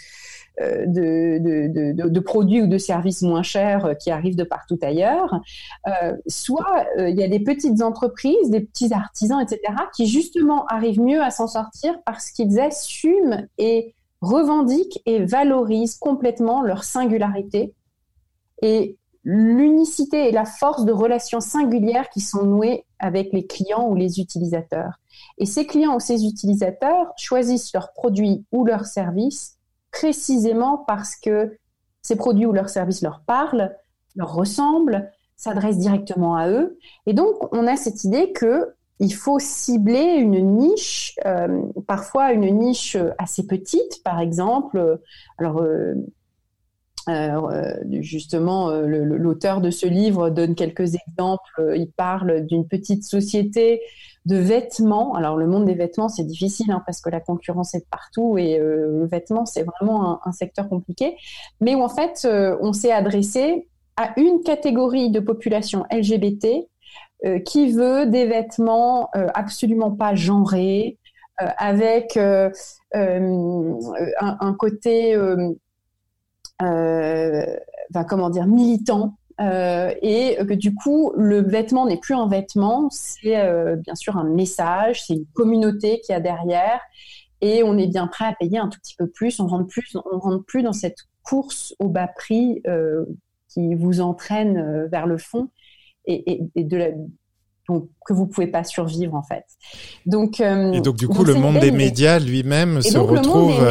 euh, 0.62 0.86
de, 0.88 1.94
de, 1.94 2.10
de, 2.10 2.20
produits 2.20 2.62
ou 2.62 2.68
de 2.68 2.78
services 2.78 3.22
moins 3.22 3.44
chers 3.44 3.86
euh, 3.86 3.94
qui 3.94 4.10
arrivent 4.10 4.36
de 4.36 4.44
partout 4.44 4.80
ailleurs, 4.82 5.40
soit 6.28 6.86
il 6.98 7.16
y 7.16 7.24
a 7.24 7.28
des 7.28 7.40
petites 7.40 7.82
entreprises, 7.82 8.50
des 8.50 8.62
petits 8.62 8.94
artisans, 8.94 9.40
etc., 9.40 9.60
qui 9.96 10.08
justement 10.08 10.66
arrivent 10.66 11.02
mieux 11.02 11.22
à 11.22 11.30
s'en 11.30 11.48
sortir 11.48 12.00
parce 12.06 12.32
qu'ils 12.32 12.60
assument 12.60 13.48
et 13.58 13.94
revendiquent 14.22 15.02
et 15.06 15.24
valorisent 15.24 15.96
complètement 15.96 16.62
leur 16.64 16.84
singularité 16.84 17.74
et 18.62 18.98
l'unicité 19.24 20.30
et 20.30 20.32
la 20.32 20.46
force 20.46 20.86
de 20.86 20.92
relations 20.92 21.42
singulières 21.42 22.10
qui 22.10 22.22
sont 22.22 22.44
nouées 22.44 22.86
avec 23.00 23.32
les 23.34 23.46
clients 23.46 23.88
ou 23.90 23.96
les 23.96 24.20
utilisateurs. 24.20 25.00
Et 25.38 25.46
ces 25.46 25.66
clients 25.66 25.96
ou 25.96 26.00
ces 26.00 26.26
utilisateurs 26.26 27.12
choisissent 27.18 27.74
leurs 27.74 27.94
produits 27.94 28.46
ou 28.52 28.66
leurs 28.66 28.86
services 28.86 29.58
précisément 29.92 30.84
parce 30.88 31.16
que 31.16 31.58
ces 32.02 32.16
produits 32.16 32.46
ou 32.46 32.54
leurs 32.54 32.70
services 32.70 33.02
leur 33.02 33.22
parlent, 33.26 33.76
leur 34.16 34.34
ressemblent, 34.34 35.12
s'adressent 35.36 35.78
directement 35.78 36.36
à 36.36 36.50
eux. 36.50 36.78
Et 37.06 37.14
donc, 37.14 37.36
on 37.54 37.68
a 37.68 37.76
cette 37.76 38.04
idée 38.04 38.32
que 38.32 38.74
il 39.00 39.14
faut 39.14 39.38
cibler 39.38 40.16
une 40.16 40.58
niche, 40.58 41.16
euh, 41.26 41.62
parfois 41.86 42.32
une 42.32 42.58
niche 42.58 42.98
assez 43.20 43.46
petite, 43.46 44.02
par 44.04 44.20
exemple. 44.20 45.00
Alors, 45.38 45.62
euh, 45.62 45.94
euh, 47.08 47.74
justement, 48.02 48.72
l'auteur 48.72 49.62
de 49.62 49.72
ce 49.72 49.88
livre 49.88 50.30
donne 50.30 50.56
quelques 50.56 50.96
exemples. 50.96 51.74
Il 51.76 51.92
parle 51.96 52.46
d'une 52.46 52.68
petite 52.68 53.04
société 53.04 53.82
de 54.28 54.36
vêtements. 54.36 55.16
Alors 55.16 55.38
le 55.38 55.48
monde 55.48 55.66
des 55.66 55.74
vêtements, 55.74 56.10
c'est 56.10 56.26
difficile 56.26 56.70
hein, 56.72 56.84
parce 56.86 57.00
que 57.02 57.10
la 57.10 57.22
concurrence 57.22 57.74
est 57.74 57.90
partout 57.90 58.38
et 58.38 58.60
euh, 58.60 59.00
le 59.00 59.08
vêtement, 59.08 59.46
c'est 59.46 59.64
vraiment 59.64 60.20
un, 60.26 60.32
secteur 60.34 60.68
compliqué. 60.68 61.16
Mais 61.62 61.76
en 61.76 61.88
fait, 61.88 62.24
euh, 62.26 62.58
on 62.62 62.74
s'est 62.74 62.92
adressé 62.92 63.68
à 63.96 64.12
une 64.20 64.42
catégorie 64.44 65.10
de 65.10 65.22
population 65.22 65.86
LGBT 65.92 66.68
euh, 67.26 67.40
qui 67.40 67.72
veut 67.72 68.06
des 68.06 68.26
vêtements 68.26 69.10
absolument 69.34 69.92
pas 69.92 70.14
genrés, 70.14 70.98
avec 71.40 72.18
un, 72.18 72.52
côté, 74.58 75.16
comment 76.60 78.30
dire, 78.30 78.48
militant 78.48 79.18
euh, 79.40 79.94
et 80.02 80.38
que 80.48 80.54
du 80.54 80.74
coup, 80.74 81.14
le 81.16 81.42
vêtement 81.42 81.86
n'est 81.86 82.00
plus 82.00 82.16
un 82.16 82.28
vêtement, 82.28 82.90
c'est 82.90 83.40
euh, 83.40 83.76
bien 83.76 83.96
sûr 83.96 84.18
un 84.18 84.24
message, 84.24 85.04
c'est 85.06 85.14
une 85.14 85.26
communauté 85.34 86.02
qui 86.04 86.12
a 86.12 86.20
derrière, 86.20 86.80
et 87.42 87.62
on 87.64 87.78
est 87.78 87.88
bien 87.88 88.08
prêt 88.08 88.26
à 88.26 88.34
payer 88.34 88.58
un 88.58 88.68
tout 88.68 88.80
petit 88.80 88.96
peu 88.96 89.08
plus. 89.08 89.40
On 89.40 89.48
rentre 89.48 89.68
plus, 89.68 89.96
on 90.12 90.18
rentre 90.18 90.44
plus 90.44 90.64
dans 90.64 90.74
cette 90.74 90.98
course 91.24 91.76
au 91.78 91.88
bas 91.88 92.08
prix 92.08 92.62
euh, 92.68 93.06
qui 93.48 93.76
vous 93.76 94.02
entraîne 94.02 94.58
euh, 94.58 94.88
vers 94.88 95.06
le 95.06 95.18
fond 95.18 95.50
et, 96.06 96.32
et, 96.32 96.42
et 96.56 96.64
de 96.64 96.78
la, 96.78 96.88
donc 97.70 97.90
que 98.08 98.14
vous 98.14 98.26
pouvez 98.26 98.48
pas 98.48 98.64
survivre 98.64 99.14
en 99.14 99.22
fait. 99.22 99.44
Donc 100.08 100.40
euh, 100.40 100.72
et 100.72 100.82
donc 100.82 100.96
du 100.96 101.08
coup 101.08 101.24
le 101.24 101.36
monde 101.36 101.60
des 101.60 101.72
médias 101.72 102.18
lui-même 102.18 102.82
se 102.82 102.98
retrouve 102.98 103.62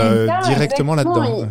directement 0.45 0.95
là-dedans 0.95 1.49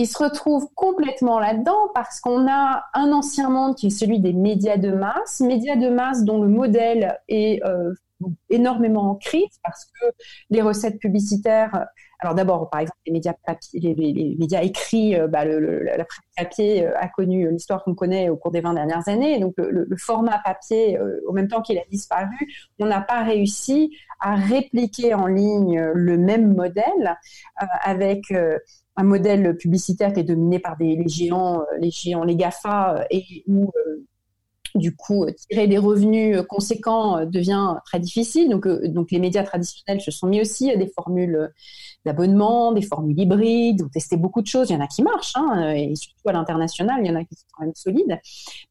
il 0.00 0.08
se 0.08 0.18
retrouve 0.18 0.66
complètement 0.74 1.38
là-dedans 1.38 1.88
parce 1.94 2.20
qu'on 2.20 2.48
a 2.50 2.84
un 2.94 3.12
ancien 3.12 3.48
monde 3.48 3.76
qui 3.76 3.86
est 3.86 3.90
celui 3.90 4.18
des 4.18 4.32
médias 4.32 4.76
de 4.76 4.90
masse, 4.90 5.40
médias 5.40 5.76
de 5.76 5.88
masse 5.88 6.24
dont 6.24 6.42
le 6.42 6.48
modèle 6.48 7.16
est 7.28 7.62
euh, 7.64 7.94
énormément 8.50 9.10
en 9.10 9.14
crise 9.14 9.60
parce 9.62 9.84
que 9.84 10.06
les 10.50 10.62
recettes 10.62 10.98
publicitaires, 10.98 11.86
alors 12.18 12.34
d'abord 12.34 12.70
par 12.70 12.80
exemple 12.80 12.98
les 13.06 13.12
médias 13.12 13.34
papier, 13.46 13.94
les, 13.94 14.34
médias 14.36 14.62
écrits, 14.62 15.14
euh, 15.14 15.28
bah, 15.28 15.44
la 15.44 16.04
presse 16.04 16.24
papier 16.36 16.88
euh, 16.88 16.98
a 16.98 17.06
connu 17.06 17.48
l'histoire 17.52 17.84
qu'on 17.84 17.94
connaît 17.94 18.28
au 18.30 18.36
cours 18.36 18.50
des 18.50 18.62
20 18.62 18.74
dernières 18.74 19.08
années, 19.08 19.38
donc 19.38 19.54
le, 19.58 19.86
format 19.96 20.40
papier, 20.44 20.98
au 21.28 21.32
même 21.32 21.46
temps 21.46 21.62
qu'il 21.62 21.78
a 21.78 21.84
disparu, 21.88 22.34
on 22.80 22.86
n'a 22.86 23.00
pas 23.00 23.22
réussi 23.22 23.96
à 24.18 24.34
répliquer 24.34 25.14
en 25.14 25.28
ligne 25.28 25.80
le 25.94 26.18
même 26.18 26.52
modèle 26.52 27.16
avec 27.84 28.22
un 28.96 29.04
modèle 29.04 29.56
publicitaire 29.56 30.12
qui 30.12 30.20
est 30.20 30.24
dominé 30.24 30.58
par 30.58 30.76
des 30.76 30.96
les 30.96 31.08
géants, 31.08 31.60
euh, 31.60 31.78
les 31.78 31.90
géants, 31.90 32.24
les 32.24 32.36
Gafa, 32.36 32.98
euh, 32.98 33.04
et 33.10 33.44
où 33.46 33.70
euh, 33.76 34.04
du 34.74 34.94
coup, 34.96 35.26
tirer 35.48 35.68
des 35.68 35.78
revenus 35.78 36.42
conséquents 36.48 37.24
devient 37.26 37.76
très 37.84 38.00
difficile. 38.00 38.50
Donc, 38.50 38.66
donc 38.66 39.12
les 39.12 39.20
médias 39.20 39.44
traditionnels 39.44 40.00
se 40.00 40.10
sont 40.10 40.26
mis 40.26 40.40
aussi 40.40 40.68
à 40.68 40.76
des 40.76 40.88
formules 40.88 41.52
d'abonnement, 42.04 42.72
des 42.72 42.82
formules 42.82 43.18
hybrides, 43.18 43.82
ont 43.82 43.88
testé 43.88 44.16
beaucoup 44.16 44.42
de 44.42 44.46
choses. 44.46 44.70
Il 44.70 44.74
y 44.74 44.76
en 44.76 44.80
a 44.80 44.86
qui 44.86 45.02
marchent, 45.02 45.34
hein, 45.36 45.72
et 45.72 45.94
surtout 45.94 46.28
à 46.28 46.32
l'international, 46.32 47.00
il 47.00 47.06
y 47.06 47.10
en 47.10 47.16
a 47.16 47.24
qui 47.24 47.34
sont 47.34 47.46
quand 47.52 47.64
même 47.64 47.74
solides. 47.74 48.20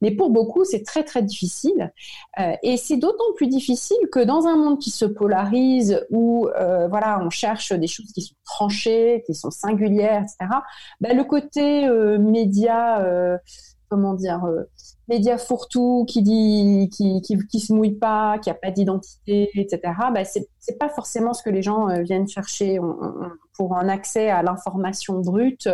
Mais 0.02 0.12
pour 0.12 0.30
beaucoup, 0.30 0.64
c'est 0.66 0.84
très 0.84 1.04
très 1.04 1.24
difficile. 1.24 1.92
Euh, 2.40 2.54
et 2.64 2.78
c'est 2.78 2.98
d'autant 2.98 3.34
plus 3.36 3.48
difficile 3.48 3.98
que 4.12 4.20
dans 4.20 4.46
un 4.48 4.56
monde 4.56 4.80
qui 4.80 4.92
se 4.92 5.06
polarise, 5.06 6.06
où 6.10 6.48
euh, 6.60 6.88
voilà, 6.88 7.20
on 7.24 7.30
cherche 7.30 7.74
des 7.74 7.88
choses 7.88 8.12
qui 8.12 8.22
sont 8.22 8.36
tranchées, 8.46 9.24
qui 9.26 9.34
sont 9.34 9.52
singulières, 9.52 10.24
etc. 10.24 10.60
Bah, 11.02 11.14
le 11.14 11.24
côté 11.24 11.88
euh, 11.88 12.18
média 12.18 13.04
comment 13.94 14.16
dire, 14.16 14.44
euh, 14.46 14.64
média 15.08 15.38
fourre-tout, 15.38 16.06
qui 16.08 16.24
dit, 16.24 16.90
qui, 16.92 17.22
qui, 17.22 17.60
se 17.60 17.72
mouille 17.74 17.96
pas, 17.96 18.40
qui 18.40 18.50
a 18.50 18.56
pas 18.56 18.72
d'identité, 18.72 19.52
etc. 19.54 19.94
Bah, 20.14 20.26
c'est, 20.26 20.48
c'est 20.60 20.80
pas 20.80 20.90
forcément 20.90 21.34
ce 21.34 21.44
que 21.44 21.52
les 21.52 21.62
gens 21.62 21.90
euh, 21.90 22.02
viennent 22.02 22.28
chercher 22.28 22.80
pour 23.56 23.78
un 23.78 23.88
accès 23.88 24.30
à 24.30 24.42
l'information 24.42 25.20
brute. 25.20 25.70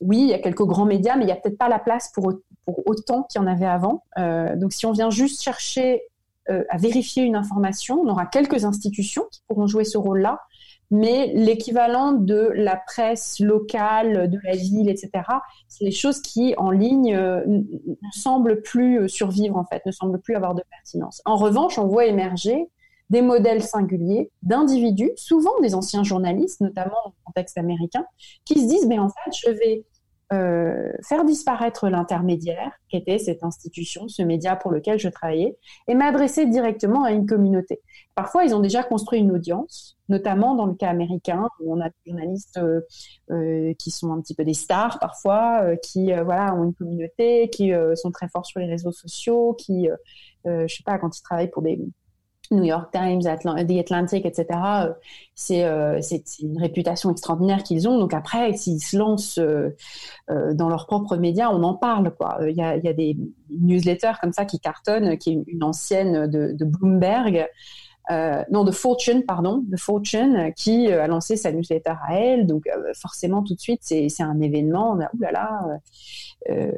Oui, 0.00 0.18
il 0.20 0.28
y 0.28 0.34
a 0.34 0.38
quelques 0.38 0.64
grands 0.64 0.84
médias, 0.84 1.16
mais 1.16 1.24
il 1.24 1.28
y 1.28 1.32
a 1.32 1.36
peut-être 1.36 1.58
pas 1.58 1.68
la 1.68 1.78
place 1.78 2.10
pour, 2.12 2.32
pour 2.64 2.86
autant 2.86 3.24
qu'il 3.24 3.40
y 3.40 3.44
en 3.44 3.46
avait 3.46 3.66
avant. 3.66 4.04
Euh, 4.18 4.56
donc, 4.56 4.72
si 4.72 4.86
on 4.86 4.92
vient 4.92 5.10
juste 5.10 5.42
chercher 5.42 6.02
euh, 6.50 6.64
à 6.68 6.78
vérifier 6.78 7.22
une 7.22 7.36
information, 7.36 8.00
on 8.00 8.08
aura 8.08 8.26
quelques 8.26 8.64
institutions 8.64 9.24
qui 9.30 9.40
pourront 9.46 9.66
jouer 9.66 9.84
ce 9.84 9.98
rôle-là, 9.98 10.40
mais 10.90 11.32
l'équivalent 11.34 12.12
de 12.12 12.50
la 12.54 12.76
presse 12.76 13.38
locale, 13.38 14.28
de 14.28 14.38
la 14.44 14.56
ville, 14.56 14.88
etc., 14.88 15.10
c'est 15.68 15.84
des 15.84 15.90
choses 15.90 16.20
qui, 16.20 16.54
en 16.56 16.70
ligne, 16.70 17.14
euh, 17.14 17.44
ne 17.46 18.10
semblent 18.12 18.60
plus 18.62 19.00
euh, 19.00 19.08
survivre, 19.08 19.56
en 19.56 19.64
fait, 19.64 19.84
ne 19.86 19.92
semblent 19.92 20.20
plus 20.20 20.34
avoir 20.34 20.54
de 20.54 20.62
pertinence. 20.68 21.22
En 21.24 21.36
revanche, 21.36 21.78
on 21.78 21.86
voit 21.86 22.06
émerger 22.06 22.68
des 23.08 23.22
modèles 23.22 23.62
singuliers 23.62 24.30
d'individus, 24.42 25.10
souvent 25.16 25.58
des 25.60 25.74
anciens 25.74 26.04
journalistes, 26.04 26.60
notamment 26.60 26.96
le 27.06 27.12
contexte 27.24 27.58
américain, 27.58 28.04
qui 28.44 28.60
se 28.60 28.68
disent, 28.68 28.86
mais 28.86 28.98
en 28.98 29.08
fait, 29.08 29.30
je 29.44 29.50
vais 29.50 29.84
euh, 30.32 30.92
faire 31.02 31.24
disparaître 31.24 31.88
l'intermédiaire, 31.88 32.70
qui 32.88 32.96
était 32.96 33.18
cette 33.18 33.42
institution, 33.42 34.06
ce 34.06 34.22
média 34.22 34.54
pour 34.54 34.70
lequel 34.70 34.96
je 34.96 35.08
travaillais, 35.08 35.56
et 35.88 35.94
m'adresser 35.94 36.46
directement 36.46 37.02
à 37.02 37.10
une 37.10 37.26
communauté. 37.26 37.80
Parfois, 38.14 38.44
ils 38.44 38.54
ont 38.54 38.60
déjà 38.60 38.84
construit 38.84 39.18
une 39.18 39.32
audience, 39.32 39.98
notamment 40.10 40.54
dans 40.56 40.66
le 40.66 40.74
cas 40.74 40.90
américain, 40.90 41.48
où 41.60 41.72
on 41.72 41.80
a 41.80 41.88
des 41.88 41.94
journalistes 42.06 42.58
euh, 42.58 42.80
euh 43.30 43.72
qui 43.78 43.90
sont 43.90 44.12
un 44.12 44.20
petit 44.20 44.34
peu 44.34 44.44
des 44.44 44.54
stars 44.54 44.98
parfois, 44.98 45.62
euh, 45.62 45.76
qui 45.76 46.12
voilà 46.12 46.54
ont 46.54 46.64
une 46.64 46.74
communauté, 46.74 47.48
qui 47.50 47.72
sont 47.94 48.10
très 48.10 48.28
forts 48.28 48.44
sur 48.44 48.60
les 48.60 48.66
réseaux 48.66 48.92
sociaux, 48.92 49.54
qui, 49.54 49.88
je 50.44 50.66
sais 50.66 50.82
pas, 50.84 50.98
quand 50.98 51.16
ils 51.16 51.22
travaillent 51.22 51.50
pour 51.50 51.62
des 51.62 51.80
New 52.50 52.64
York 52.64 52.90
Times, 52.92 53.20
The 53.22 53.78
Atlantic, 53.78 54.26
etc. 54.26 54.58
C'est 55.36 55.62
une 56.42 56.58
réputation 56.58 57.12
extraordinaire 57.12 57.62
qu'ils 57.62 57.88
ont. 57.88 57.98
Donc 57.98 58.12
après, 58.12 58.52
s'ils 58.54 58.80
se 58.80 58.96
lancent 58.96 59.38
dans 60.28 60.68
leurs 60.68 60.86
propres 60.86 61.16
médias, 61.16 61.50
on 61.50 61.62
en 61.62 61.74
parle. 61.74 62.12
quoi. 62.16 62.38
Il 62.48 62.56
y 62.56 62.62
a, 62.62 62.76
y 62.76 62.88
a 62.88 62.92
des 62.92 63.16
newsletters 63.50 64.14
comme 64.20 64.32
ça 64.32 64.44
qui 64.44 64.58
cartonnent, 64.58 65.16
qui 65.18 65.30
est 65.30 65.44
une 65.46 65.62
ancienne 65.62 66.26
de 66.26 66.64
Bloomberg. 66.64 67.48
Euh, 68.10 68.42
non, 68.50 68.64
de 68.64 68.72
Fortune, 68.72 69.24
pardon, 69.24 69.62
de 69.66 69.76
Fortune, 69.76 70.52
qui 70.56 70.88
a 70.88 71.06
lancé 71.06 71.36
sa 71.36 71.52
newsletter 71.52 71.92
à 72.08 72.16
elle. 72.16 72.46
Donc, 72.46 72.64
forcément, 72.94 73.42
tout 73.42 73.54
de 73.54 73.60
suite, 73.60 73.80
c'est 73.82 74.08
un 74.20 74.40
événement. 74.40 74.92
On 74.92 75.00
a, 75.00 75.10
oulala, 75.16 75.80
euh, 76.48 76.72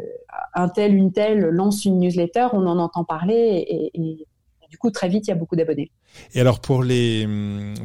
un 0.54 0.68
tel, 0.68 0.94
une 0.94 1.12
telle 1.12 1.40
lance 1.40 1.84
une 1.84 2.00
newsletter, 2.00 2.48
on 2.52 2.66
en 2.66 2.78
entend 2.78 3.04
parler 3.04 3.90
et 3.94 4.26
du 4.72 4.78
coup, 4.78 4.90
très 4.90 5.10
vite, 5.10 5.26
il 5.26 5.30
y 5.30 5.34
a 5.34 5.36
beaucoup 5.36 5.54
d'abonnés. 5.54 5.90
Et 6.34 6.40
alors 6.40 6.60
pour 6.60 6.82
les 6.82 7.28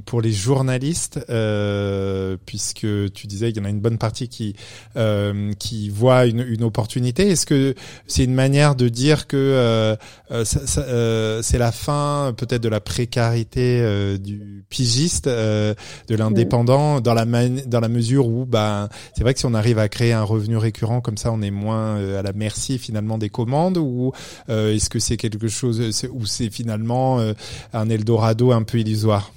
pour 0.05 0.21
les 0.21 0.31
journalistes, 0.31 1.19
euh, 1.29 2.37
puisque 2.45 2.87
tu 3.13 3.27
disais 3.27 3.51
qu'il 3.51 3.61
y 3.61 3.65
en 3.65 3.67
a 3.67 3.69
une 3.69 3.81
bonne 3.81 3.97
partie 3.97 4.29
qui 4.29 4.55
euh, 4.95 5.51
qui 5.59 5.89
voit 5.89 6.25
une, 6.25 6.39
une 6.39 6.63
opportunité, 6.63 7.29
est-ce 7.29 7.45
que 7.45 7.75
c'est 8.05 8.23
une 8.23 8.33
manière 8.33 8.75
de 8.75 8.87
dire 8.87 9.27
que 9.27 9.35
euh, 9.35 9.95
euh, 10.31 10.45
euh 10.77 11.41
c'est 11.41 11.57
la 11.57 11.71
fin 11.73 12.33
peut-être 12.37 12.61
de 12.61 12.69
la 12.69 12.79
précarité 12.79 13.81
euh, 13.81 14.17
du 14.17 14.65
pigiste, 14.69 15.27
de 15.27 15.75
l'indépendant, 16.09 17.01
dans 17.01 17.13
la 17.13 17.25
dans 17.25 17.79
la 17.81 17.89
mesure 17.89 18.27
où 18.27 18.45
bah 18.45 18.87
c'est 19.15 19.23
vrai 19.23 19.33
que 19.33 19.39
si 19.41 19.45
on 19.45 19.53
arrive 19.53 19.79
à 19.79 19.89
créer 19.89 20.13
un 20.13 20.23
revenu 20.23 20.55
récurrent 20.55 21.01
comme 21.01 21.17
ça, 21.17 21.33
on 21.33 21.41
est 21.41 21.51
moins 21.51 21.97
à 22.17 22.21
la 22.21 22.31
merci 22.33 22.77
finalement 22.77 23.17
des 23.17 23.29
commandes, 23.29 23.77
ou 23.77 24.13
est-ce 24.47 24.89
que 24.89 24.99
c'est 24.99 25.17
quelque 25.17 25.49
chose 25.49 25.81
où 26.11 26.25
c'est 26.25 26.49
finalement 26.49 26.76
un 26.85 27.89
Eldorado 27.89 28.45
Dorado 28.45 28.51
un 28.53 28.63
peu 28.63 28.79
illusoire 28.79 29.31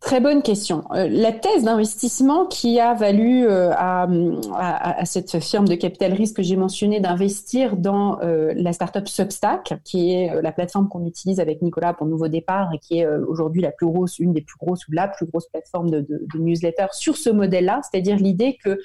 Très 0.00 0.18
bonne 0.18 0.42
question. 0.42 0.84
Euh, 0.92 1.08
la 1.10 1.30
thèse 1.30 1.64
d'investissement 1.64 2.46
qui 2.46 2.80
a 2.80 2.94
valu 2.94 3.46
euh, 3.46 3.70
à, 3.76 4.08
à, 4.54 5.04
cette 5.04 5.40
firme 5.40 5.68
de 5.68 5.74
capital 5.74 6.14
risque 6.14 6.36
que 6.36 6.42
j'ai 6.42 6.56
mentionné 6.56 7.00
d'investir 7.00 7.76
dans 7.76 8.18
euh, 8.22 8.54
la 8.56 8.72
startup 8.72 9.06
Substack, 9.06 9.74
qui 9.84 10.14
est 10.14 10.40
la 10.40 10.52
plateforme 10.52 10.88
qu'on 10.88 11.04
utilise 11.04 11.38
avec 11.38 11.60
Nicolas 11.60 11.92
pour 11.92 12.06
Nouveau 12.06 12.28
Départ 12.28 12.72
et 12.72 12.78
qui 12.78 13.00
est 13.00 13.06
aujourd'hui 13.06 13.60
la 13.60 13.72
plus 13.72 13.86
grosse, 13.86 14.18
une 14.18 14.32
des 14.32 14.40
plus 14.40 14.56
grosses 14.58 14.88
ou 14.88 14.92
la 14.92 15.06
plus 15.06 15.26
grosse 15.26 15.48
plateforme 15.48 15.90
de, 15.90 16.00
de, 16.00 16.26
de 16.32 16.38
newsletter 16.38 16.86
sur 16.92 17.18
ce 17.18 17.28
modèle-là, 17.28 17.82
c'est-à-dire 17.82 18.16
l'idée 18.16 18.56
que 18.64 18.80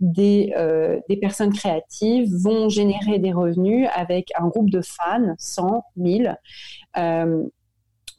des, 0.00 0.54
des 1.08 1.16
personnes 1.16 1.52
créatives 1.52 2.28
vont 2.34 2.68
générer 2.68 3.18
des 3.18 3.32
revenus 3.32 3.86
avec 3.94 4.32
un 4.38 4.48
groupe 4.48 4.70
de 4.70 4.80
fans, 4.80 5.34
100, 5.38 5.84
1000, 5.96 6.38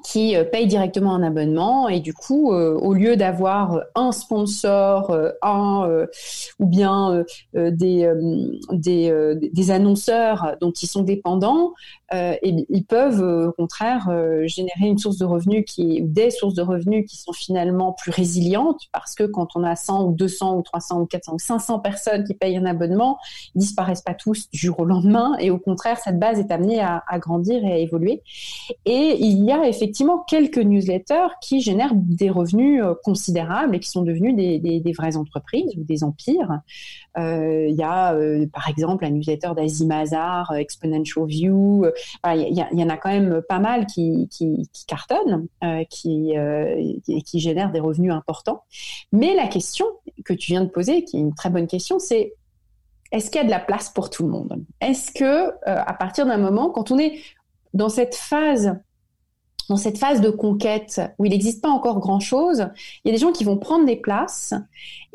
qui 0.06 0.36
euh, 0.36 0.44
payent 0.44 0.68
directement 0.68 1.16
un 1.16 1.24
abonnement 1.24 1.90
et 1.90 2.00
du 2.00 2.14
coup, 2.14 2.54
euh, 2.54 2.76
au 2.76 2.94
lieu 2.94 3.16
d'avoir 3.16 3.82
un 3.96 4.12
sponsor, 4.12 5.10
euh, 5.10 5.32
un 5.42 6.06
ou 6.60 6.66
bien 6.66 7.24
des, 7.54 8.12
des, 8.72 9.72
annonceurs 9.72 10.56
dont 10.62 10.72
ils 10.72 10.88
sont 10.88 11.04
dépendants, 11.04 11.74
ils 12.14 12.86
peuvent 12.88 13.22
au 13.22 13.52
contraire 13.52 14.10
générer 14.46 14.88
une 14.88 14.98
source 14.98 15.18
de 15.18 15.26
revenus 15.26 15.66
qui 15.68 16.02
ou 16.02 16.08
des 16.08 16.30
sources 16.30 16.54
de 16.54 16.62
revenus 16.62 17.10
qui 17.10 17.18
sont 17.18 17.34
finalement 17.34 17.94
plus 17.94 18.12
résilientes 18.12 18.82
parce 18.92 19.16
que 19.16 19.24
quand 19.24 19.50
on 19.56 19.64
a 19.64 19.76
100 19.76 20.06
ou 20.06 20.12
200 20.14 20.58
ou 20.58 20.62
300 20.62 21.02
ou 21.02 21.06
400 21.06 21.34
ou 21.34 21.40
500 21.40 21.80
personnes 21.80 22.24
qui 22.24 22.34
payent 22.34 22.58
un 22.58 22.66
abonnement, 22.66 23.18
ils 23.56 23.60
disparaissent 23.60 24.02
pas 24.02 24.14
tous 24.14 24.50
du 24.50 24.58
jour 24.58 24.80
au 24.80 24.86
lendemain 24.86 25.36
et 25.40 25.52
au 25.52 25.58
contraire 25.58 26.00
cette 26.00 26.20
base 26.20 26.40
est 26.40 26.52
amenée 26.52 26.82
à, 26.82 27.04
à 27.08 27.20
grandir 27.20 27.64
et 27.64 27.72
à 27.72 27.78
évoluer. 27.78 28.22
Et 28.86 29.18
il 29.20 29.44
y 29.44 29.52
a 29.52 29.68
effectivement 29.68 29.95
effectivement 29.96 30.26
quelques 30.28 30.58
newsletters 30.58 31.30
qui 31.42 31.62
génèrent 31.62 31.94
des 31.96 32.30
revenus 32.30 32.84
euh, 32.84 32.96
considérables 33.02 33.76
et 33.76 33.80
qui 33.80 33.90
sont 33.90 34.02
devenus 34.02 34.36
des, 34.36 34.92
vraies 34.92 35.16
entreprises 35.16 35.74
ou 35.78 35.86
des 35.86 36.04
empires. 36.04 36.60
Euh, 37.18 37.68
il 37.70 37.76
y 37.76 37.84
a 37.84 38.14
euh, 38.14 38.46
par 38.52 38.68
exemple 38.68 39.06
la 39.06 39.10
newsletter 39.10 39.52
d'Azim 39.56 39.92
Azar, 39.92 40.54
Exponential 40.54 41.26
View. 41.28 41.86
Il 42.26 42.68
y, 42.74 42.84
en 42.84 42.90
a 42.90 42.98
quand 42.98 43.10
même 43.10 43.42
pas 43.48 43.60
mal 43.60 43.86
qui 43.86 44.30
cartonnent, 44.86 45.48
qui, 45.90 46.32
et 46.34 47.22
qui 47.22 47.40
génèrent 47.40 47.72
des 47.72 47.80
revenus 47.80 48.12
importants. 48.12 48.64
Mais 49.14 49.34
la 49.34 49.48
question 49.48 49.86
que 50.26 50.34
tu 50.34 50.52
viens 50.52 50.66
de 50.66 50.70
poser, 50.70 51.06
qui 51.06 51.16
est 51.16 51.22
une 51.22 51.34
très 51.34 51.50
bonne 51.50 51.68
question, 51.68 52.00
c'est 52.00 52.34
est-ce 53.14 53.32
qu'il 53.32 53.40
y 53.40 53.44
a 53.44 53.46
de 53.46 53.52
la 53.52 53.60
place 53.60 53.90
pour 53.90 54.10
tout 54.10 54.24
le 54.24 54.30
monde? 54.30 54.62
Est-ce 54.82 55.14
que 55.14 55.54
à 55.66 55.94
partir 55.94 56.26
d'un 56.26 56.38
moment, 56.38 56.70
quand 56.70 56.92
on 56.92 57.00
est 57.00 57.18
dans 57.74 57.90
cette 57.90 58.16
phase 58.16 58.78
dans 59.70 59.78
cette 59.78 59.98
phase 59.98 60.22
de 60.22 60.30
conquête 60.30 61.02
où 61.18 61.26
il 61.26 61.32
n'existe 61.32 61.62
pas 61.62 61.70
encore 61.70 62.00
grand-chose, 62.00 62.68
il 63.04 63.10
y 63.10 63.12
a 63.12 63.14
des 63.14 63.22
gens 63.22 63.32
qui 63.32 63.44
vont 63.44 63.58
prendre 63.58 63.86
des 63.86 63.96
places 63.96 64.54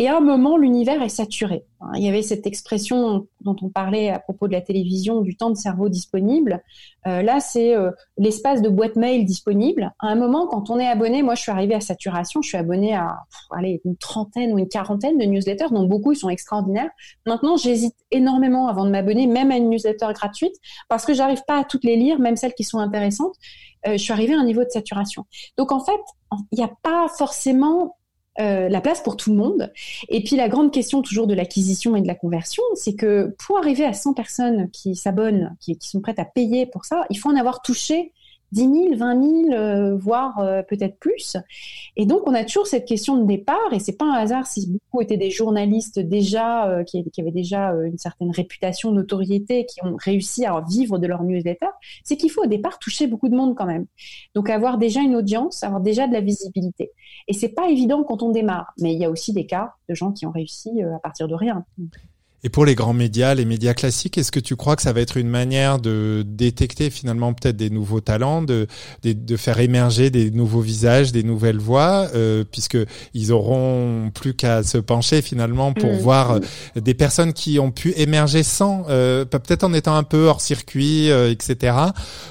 et 0.01 0.09
à 0.09 0.17
un 0.17 0.21
moment, 0.21 0.57
l'univers 0.57 1.03
est 1.03 1.11
saturé. 1.11 1.63
Il 1.95 2.03
y 2.03 2.09
avait 2.09 2.23
cette 2.23 2.47
expression 2.47 3.27
dont 3.43 3.57
on 3.61 3.69
parlait 3.69 4.09
à 4.09 4.19
propos 4.19 4.49
de 4.49 4.53
la 4.53 4.63
télévision, 4.63 5.21
du 5.21 5.37
temps 5.37 5.51
de 5.51 5.57
cerveau 5.57 5.91
disponible. 5.91 6.63
Euh, 7.07 7.21
là, 7.21 7.39
c'est 7.41 7.75
euh, 7.75 7.91
l'espace 8.17 8.63
de 8.63 8.71
boîte 8.71 8.97
mail 8.97 9.27
disponible. 9.27 9.93
À 9.99 10.07
un 10.07 10.15
moment, 10.15 10.47
quand 10.47 10.71
on 10.71 10.79
est 10.79 10.87
abonné, 10.87 11.23
moi, 11.23 11.35
je 11.35 11.43
suis 11.43 11.53
arrivée 11.53 11.75
à 11.75 11.81
saturation. 11.81 12.41
Je 12.41 12.49
suis 12.49 12.57
abonnée 12.57 12.95
à 12.95 13.19
allez, 13.51 13.83
une 13.85 13.99
trentaine 13.99 14.55
ou 14.55 14.59
une 14.59 14.69
quarantaine 14.69 15.19
de 15.19 15.25
newsletters, 15.27 15.69
dont 15.71 15.85
beaucoup 15.85 16.15
sont 16.15 16.31
extraordinaires. 16.31 16.91
Maintenant, 17.27 17.59
j'hésite 17.59 17.97
énormément 18.11 18.69
avant 18.69 18.87
de 18.87 18.91
m'abonner, 18.91 19.27
même 19.27 19.51
à 19.51 19.59
une 19.59 19.69
newsletter 19.69 20.09
gratuite, 20.15 20.55
parce 20.89 21.05
que 21.05 21.13
j'arrive 21.13 21.43
pas 21.47 21.61
à 21.61 21.65
toutes 21.65 21.85
les 21.85 21.97
lire, 21.97 22.19
même 22.21 22.37
celles 22.37 22.55
qui 22.55 22.65
sont 22.65 22.79
intéressantes. 22.79 23.35
Euh, 23.87 23.93
je 23.93 23.99
suis 23.99 24.13
arrivée 24.13 24.35
à 24.35 24.41
un 24.41 24.45
niveau 24.45 24.65
de 24.65 24.71
saturation. 24.71 25.27
Donc, 25.57 25.73
en 25.73 25.81
fait, 25.81 26.01
il 26.53 26.59
n'y 26.59 26.65
a 26.65 26.73
pas 26.83 27.09
forcément 27.09 27.97
euh, 28.41 28.69
la 28.69 28.81
place 28.81 29.03
pour 29.03 29.17
tout 29.17 29.31
le 29.31 29.37
monde. 29.37 29.73
Et 30.09 30.23
puis 30.23 30.37
la 30.37 30.49
grande 30.49 30.73
question 30.73 31.03
toujours 31.03 31.27
de 31.27 31.35
l'acquisition 31.35 31.97
et 31.97 32.01
de 32.01 32.07
la 32.07 32.15
conversion, 32.15 32.63
c'est 32.75 32.95
que 32.95 33.35
pour 33.45 33.59
arriver 33.59 33.85
à 33.85 33.93
100 33.93 34.15
personnes 34.15 34.71
qui 34.71 34.95
s'abonnent, 34.95 35.57
qui, 35.61 35.77
qui, 35.77 35.89
sont 35.89 36.01
prêtes 36.01 36.19
à 36.19 36.25
payer 36.25 36.65
pour 36.65 36.85
ça, 36.85 37.05
il 37.11 37.19
faut 37.19 37.29
en 37.29 37.37
avoir 37.37 37.61
touché 37.61 38.13
10 38.53 38.61
000, 38.63 38.97
20 38.97 39.49
000, 39.51 39.97
voire 39.97 40.39
euh, 40.39 40.63
peut-être 40.63 40.99
plus. 40.99 41.37
Et 41.97 42.07
donc, 42.07 42.23
on 42.27 42.35
a 42.35 42.45
toujours 42.45 42.67
cette 42.67 42.87
question 42.87 43.17
de 43.17 43.27
départ, 43.27 43.73
et 43.73 43.79
c'est 43.79 43.97
pas 43.97 44.07
un 44.07 44.15
hasard 44.15 44.47
si 44.47 44.71
beaucoup 44.71 45.01
étaient 45.01 45.17
des 45.17 45.31
journalistes 45.31 45.99
déjà, 45.99 46.69
euh, 46.69 46.85
qui, 46.85 47.05
avaient 47.19 47.31
déjà 47.31 47.73
euh, 47.73 47.85
une 47.85 47.99
certaine 47.99 48.31
réputation, 48.31 48.93
notoriété, 48.93 49.67
qui 49.67 49.85
ont 49.85 49.97
réussi 49.97 50.45
à 50.45 50.61
vivre 50.69 50.99
de 50.99 51.07
leur 51.07 51.23
newsletter, 51.23 51.69
c'est 52.05 52.17
qu'il 52.17 52.31
faut 52.31 52.43
au 52.43 52.49
départ 52.49 52.79
toucher 52.79 53.07
beaucoup 53.07 53.29
de 53.29 53.37
monde 53.37 53.55
quand 53.57 53.67
même. 53.67 53.87
Donc, 54.35 54.51
avoir 54.51 54.79
déjà 54.79 55.01
une 55.01 55.15
audience, 55.15 55.63
avoir 55.63 55.81
déjà 55.81 56.09
de 56.09 56.13
la 56.13 56.21
visibilité. 56.21 56.91
Et 57.29 57.33
c'est 57.33 57.51
pas 57.51 57.69
évident 57.69 58.03
quand 58.03 58.23
on 58.23 58.31
démarre, 58.31 58.73
mais 58.81 58.93
il 58.93 59.01
y 59.01 59.05
a 59.05 59.11
aussi 59.11 59.33
des 59.33 59.47
cas 59.47 59.75
de 59.89 59.95
gens 59.95 60.13
qui 60.13 60.27
ont 60.27 60.31
réussi 60.31 60.83
à 60.83 60.99
partir 60.99 61.29
de 61.29 61.35
rien. 61.35 61.65
Et 62.43 62.49
pour 62.49 62.65
les 62.65 62.75
grands 62.75 62.95
médias, 62.95 63.35
les 63.35 63.45
médias 63.45 63.75
classiques, 63.75 64.17
est-ce 64.17 64.33
que 64.33 64.41
tu 64.41 64.57
crois 64.57 64.75
que 64.75 64.83
ça 64.83 64.93
va 64.93 65.01
être 65.01 65.19
une 65.19 65.29
manière 65.29 65.79
de 65.79 66.25
détecter 66.27 66.89
finalement 66.89 67.35
peut-être 67.35 67.57
des 67.57 67.69
nouveaux 67.69 68.01
talents, 68.01 68.41
de, 68.41 68.67
de, 69.03 69.37
faire 69.37 69.61
émerger 69.61 70.09
des 70.09 70.31
nouveaux 70.31 70.61
visages, 70.61 71.13
des 71.13 71.23
nouvelles 71.23 71.59
voix, 71.59 72.09
euh, 72.15 72.45
puisque 72.51 72.79
ils 73.13 73.33
auront 73.33 74.11
plus 74.15 74.33
qu'à 74.33 74.63
se 74.63 74.79
pencher 74.79 75.21
finalement 75.21 75.75
pour 75.75 75.93
mm. 75.93 75.99
voir 75.99 76.31
euh, 76.31 76.41
des 76.77 76.95
personnes 76.95 77.35
qui 77.35 77.59
ont 77.59 77.71
pu 77.71 77.93
émerger 77.97 78.43
sans, 78.43 78.85
euh, 78.89 79.25
peut-être 79.25 79.65
en 79.65 79.75
étant 79.75 79.97
un 79.97 80.03
peu 80.03 80.27
hors 80.27 80.41
circuit, 80.41 81.11
euh, 81.11 81.31
etc. 81.31 81.77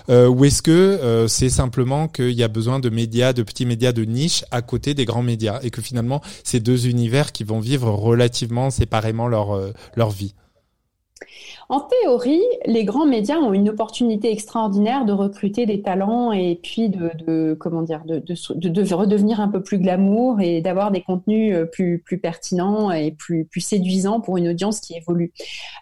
Euh, 0.09 0.27
ou 0.27 0.45
est-ce 0.45 0.61
que 0.61 1.25
c'est 1.27 1.49
simplement 1.49 2.07
qu'il 2.07 2.31
y 2.31 2.43
a 2.43 2.47
besoin 2.47 2.79
de 2.79 2.89
médias, 2.89 3.33
de 3.33 3.43
petits 3.43 3.65
médias 3.65 3.91
de 3.91 4.03
niche 4.03 4.43
à 4.51 4.61
côté 4.61 4.93
des 4.93 5.05
grands 5.05 5.23
médias, 5.23 5.59
et 5.61 5.69
que 5.69 5.81
finalement 5.81 6.21
ces 6.43 6.59
deux 6.59 6.87
univers 6.87 7.31
qui 7.31 7.43
vont 7.43 7.59
vivre 7.59 7.89
relativement 7.89 8.71
séparément 8.71 9.27
leur 9.27 9.73
leur 9.99 10.09
vie 10.09 10.33
en 11.69 11.81
théorie, 11.81 12.41
les 12.65 12.83
grands 12.83 13.05
médias 13.05 13.37
ont 13.37 13.53
une 13.53 13.69
opportunité 13.69 14.31
extraordinaire 14.31 15.05
de 15.05 15.13
recruter 15.13 15.67
des 15.67 15.83
talents 15.83 16.31
et 16.31 16.59
puis 16.63 16.89
de, 16.89 17.53
comment 17.59 17.83
dire, 17.83 18.01
de, 18.05 18.17
de, 18.17 18.93
redevenir 18.95 19.39
un 19.39 19.49
peu 19.49 19.61
plus 19.61 19.77
glamour 19.77 20.41
et 20.41 20.61
d'avoir 20.61 20.89
des 20.89 21.01
contenus 21.01 21.55
euh, 21.55 21.65
plus, 21.65 22.01
pertinents 22.19 22.91
et 22.91 23.11
plus, 23.11 23.47
séduisants 23.59 24.19
pour 24.19 24.37
une 24.37 24.47
audience 24.47 24.79
qui 24.79 24.95
évolue. 24.95 25.31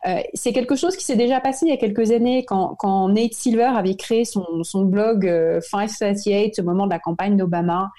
Euh, 0.05 0.19
c'est 0.33 0.51
quelque 0.51 0.75
chose 0.75 0.97
qui 0.97 1.05
s'est 1.05 1.15
déjà 1.15 1.39
passé 1.39 1.67
il 1.67 1.69
y 1.69 1.73
a 1.73 1.77
quelques 1.77 2.11
années 2.11 2.43
quand, 2.43 3.07
Nate 3.07 3.33
Silver 3.33 3.71
avait 3.77 3.95
créé 3.95 4.25
son, 4.25 4.63
son 4.63 4.83
blog 4.83 5.25
538 5.61 6.59
euh, 6.59 6.61
au 6.61 6.65
moment 6.65 6.85
de 6.85 6.91
la 6.91 6.99
campagne 6.99 7.37
d'Obama 7.37 7.91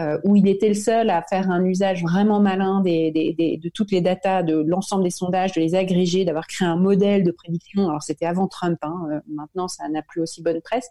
euh, 0.00 0.18
où 0.24 0.34
il 0.34 0.48
était 0.48 0.66
le 0.66 0.74
seul 0.74 1.08
à 1.08 1.22
faire 1.22 1.48
un 1.52 1.64
usage 1.64 2.02
vraiment 2.02 2.40
malin 2.40 2.80
de 2.80 3.68
toutes 3.68 3.92
les 3.92 4.00
datas, 4.00 4.42
de 4.42 4.56
l'ensemble 4.66 5.04
des 5.04 5.10
sondages, 5.10 5.52
de 5.52 5.60
les 5.60 5.76
agréger, 5.76 6.24
d'avoir 6.24 6.48
créé 6.48 6.66
un 6.66 6.74
modèle 6.74 7.22
de 7.22 7.30
prédiction. 7.34 7.88
Alors 7.88 8.02
c'était 8.02 8.26
avant 8.26 8.48
Trump, 8.48 8.78
hein, 8.82 9.06
euh, 9.10 9.20
maintenant 9.28 9.68
ça 9.68 9.88
n'a 9.88 10.02
plus 10.02 10.20
aussi 10.20 10.42
bonne 10.42 10.60
presse. 10.60 10.88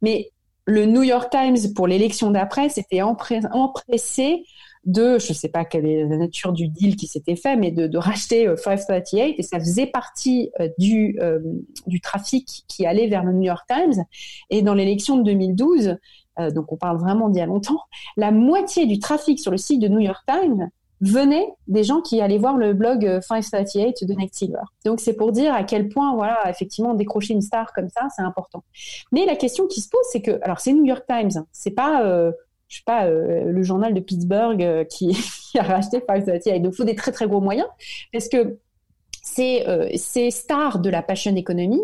Mais 0.00 0.30
le 0.64 0.86
New 0.86 1.02
York 1.02 1.30
Times 1.30 1.74
pour 1.74 1.86
l'élection 1.86 2.30
d'après 2.30 2.68
s'était 2.68 3.02
empressé 3.02 4.44
de, 4.84 5.18
je 5.18 5.28
ne 5.28 5.34
sais 5.34 5.48
pas 5.48 5.64
quelle 5.64 5.86
est 5.86 6.04
la 6.04 6.16
nature 6.16 6.52
du 6.52 6.68
deal 6.68 6.96
qui 6.96 7.06
s'était 7.06 7.36
fait, 7.36 7.56
mais 7.56 7.70
de, 7.70 7.96
racheter 7.98 8.48
538 8.56 9.20
euh, 9.20 9.34
et 9.38 9.42
ça 9.42 9.58
faisait 9.58 9.86
partie 9.86 10.50
du, 10.78 11.18
du 11.86 12.00
trafic 12.00 12.64
qui 12.68 12.86
allait 12.86 13.08
vers 13.08 13.24
le 13.24 13.32
New 13.32 13.42
York 13.42 13.64
Times. 13.68 14.04
Et 14.50 14.62
dans 14.62 14.74
l'élection 14.74 15.16
de 15.16 15.24
2012, 15.24 15.96
euh, 16.38 16.50
donc 16.50 16.72
on 16.72 16.76
parle 16.76 16.98
vraiment 16.98 17.28
d'il 17.28 17.38
y 17.38 17.42
a 17.42 17.46
longtemps, 17.46 17.80
la 18.16 18.30
moitié 18.30 18.86
du 18.86 18.98
trafic 18.98 19.38
sur 19.38 19.50
le 19.50 19.58
site 19.58 19.80
de 19.80 19.88
New 19.88 20.00
York 20.00 20.24
Times 20.26 20.70
venait 21.02 21.48
des 21.66 21.84
gens 21.84 22.00
qui 22.00 22.20
allaient 22.20 22.38
voir 22.38 22.56
le 22.56 22.72
blog 22.72 23.20
538 23.20 24.02
euh, 24.02 24.06
de 24.06 24.14
Nick 24.14 24.34
Silver. 24.34 24.62
Donc 24.84 25.00
c'est 25.00 25.14
pour 25.14 25.32
dire 25.32 25.52
à 25.52 25.64
quel 25.64 25.88
point, 25.88 26.14
voilà, 26.14 26.38
effectivement, 26.48 26.94
décrocher 26.94 27.34
une 27.34 27.42
star 27.42 27.72
comme 27.74 27.88
ça, 27.88 28.08
c'est 28.14 28.22
important. 28.22 28.64
Mais 29.10 29.26
la 29.26 29.36
question 29.36 29.66
qui 29.66 29.80
se 29.80 29.88
pose, 29.88 30.04
c'est 30.10 30.22
que, 30.22 30.38
alors 30.42 30.60
c'est 30.60 30.72
New 30.72 30.84
York 30.84 31.04
Times, 31.06 31.44
c'est 31.52 31.72
pas, 31.72 32.04
euh, 32.04 32.32
je 32.68 32.78
sais 32.78 32.84
pas, 32.86 33.08
le 33.08 33.62
journal 33.62 33.92
de 33.92 34.00
Pittsburgh 34.00 34.86
qui, 34.90 35.16
a 35.58 35.62
racheté 35.62 36.02
538. 36.06 36.60
Donc 36.60 36.72
il 36.72 36.76
faut 36.76 36.84
des 36.84 36.94
très 36.94 37.12
très 37.12 37.26
gros 37.26 37.40
moyens, 37.40 37.68
parce 38.12 38.28
que 38.28 38.58
ces, 39.22 39.64
euh, 39.66 40.30
stars 40.30 40.80
de 40.80 40.90
la 40.90 41.02
passion 41.02 41.34
économie, 41.34 41.82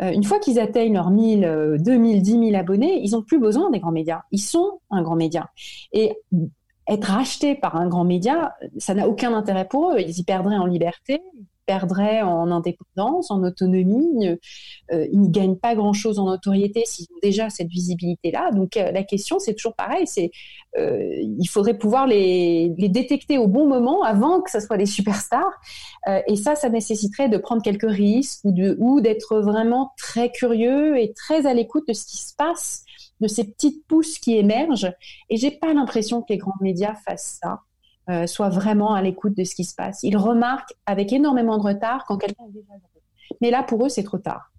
euh, 0.00 0.12
une 0.12 0.24
fois 0.24 0.38
qu'ils 0.38 0.60
atteignent 0.60 0.94
leurs 0.94 1.10
1000, 1.10 1.76
2000, 1.80 2.22
10 2.22 2.30
000 2.30 2.54
abonnés, 2.54 3.00
ils 3.02 3.12
n'ont 3.12 3.22
plus 3.22 3.38
besoin 3.38 3.70
des 3.70 3.80
grands 3.80 3.92
médias. 3.92 4.22
Ils 4.30 4.40
sont 4.40 4.80
un 4.90 5.02
grand 5.02 5.16
média. 5.16 5.50
Et 5.92 6.12
être 6.88 7.04
racheté 7.04 7.54
par 7.54 7.76
un 7.76 7.88
grand 7.88 8.04
média, 8.04 8.56
ça 8.78 8.94
n'a 8.94 9.08
aucun 9.08 9.32
intérêt 9.34 9.66
pour 9.66 9.92
eux. 9.92 10.00
Ils 10.00 10.18
y 10.18 10.24
perdraient 10.24 10.56
en 10.56 10.66
liberté, 10.66 11.22
perdraient 11.66 12.22
en 12.22 12.50
indépendance, 12.50 13.30
en 13.30 13.42
autonomie. 13.42 14.28
Euh, 14.92 15.06
ils 15.12 15.20
ne 15.20 15.28
gagnent 15.28 15.56
pas 15.56 15.74
grand-chose 15.74 16.18
en 16.18 16.26
notoriété 16.26 16.82
s'ils 16.86 17.06
ont 17.14 17.18
déjà 17.22 17.50
cette 17.50 17.68
visibilité-là. 17.68 18.50
Donc 18.52 18.76
euh, 18.76 18.90
la 18.92 19.02
question, 19.02 19.38
c'est 19.38 19.54
toujours 19.54 19.74
pareil, 19.74 20.06
c'est 20.06 20.30
euh, 20.76 21.22
il 21.38 21.46
faudrait 21.46 21.78
pouvoir 21.78 22.06
les, 22.06 22.68
détecter 22.76 23.38
au 23.38 23.46
bon 23.46 23.66
moment 23.66 24.02
avant 24.02 24.40
que 24.40 24.50
ce 24.50 24.60
soit 24.60 24.76
des 24.76 24.86
superstars. 24.86 25.60
Et 26.26 26.36
ça, 26.36 26.54
ça 26.54 26.68
nécessiterait 26.68 27.28
de 27.28 27.38
prendre 27.38 27.62
quelques 27.62 27.90
risques 27.90 28.44
ou 28.44 29.00
d'être 29.00 29.40
vraiment 29.40 29.92
très 29.96 30.30
curieux 30.30 30.98
et 30.98 31.14
très 31.14 31.46
à 31.46 31.54
l'écoute 31.54 31.88
de 31.88 31.94
ce 31.94 32.04
qui 32.04 32.18
se 32.18 32.34
passe, 32.34 32.84
de 33.24 33.28
ces 33.28 33.44
petites 33.44 33.86
pousses 33.86 34.18
qui 34.18 34.36
émergent. 34.36 34.92
Et 35.30 35.36
j'ai 35.36 35.50
pas 35.50 35.72
l'impression 35.72 36.20
que 36.20 36.26
les 36.30 36.38
grands 36.38 36.52
médias 36.60 36.94
fassent 36.94 37.38
ça. 37.42 37.60
Euh, 38.10 38.26
soit 38.26 38.50
vraiment 38.50 38.92
à 38.92 39.00
l'écoute 39.00 39.34
de 39.34 39.44
ce 39.44 39.54
qui 39.54 39.64
se 39.64 39.74
passe. 39.74 40.00
Ils 40.02 40.18
remarquent 40.18 40.74
avec 40.84 41.10
énormément 41.10 41.56
de 41.56 41.62
retard 41.62 42.04
quand 42.06 42.18
quelqu'un 42.18 42.44
est 42.48 42.52
déjà 42.52 42.74
Mais 43.40 43.50
là, 43.50 43.62
pour 43.62 43.86
eux, 43.86 43.88
c'est 43.88 44.02
trop 44.02 44.18
tard. 44.18 44.52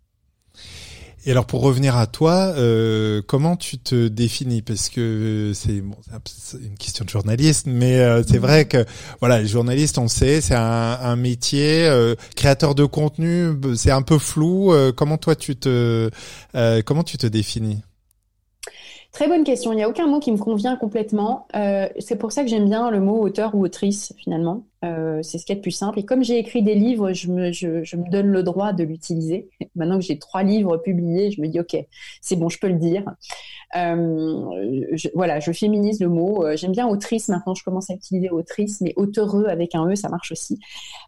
Et 1.27 1.31
alors 1.31 1.47
pour 1.47 1.61
revenir 1.61 1.97
à 1.97 2.05
toi, 2.05 2.53
euh, 2.55 3.23
comment 3.25 3.55
tu 3.55 3.79
te 3.79 4.07
définis? 4.07 4.61
Parce 4.61 4.89
que 4.89 5.53
c'est 5.55 5.81
bon, 5.81 5.95
une 6.53 6.77
question 6.77 7.03
de 7.03 7.09
journaliste, 7.09 7.65
mais 7.65 7.99
euh, 7.99 8.21
c'est 8.21 8.37
vrai 8.37 8.65
que 8.65 8.85
voilà, 9.21 9.41
les 9.41 9.47
journalistes, 9.47 9.97
on 9.97 10.07
sait, 10.07 10.39
c'est 10.39 10.53
un, 10.55 11.15
métier. 11.15 11.87
Euh, 11.87 12.13
créateur 12.35 12.75
de 12.75 12.85
contenu, 12.85 13.53
c'est 13.75 13.89
un 13.89 14.03
peu 14.03 14.19
flou. 14.19 14.71
Euh, 14.71 14.91
comment 14.91 15.17
toi 15.17 15.35
tu 15.35 15.55
te 15.55 16.11
comment 16.85 17.03
tu 17.03 17.17
te 17.17 17.25
définis? 17.25 17.81
Très 19.15 19.29
bonne 19.29 19.45
question. 19.45 19.71
Il 19.71 19.77
n'y 19.77 19.83
a 19.83 19.87
aucun 19.87 20.07
mot 20.07 20.19
qui 20.19 20.29
me 20.29 20.37
convient 20.37 20.75
complètement. 20.75 21.47
Euh, 21.55 21.87
c'est 21.99 22.17
pour 22.17 22.33
ça 22.33 22.43
que 22.43 22.49
j'aime 22.49 22.65
bien 22.65 22.91
le 22.91 22.99
mot 22.99 23.17
auteur 23.21 23.55
ou 23.55 23.63
autrice, 23.63 24.13
finalement. 24.17 24.65
Euh, 24.85 25.21
c'est 25.23 25.37
ce 25.37 25.45
qui 25.45 25.51
est 25.51 25.55
le 25.55 25.61
plus 25.61 25.71
simple. 25.71 25.99
Et 25.99 26.05
comme 26.05 26.23
j'ai 26.23 26.37
écrit 26.37 26.61
des 26.61 26.75
livres, 26.75 27.11
je 27.13 27.29
me, 27.29 28.09
donne 28.09 28.27
le 28.27 28.43
droit 28.43 28.73
de 28.73 28.83
l'utiliser. 28.83 29.49
Maintenant 29.75 29.97
que 29.97 30.05
j'ai 30.05 30.19
trois 30.19 30.43
livres 30.43 30.77
publiés, 30.77 31.31
je 31.31 31.41
me 31.41 31.47
dis, 31.47 31.59
OK, 31.59 31.75
c'est 32.21 32.35
bon, 32.35 32.49
je 32.49 32.59
peux 32.59 32.67
le 32.67 32.75
dire. 32.75 33.03
Euh, 33.75 34.95
voilà, 35.13 35.39
je 35.39 35.51
féminise 35.51 35.99
le 35.99 36.09
mot. 36.09 36.45
Euh, 36.45 36.55
j'aime 36.55 36.71
bien 36.71 36.87
autrice. 36.87 37.29
Maintenant, 37.29 37.55
je 37.55 37.63
commence 37.63 37.89
à 37.89 37.93
utiliser 37.93 38.29
autrice, 38.29 38.81
mais 38.81 38.93
auteureux 38.95 39.45
avec 39.47 39.75
un 39.75 39.89
E, 39.89 39.95
ça 39.95 40.09
marche 40.09 40.31
aussi. 40.31 40.59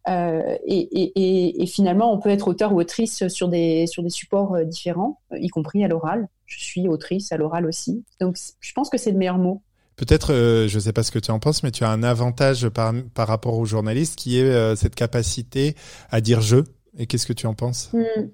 Et, 0.08 1.66
finalement, 1.68 2.12
on 2.12 2.20
peut 2.20 2.30
être 2.30 2.48
auteur 2.48 2.74
ou 2.74 2.80
autrice 2.80 3.28
sur 3.28 3.48
des, 3.48 3.86
sur 3.88 4.02
des 4.04 4.10
supports 4.10 4.58
différents, 4.66 5.20
y 5.32 5.50
compris 5.50 5.84
à 5.84 5.88
l'oral 5.88 6.28
je 6.48 6.60
suis 6.60 6.88
autrice 6.88 7.32
à 7.32 7.38
l'oral 7.38 7.66
aussi. 7.66 8.04
Donc, 8.20 8.38
je 8.60 8.74
pense 8.74 8.90
que 8.90 8.98
c'est 8.98 9.12
le 9.12 9.18
meilleur 9.18 9.38
mot. 9.38 9.62
Peut-être, 9.98 10.32
euh, 10.32 10.68
je 10.68 10.76
ne 10.76 10.80
sais 10.80 10.94
pas 10.94 11.02
ce 11.02 11.12
que 11.12 11.18
tu 11.18 11.32
en 11.32 11.40
penses, 11.40 11.64
mais 11.64 11.72
tu 11.72 11.84
as 11.84 11.90
un 11.90 12.04
avantage 12.04 12.70
par, 12.70 12.94
par 13.16 13.28
rapport 13.28 13.58
aux 13.58 13.66
journalistes 13.66 14.16
qui 14.16 14.40
est 14.40 14.44
euh, 14.44 14.76
cette 14.76 14.94
capacité 14.94 15.76
à 16.12 16.22
dire 16.22 16.40
je. 16.40 16.58
Et 17.00 17.08
qu'est-ce 17.08 17.26
que 17.26 17.34
tu 17.34 17.48
en 17.48 17.56
penses? 17.56 17.90
Hmm. 17.94 18.28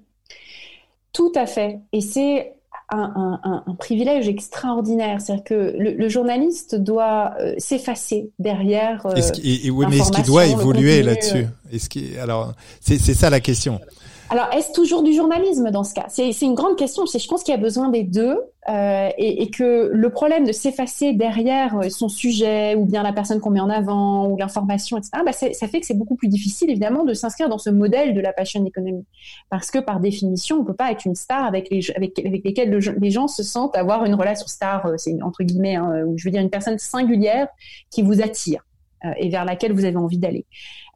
Tout 1.12 1.32
à 1.34 1.46
fait. 1.46 1.80
Et 1.92 2.02
c'est 2.02 2.52
un, 2.90 3.40
un, 3.42 3.62
un, 3.66 3.74
privilège 3.76 4.28
extraordinaire. 4.28 5.20
C'est-à-dire 5.20 5.44
que 5.44 5.74
le, 5.78 6.08
journaliste 6.08 6.74
doit 6.74 7.34
euh, 7.40 7.54
s'effacer 7.56 8.30
derrière. 8.38 9.06
est-ce 9.16 9.32
et, 9.42 9.70
oui, 9.70 9.86
mais 9.88 9.98
est-ce 9.98 10.12
qu'il 10.12 10.24
doit 10.24 10.46
évoluer 10.46 11.02
là-dessus 11.02 11.46
Est-ce 11.74 12.20
alors, 12.20 12.54
c'est 12.80 12.98
ça 12.98 13.30
la 13.30 13.40
question. 13.40 13.80
Alors, 14.30 14.48
est-ce 14.52 14.72
toujours 14.72 15.02
du 15.02 15.12
journalisme 15.12 15.70
dans 15.70 15.84
ce 15.84 15.92
cas? 15.92 16.06
C'est 16.08 16.30
une 16.40 16.54
grande 16.54 16.76
question. 16.76 17.04
Je 17.06 17.28
pense 17.28 17.42
qu'il 17.42 17.52
y 17.52 17.56
a 17.56 17.60
besoin 17.60 17.90
des 17.90 18.02
deux 18.02 18.38
euh, 18.68 19.10
et, 19.18 19.50
que 19.50 19.90
le 19.92 20.10
problème 20.10 20.46
de 20.46 20.52
s'effacer 20.52 21.12
derrière 21.12 21.76
euh, 21.78 21.90
son 21.90 22.08
sujet 22.08 22.74
ou 22.74 22.86
bien 22.86 23.02
la 23.02 23.12
personne 23.12 23.38
qu'on 23.38 23.50
met 23.50 23.60
en 23.60 23.68
avant 23.68 24.26
ou 24.26 24.38
l'information, 24.38 24.96
etc., 24.96 25.10
bah 25.26 25.32
ça 25.32 25.68
fait 25.68 25.80
que 25.80 25.86
c'est 25.86 25.98
beaucoup 25.98 26.16
plus 26.16 26.28
difficile, 26.28 26.70
évidemment, 26.70 27.04
de 27.04 27.12
s'inscrire 27.12 27.50
dans 27.50 27.58
ce 27.58 27.68
modèle 27.68 28.14
de 28.14 28.20
la 28.20 28.32
passion 28.32 28.64
économique. 28.64 29.06
Parce 29.50 29.70
que, 29.70 29.78
par 29.78 30.00
définition, 30.00 30.56
on 30.60 30.64
peut 30.64 30.74
pas 30.74 30.90
être 30.90 31.04
une 31.04 31.14
star 31.14 31.44
avec, 31.44 31.68
les, 31.70 31.82
avec, 31.94 32.18
avec 32.18 32.44
lesquelles 32.44 32.76
les 32.98 33.10
gens 33.10 33.28
se 33.28 33.42
sentent 33.42 33.76
avoir 33.76 34.06
une 34.06 34.14
relation 34.14 34.46
star, 34.46 34.86
euh, 34.86 34.94
c'est 34.96 35.14
entre 35.22 35.44
guillemets, 35.44 35.76
hein, 35.76 36.02
ou 36.06 36.16
je 36.16 36.24
veux 36.24 36.30
dire 36.30 36.40
une 36.40 36.50
personne 36.50 36.78
singulière 36.78 37.48
qui 37.90 38.02
vous 38.02 38.22
attire 38.22 38.62
et 39.16 39.28
vers 39.28 39.44
laquelle 39.44 39.72
vous 39.72 39.84
avez 39.84 39.96
envie 39.96 40.18
d'aller. 40.18 40.46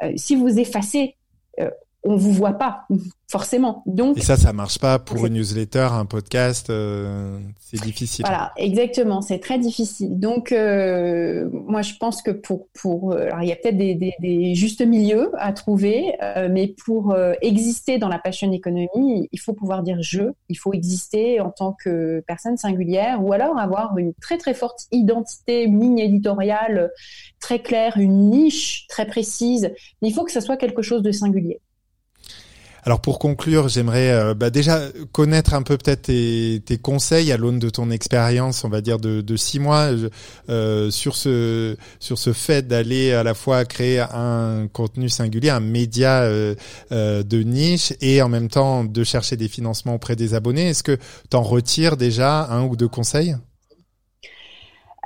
Euh, 0.02 0.12
si 0.16 0.36
vous 0.36 0.58
effacez 0.58 1.16
on 2.08 2.16
vous 2.16 2.32
voit 2.32 2.54
pas 2.54 2.86
forcément. 3.30 3.82
Donc 3.84 4.16
et 4.16 4.22
ça, 4.22 4.38
ça 4.38 4.54
marche 4.54 4.78
pas 4.78 4.98
pour 4.98 5.26
une 5.26 5.34
newsletter, 5.34 5.88
un 5.92 6.06
podcast, 6.06 6.70
euh, 6.70 7.38
c'est 7.60 7.80
difficile. 7.82 8.24
Voilà, 8.26 8.52
exactement, 8.56 9.20
c'est 9.20 9.38
très 9.38 9.58
difficile. 9.58 10.18
Donc 10.18 10.50
euh, 10.50 11.48
moi, 11.52 11.82
je 11.82 11.92
pense 12.00 12.22
que 12.22 12.30
pour 12.30 12.68
pour 12.72 13.12
euh, 13.12 13.26
alors 13.26 13.42
il 13.42 13.48
y 13.48 13.52
a 13.52 13.56
peut-être 13.56 13.76
des, 13.76 13.94
des, 13.94 14.14
des, 14.20 14.54
justes 14.54 14.80
milieux 14.80 15.30
à 15.36 15.52
trouver, 15.52 16.14
mais 16.50 16.74
pour 16.84 17.14
exister 17.42 17.98
dans 17.98 18.08
la 18.08 18.18
passion 18.18 18.50
économie, 18.52 19.28
il 19.30 19.40
faut 19.40 19.52
pouvoir 19.52 19.82
dire 19.82 19.98
je, 20.00 20.22
il 20.48 20.56
faut 20.56 20.72
exister 20.72 21.40
en 21.40 21.50
tant 21.50 21.74
que 21.84 22.24
personne 22.26 22.56
singulière, 22.56 23.22
ou 23.22 23.34
alors 23.34 23.58
avoir 23.58 23.98
une 23.98 24.14
très 24.14 24.38
très 24.38 24.54
forte 24.54 24.86
identité, 24.90 25.64
une 25.64 25.80
ligne 25.80 25.98
éditoriale 25.98 26.90
très 27.40 27.60
claire, 27.60 27.98
une 27.98 28.30
niche 28.30 28.86
très 28.88 29.06
précise. 29.06 29.70
Mais 30.00 30.08
il 30.08 30.14
faut 30.14 30.24
que 30.24 30.32
ça 30.32 30.40
soit 30.40 30.56
quelque 30.56 30.82
chose 30.82 31.02
de 31.02 31.12
singulier. 31.12 31.60
Alors 32.84 33.00
pour 33.00 33.18
conclure, 33.18 33.68
j'aimerais 33.68 34.10
euh, 34.10 34.34
bah, 34.34 34.50
déjà 34.50 34.80
connaître 35.12 35.54
un 35.54 35.62
peu 35.62 35.76
peut-être 35.76 36.02
tes, 36.02 36.62
tes, 36.64 36.78
conseils 36.78 37.32
à 37.32 37.36
l'aune 37.36 37.58
de 37.58 37.70
ton 37.70 37.90
expérience, 37.90 38.64
on 38.64 38.68
va 38.68 38.80
dire 38.80 38.98
de, 38.98 39.36
six 39.36 39.58
mois, 39.58 39.90
euh, 40.48 40.90
sur 40.90 41.16
ce 41.16 41.76
sur 42.00 42.18
ce 42.18 42.32
fait 42.32 42.66
d'aller 42.66 43.12
à 43.12 43.22
la 43.22 43.34
fois 43.34 43.64
créer 43.64 44.00
un 44.00 44.68
contenu 44.72 45.08
singulier, 45.08 45.50
un 45.50 45.60
média 45.60 46.22
euh 46.22 46.54
de 46.90 47.42
niche, 47.42 47.92
et 48.00 48.22
en 48.22 48.28
même 48.28 48.48
temps 48.48 48.84
de 48.84 49.04
chercher 49.04 49.36
des 49.36 49.48
financements 49.48 49.94
auprès 49.94 50.16
des 50.16 50.34
abonnés. 50.34 50.68
Est-ce 50.68 50.82
que 50.82 50.96
tu 51.30 51.36
en 51.36 51.42
retires 51.42 51.96
déjà 51.96 52.46
un 52.50 52.64
ou 52.64 52.76
deux 52.76 52.88
conseils? 52.88 53.36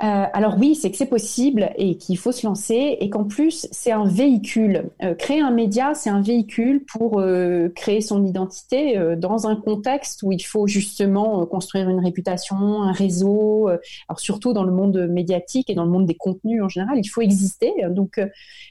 Euh, 0.01 0.25
alors 0.33 0.55
oui, 0.57 0.73
c'est 0.73 0.89
que 0.89 0.97
c'est 0.97 1.05
possible 1.05 1.71
et 1.77 1.97
qu'il 1.97 2.17
faut 2.17 2.31
se 2.31 2.47
lancer 2.47 2.97
et 2.99 3.09
qu'en 3.11 3.25
plus 3.25 3.67
c'est 3.71 3.91
un 3.91 4.05
véhicule. 4.05 4.89
Euh, 5.03 5.13
créer 5.13 5.39
un 5.39 5.51
média, 5.51 5.93
c'est 5.93 6.09
un 6.09 6.21
véhicule 6.21 6.83
pour 6.85 7.19
euh, 7.19 7.69
créer 7.75 8.01
son 8.01 8.25
identité 8.25 8.99
dans 9.17 9.45
un 9.47 9.55
contexte 9.55 10.23
où 10.23 10.31
il 10.31 10.41
faut 10.41 10.65
justement 10.67 11.45
construire 11.45 11.89
une 11.89 11.99
réputation, 11.99 12.81
un 12.81 12.91
réseau. 12.91 13.67
alors 13.67 14.19
surtout 14.19 14.51
dans 14.53 14.63
le 14.63 14.71
monde 14.71 15.07
médiatique 15.09 15.69
et 15.69 15.75
dans 15.75 15.85
le 15.85 15.91
monde 15.91 16.07
des 16.07 16.15
contenus 16.15 16.63
en 16.63 16.69
général, 16.69 16.97
il 16.97 17.07
faut 17.07 17.21
exister. 17.21 17.71
Donc 17.89 18.19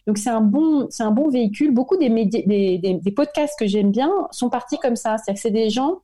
donc 0.09 0.18
c'est 0.18 0.31
un 0.31 0.41
bon 0.41 0.89
c'est 0.91 1.05
un 1.05 1.12
bon 1.12 1.29
véhicule. 1.31 1.73
Beaucoup 1.73 1.97
des, 1.97 2.09
des, 2.09 2.79
des 2.79 3.12
podcasts 3.12 3.57
que 3.59 3.66
j'aime 3.66 3.93
bien 3.93 4.11
sont 4.33 4.51
partis 4.51 4.79
comme 4.79 4.97
ça. 4.97 5.18
C'est-à-dire 5.18 5.35
que 5.35 5.41
c'est 5.41 5.51
des 5.53 5.70
gens 5.70 6.01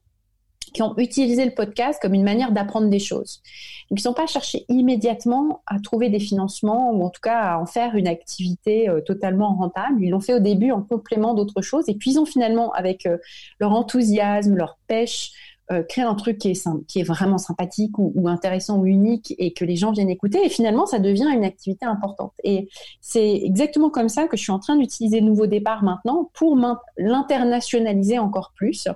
qui 0.79 0.83
ont 0.83 0.97
utilisé 0.97 1.45
le 1.45 1.51
podcast 1.51 1.99
comme 2.01 2.15
une 2.15 2.23
manière 2.23 2.53
d'apprendre 2.53 2.89
des 2.89 3.01
choses. 3.01 3.43
Ils 3.91 3.95
ne 3.95 4.01
sont 4.01 4.13
pas 4.13 4.29
cherchés 4.29 4.65
immédiatement 4.69 5.61
à 5.67 5.81
trouver 5.81 6.09
des 6.09 6.21
financements 6.21 6.93
ou 6.93 7.03
en 7.03 7.11
tout 7.11 7.21
cas 7.21 7.37
à 7.37 7.59
en 7.59 7.67
faire 7.67 7.97
une 7.97 8.07
activité 8.07 8.89
euh, 8.89 9.01
totalement 9.01 9.57
rentable. 9.57 10.01
Ils 10.01 10.11
l'ont 10.11 10.21
fait 10.21 10.35
au 10.35 10.39
début 10.39 10.71
en 10.71 10.83
complément 10.83 11.35
d'autres 11.35 11.63
choses 11.63 11.89
et 11.89 11.95
puis 11.95 12.13
ils 12.13 12.21
ont 12.21 12.27
finalement, 12.27 12.71
avec 12.75 13.07
euh, 13.07 13.17
leur 13.59 13.73
enthousiasme, 13.73 14.55
leur 14.55 14.79
pêche, 14.87 15.33
euh, 15.71 15.83
créer 15.83 16.05
un 16.05 16.15
truc 16.15 16.39
qui 16.39 16.51
est, 16.51 17.03
vraiment 17.03 17.37
sympathique 17.37 17.99
ou, 17.99 18.27
intéressant 18.27 18.79
ou 18.79 18.87
unique 18.87 19.35
et 19.37 19.53
que 19.53 19.67
les 19.67 19.77
gens 19.77 19.93
viennent 19.93 20.09
écouter. 20.09 20.43
Et 20.43 20.49
finalement, 20.49 20.87
ça 20.87 20.99
devient 20.99 21.29
une 21.31 21.45
activité 21.45 21.85
importante. 21.85 22.33
Et 22.43 22.71
c'est 23.03 23.35
exactement 23.45 23.91
comme 23.91 24.09
ça 24.09 24.29
que 24.29 24.37
je 24.39 24.43
suis 24.43 24.53
en 24.53 24.59
train 24.59 24.77
d'utiliser 24.77 25.21
Nouveau 25.21 25.47
Départ 25.47 25.83
maintenant 25.83 26.31
pour 26.33 26.57
l'internationaliser 26.97 28.19
encore 28.19 28.53
plus 28.55 28.89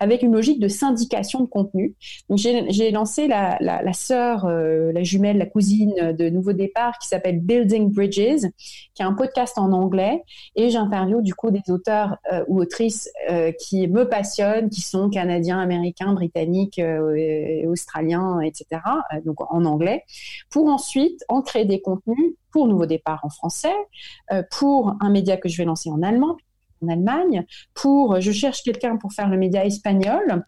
avec 0.00 0.22
une 0.22 0.32
logique 0.32 0.60
de 0.60 0.68
syndication 0.68 1.40
de 1.40 1.46
contenu. 1.46 1.94
Donc, 2.30 2.38
j'ai 2.38 2.90
lancé 2.90 3.28
la, 3.28 3.58
la, 3.60 3.82
la 3.82 3.92
sœur, 3.92 4.46
euh, 4.46 4.92
la 4.92 5.02
jumelle, 5.02 5.36
la 5.36 5.46
cousine 5.46 6.12
de 6.18 6.30
Nouveau 6.30 6.54
Départ 6.54 6.98
qui 6.98 7.08
s'appelle 7.08 7.40
Building 7.40 7.92
Bridges, 7.92 8.46
qui 8.94 9.02
est 9.02 9.06
un 9.06 9.12
podcast 9.12 9.58
en 9.58 9.72
anglais. 9.72 10.22
Et 10.56 10.70
j'interviewe 10.70 11.20
du 11.20 11.34
coup 11.34 11.50
des 11.50 11.70
auteurs 11.70 12.16
euh, 12.32 12.44
ou 12.48 12.60
autrices 12.60 13.10
qui 13.58 13.86
me 13.88 14.08
passionnent, 14.08 14.70
qui 14.70 14.80
sont 14.80 15.10
canadiens, 15.10 15.58
américains, 15.58 16.13
britanniques, 16.14 16.78
euh, 16.78 17.66
australiens, 17.66 18.40
etc., 18.40 18.80
euh, 19.12 19.20
donc 19.24 19.40
en 19.52 19.64
anglais, 19.64 20.04
pour 20.50 20.68
ensuite 20.68 21.24
en 21.28 21.42
créer 21.42 21.64
des 21.64 21.80
contenus 21.80 22.34
pour 22.50 22.68
Nouveau 22.68 22.86
Départ 22.86 23.20
en 23.24 23.30
français, 23.30 23.74
euh, 24.32 24.42
pour 24.56 24.94
un 25.00 25.10
média 25.10 25.36
que 25.36 25.48
je 25.48 25.58
vais 25.58 25.64
lancer 25.64 25.90
en 25.90 26.02
allemand, 26.02 26.36
Allemagne, 26.88 27.44
pour 27.74 28.20
je 28.20 28.32
cherche 28.32 28.62
quelqu'un 28.62 28.96
pour 28.96 29.12
faire 29.12 29.28
le 29.28 29.36
média 29.36 29.64
espagnol, 29.64 30.44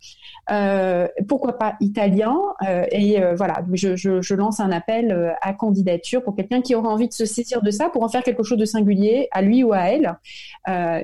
euh, 0.51 1.09
pourquoi 1.29 1.59
pas 1.59 1.77
italien, 1.81 2.39
euh, 2.69 2.85
et 2.93 3.23
euh, 3.23 3.35
voilà, 3.35 3.65
je, 3.73 3.97
je, 3.97 4.35
lance 4.35 4.61
un 4.61 4.71
appel 4.71 5.35
à 5.41 5.53
candidature 5.55 6.23
pour 6.23 6.37
quelqu'un 6.37 6.61
qui 6.61 6.75
aura 6.75 6.91
envie 6.91 7.09
de 7.09 7.13
se 7.13 7.25
saisir 7.25 7.63
de 7.63 7.71
ça 7.71 7.89
pour 7.89 8.03
en 8.03 8.09
faire 8.09 8.23
quelque 8.23 8.43
chose 8.43 8.59
de 8.59 8.65
singulier 8.65 9.29
à 9.33 9.43
lui 9.43 9.65
ou 9.65 9.73
à 9.73 9.91
elle, 9.91 10.15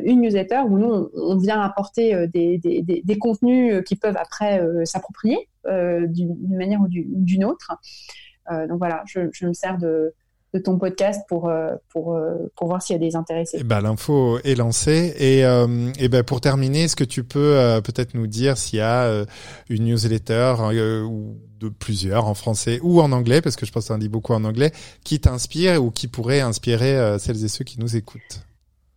une 0.05 0.20
newsletter 0.20 0.61
où 0.68 0.78
nous 0.78 1.11
on, 1.14 1.37
vient 1.39 1.61
apporter 1.61 2.26
des, 2.28 2.59
des, 2.59 2.83
des, 2.83 3.03
des, 3.03 3.18
contenus 3.18 3.83
qui 3.85 3.97
peuvent 3.97 4.16
après 4.16 4.62
s'approprier 4.85 5.49
d'une 5.64 6.57
manière 6.57 6.80
ou 6.80 6.89
d'une 6.89 7.45
autre. 7.45 7.72
donc 8.51 8.78
voilà, 8.78 9.03
je, 9.07 9.28
je 9.33 9.47
me 9.47 9.55
sers 9.55 9.78
de 9.78 10.14
de 10.55 10.59
ton 10.59 10.79
podcast 10.79 11.23
pour 11.29 11.49
euh, 11.49 11.71
pour 11.89 12.15
euh, 12.15 12.51
pour 12.57 12.69
voir 12.69 12.83
s'il 12.83 12.95
y 12.95 12.97
a 12.97 13.01
des 13.01 13.17
intéressés. 13.17 13.59
Eh 13.61 13.65
ben, 13.65 13.81
l'info 13.81 14.39
est 14.45 14.55
lancée 14.55 15.15
et 15.19 15.45
euh, 15.45 15.91
et 15.99 16.09
ben 16.09 16.23
pour 16.23 16.41
terminer, 16.41 16.85
est-ce 16.85 16.97
que 16.97 17.05
tu 17.05 17.25
peux 17.25 17.81
peut-être 17.85 18.15
nous 18.15 18.27
dire 18.27 18.57
s'il 18.59 18.79
y 18.79 18.83
a 18.83 19.25
une 19.69 19.85
newsletter 19.85 20.55
ou 21.07 21.37
de 21.59 21.69
plusieurs 21.69 22.27
en 22.27 22.35
français 22.35 22.81
ou 22.83 23.01
en 23.01 23.13
anglais 23.13 23.41
parce 23.41 23.57
que 23.57 23.67
je 23.67 23.73
pense 23.73 23.91
en 23.91 23.99
dis 23.99 24.09
beaucoup 24.09 24.33
en 24.33 24.45
anglais 24.45 24.73
qui 25.05 25.21
t'inspire 25.21 25.83
ou 25.83 25.91
qui 25.91 26.09
pourrait 26.09 26.41
inspirer 26.41 27.17
celles 27.19 27.45
et 27.45 27.49
ceux 27.49 27.65
qui 27.65 27.81
nous 27.81 27.97
écoutent? 27.97 28.43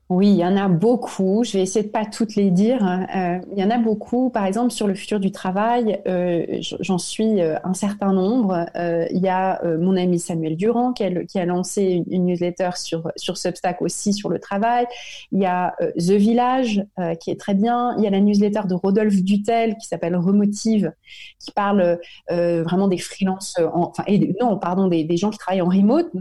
Oui, 0.10 0.28
il 0.30 0.36
y 0.36 0.46
en 0.46 0.56
a 0.56 0.68
beaucoup. 0.68 1.44
Je 1.44 1.54
vais 1.54 1.64
essayer 1.64 1.84
de 1.84 1.92
pas 1.92 2.06
toutes 2.06 2.36
les 2.36 2.52
dire. 2.52 2.86
Euh, 2.86 3.40
il 3.52 3.58
y 3.58 3.64
en 3.64 3.72
a 3.72 3.80
beaucoup. 3.80 4.30
Par 4.30 4.46
exemple, 4.46 4.70
sur 4.70 4.86
le 4.86 4.94
futur 4.94 5.20
du 5.20 5.32
travail, 5.32 6.00
euh, 6.08 6.46
j'en 6.80 7.00
suis 7.00 7.42
euh, 7.42 7.58
un 7.64 7.74
certain 7.74 8.14
nombre. 8.14 8.68
Il 8.76 9.18
y 9.18 9.28
a 9.28 9.60
mon 9.80 9.98
ami 9.98 10.20
Samuel 10.20 10.58
Durand 10.58 10.94
qui 10.94 11.04
a, 11.04 11.46
lancé 11.46 12.04
une, 12.12 12.28
newsletter 12.28 12.70
sur 12.76 13.12
sur 13.16 13.38
Substack 13.38 13.82
aussi 13.82 14.14
sur 14.14 14.30
le 14.30 14.38
travail. 14.38 14.86
Il 15.32 15.40
y 15.40 15.48
a 15.48 15.76
The 15.98 16.12
Village 16.12 16.86
qui 17.20 17.32
est 17.32 17.40
très 17.40 17.56
bien. 17.56 17.96
Il 17.98 18.04
y 18.04 18.08
a 18.08 18.12
la 18.12 18.20
newsletter 18.20 18.62
de 18.68 18.76
Rodolphe 18.76 19.24
Dutel 19.24 19.76
qui 19.78 19.88
s'appelle 19.88 20.16
Remotive, 20.16 20.92
qui 21.40 21.52
parle 21.52 22.00
vraiment 22.30 22.88
des 22.88 23.00
freelances, 23.00 23.56
enfin 23.74 24.04
non, 24.40 24.58
pardon, 24.58 24.88
des, 24.88 25.18
gens 25.18 25.32
qui 25.32 25.40
travaillent 25.40 25.62
en 25.62 25.70
remote, 25.70 26.12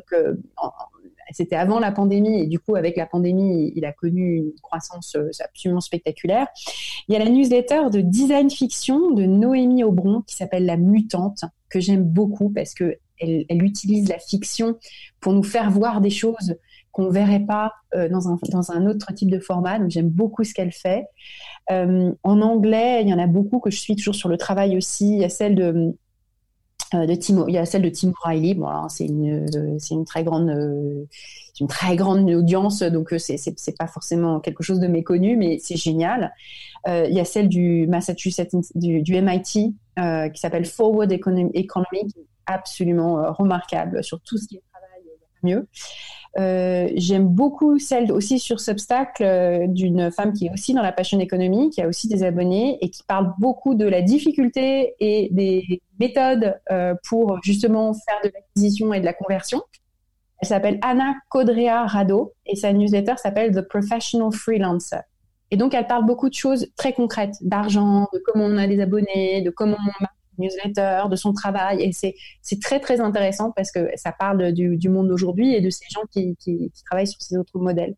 c'était 1.34 1.56
avant 1.56 1.78
la 1.78 1.92
pandémie 1.92 2.40
et 2.40 2.46
du 2.46 2.58
coup 2.58 2.76
avec 2.76 2.96
la 2.96 3.06
pandémie, 3.06 3.72
il 3.74 3.84
a 3.84 3.92
connu 3.92 4.36
une 4.36 4.52
croissance 4.62 5.16
euh, 5.16 5.30
absolument 5.44 5.80
spectaculaire. 5.80 6.46
Il 7.08 7.12
y 7.12 7.16
a 7.16 7.18
la 7.18 7.30
newsletter 7.30 7.90
de 7.92 8.00
design 8.00 8.50
fiction 8.50 9.10
de 9.10 9.24
Noémie 9.24 9.84
Aubron 9.84 10.22
qui 10.22 10.36
s'appelle 10.36 10.64
La 10.64 10.76
Mutante 10.76 11.44
que 11.68 11.80
j'aime 11.80 12.04
beaucoup 12.04 12.50
parce 12.50 12.74
que 12.74 12.96
elle, 13.18 13.62
utilise 13.62 14.08
la 14.08 14.18
fiction 14.18 14.76
pour 15.20 15.32
nous 15.32 15.42
faire 15.42 15.70
voir 15.70 16.00
des 16.00 16.10
choses 16.10 16.56
qu'on 16.92 17.10
verrait 17.10 17.40
pas 17.40 17.72
euh, 17.94 18.08
dans, 18.08 18.28
un, 18.28 18.86
autre 18.86 19.12
type 19.14 19.30
de 19.30 19.38
format. 19.38 19.78
Donc 19.78 19.90
j'aime 19.90 20.08
beaucoup 20.08 20.44
ce 20.44 20.54
qu'elle 20.54 20.72
fait. 20.72 21.06
Euh, 21.70 22.12
en 22.22 22.40
anglais, 22.40 23.02
il 23.02 23.08
y 23.08 23.14
en 23.14 23.18
a 23.18 23.26
beaucoup 23.26 23.58
que 23.58 23.70
je 23.70 23.78
suis 23.78 23.96
toujours 23.96 24.14
sur 24.14 24.28
le 24.28 24.36
travail 24.36 24.76
aussi. 24.76 25.08
Il 25.08 25.20
y 25.20 25.24
a 25.24 25.28
celle 25.28 25.54
de 25.54 25.96
de 26.94 27.14
Tim, 27.14 27.44
il 27.48 27.54
y 27.54 27.58
a 27.58 27.64
celle 27.66 27.82
de 27.82 27.88
Tim 27.88 28.12
Riley. 28.22 28.56
C'est 28.88 29.06
une, 29.06 29.46
euh, 29.54 29.76
c'est 29.78 29.94
une 29.94 30.04
très 30.04 30.24
grande, 30.24 30.48
euh, 30.50 31.04
une 31.60 31.66
très 31.66 31.96
grande 31.96 32.28
audience, 32.30 32.82
donc 32.82 33.14
c'est, 33.18 33.36
c'est, 33.36 33.76
pas 33.76 33.86
forcément 33.86 34.40
quelque 34.40 34.62
chose 34.62 34.80
de 34.80 34.86
méconnu, 34.86 35.36
mais 35.36 35.58
c'est 35.60 35.76
génial. 35.76 36.32
Euh, 36.86 37.06
il 37.08 37.14
y 37.14 37.20
a 37.20 37.24
celle 37.24 37.48
du 37.48 37.86
Massachusetts, 37.86 38.54
du, 38.74 39.20
MIT, 39.20 39.74
euh, 39.98 40.28
qui 40.28 40.40
s'appelle 40.40 40.66
Forward 40.66 41.10
Economy, 41.10 41.50
Economy 41.54 42.12
absolument 42.46 43.32
remarquable 43.32 44.04
sur 44.04 44.20
tout 44.20 44.36
ce 44.36 44.46
qui 44.46 44.56
est 44.56 44.62
travail 44.70 45.02
mieux. 45.42 45.66
Euh, 46.36 46.88
j'aime 46.96 47.28
beaucoup 47.28 47.78
celle 47.78 48.10
aussi 48.10 48.40
sur 48.40 48.58
Substack 48.58 49.20
euh, 49.20 49.66
d'une 49.68 50.10
femme 50.10 50.32
qui 50.32 50.46
est 50.46 50.52
aussi 50.52 50.74
dans 50.74 50.82
la 50.82 50.90
passion 50.90 51.20
économie, 51.20 51.70
qui 51.70 51.80
a 51.80 51.86
aussi 51.86 52.08
des 52.08 52.24
abonnés 52.24 52.78
et 52.80 52.90
qui 52.90 53.04
parle 53.04 53.32
beaucoup 53.38 53.74
de 53.74 53.84
la 53.84 54.02
difficulté 54.02 54.94
et 54.98 55.28
des 55.30 55.80
méthodes 56.00 56.58
euh, 56.72 56.94
pour 57.08 57.38
justement 57.42 57.94
faire 57.94 58.20
de 58.24 58.30
l'acquisition 58.34 58.92
et 58.92 59.00
de 59.00 59.04
la 59.04 59.12
conversion. 59.12 59.62
Elle 60.40 60.48
s'appelle 60.48 60.78
Anna 60.82 61.14
Codrea 61.30 61.86
Rado 61.86 62.32
et 62.46 62.56
sa 62.56 62.72
newsletter 62.72 63.14
s'appelle 63.16 63.54
The 63.54 63.62
Professional 63.62 64.32
Freelancer. 64.32 65.02
Et 65.52 65.56
donc, 65.56 65.72
elle 65.72 65.86
parle 65.86 66.04
beaucoup 66.04 66.28
de 66.28 66.34
choses 66.34 66.66
très 66.76 66.92
concrètes, 66.92 67.36
d'argent, 67.42 68.08
de 68.12 68.20
comment 68.24 68.44
on 68.46 68.58
a 68.58 68.66
des 68.66 68.80
abonnés, 68.80 69.40
de 69.42 69.50
comment 69.50 69.76
on 70.00 70.04
newsletter, 70.38 71.04
de 71.10 71.16
son 71.16 71.32
travail. 71.32 71.82
Et 71.82 71.92
c'est, 71.92 72.14
très, 72.60 72.80
très 72.80 73.00
intéressant 73.00 73.50
parce 73.50 73.70
que 73.70 73.88
ça 73.96 74.12
parle 74.12 74.52
du, 74.52 74.76
du 74.76 74.88
monde 74.88 75.08
d'aujourd'hui 75.08 75.54
et 75.54 75.60
de 75.60 75.70
ces 75.70 75.86
gens 75.90 76.02
qui, 76.10 76.36
qui, 76.36 76.70
qui, 76.72 76.84
travaillent 76.84 77.06
sur 77.06 77.20
ces 77.20 77.36
autres 77.36 77.58
modèles. 77.58 77.96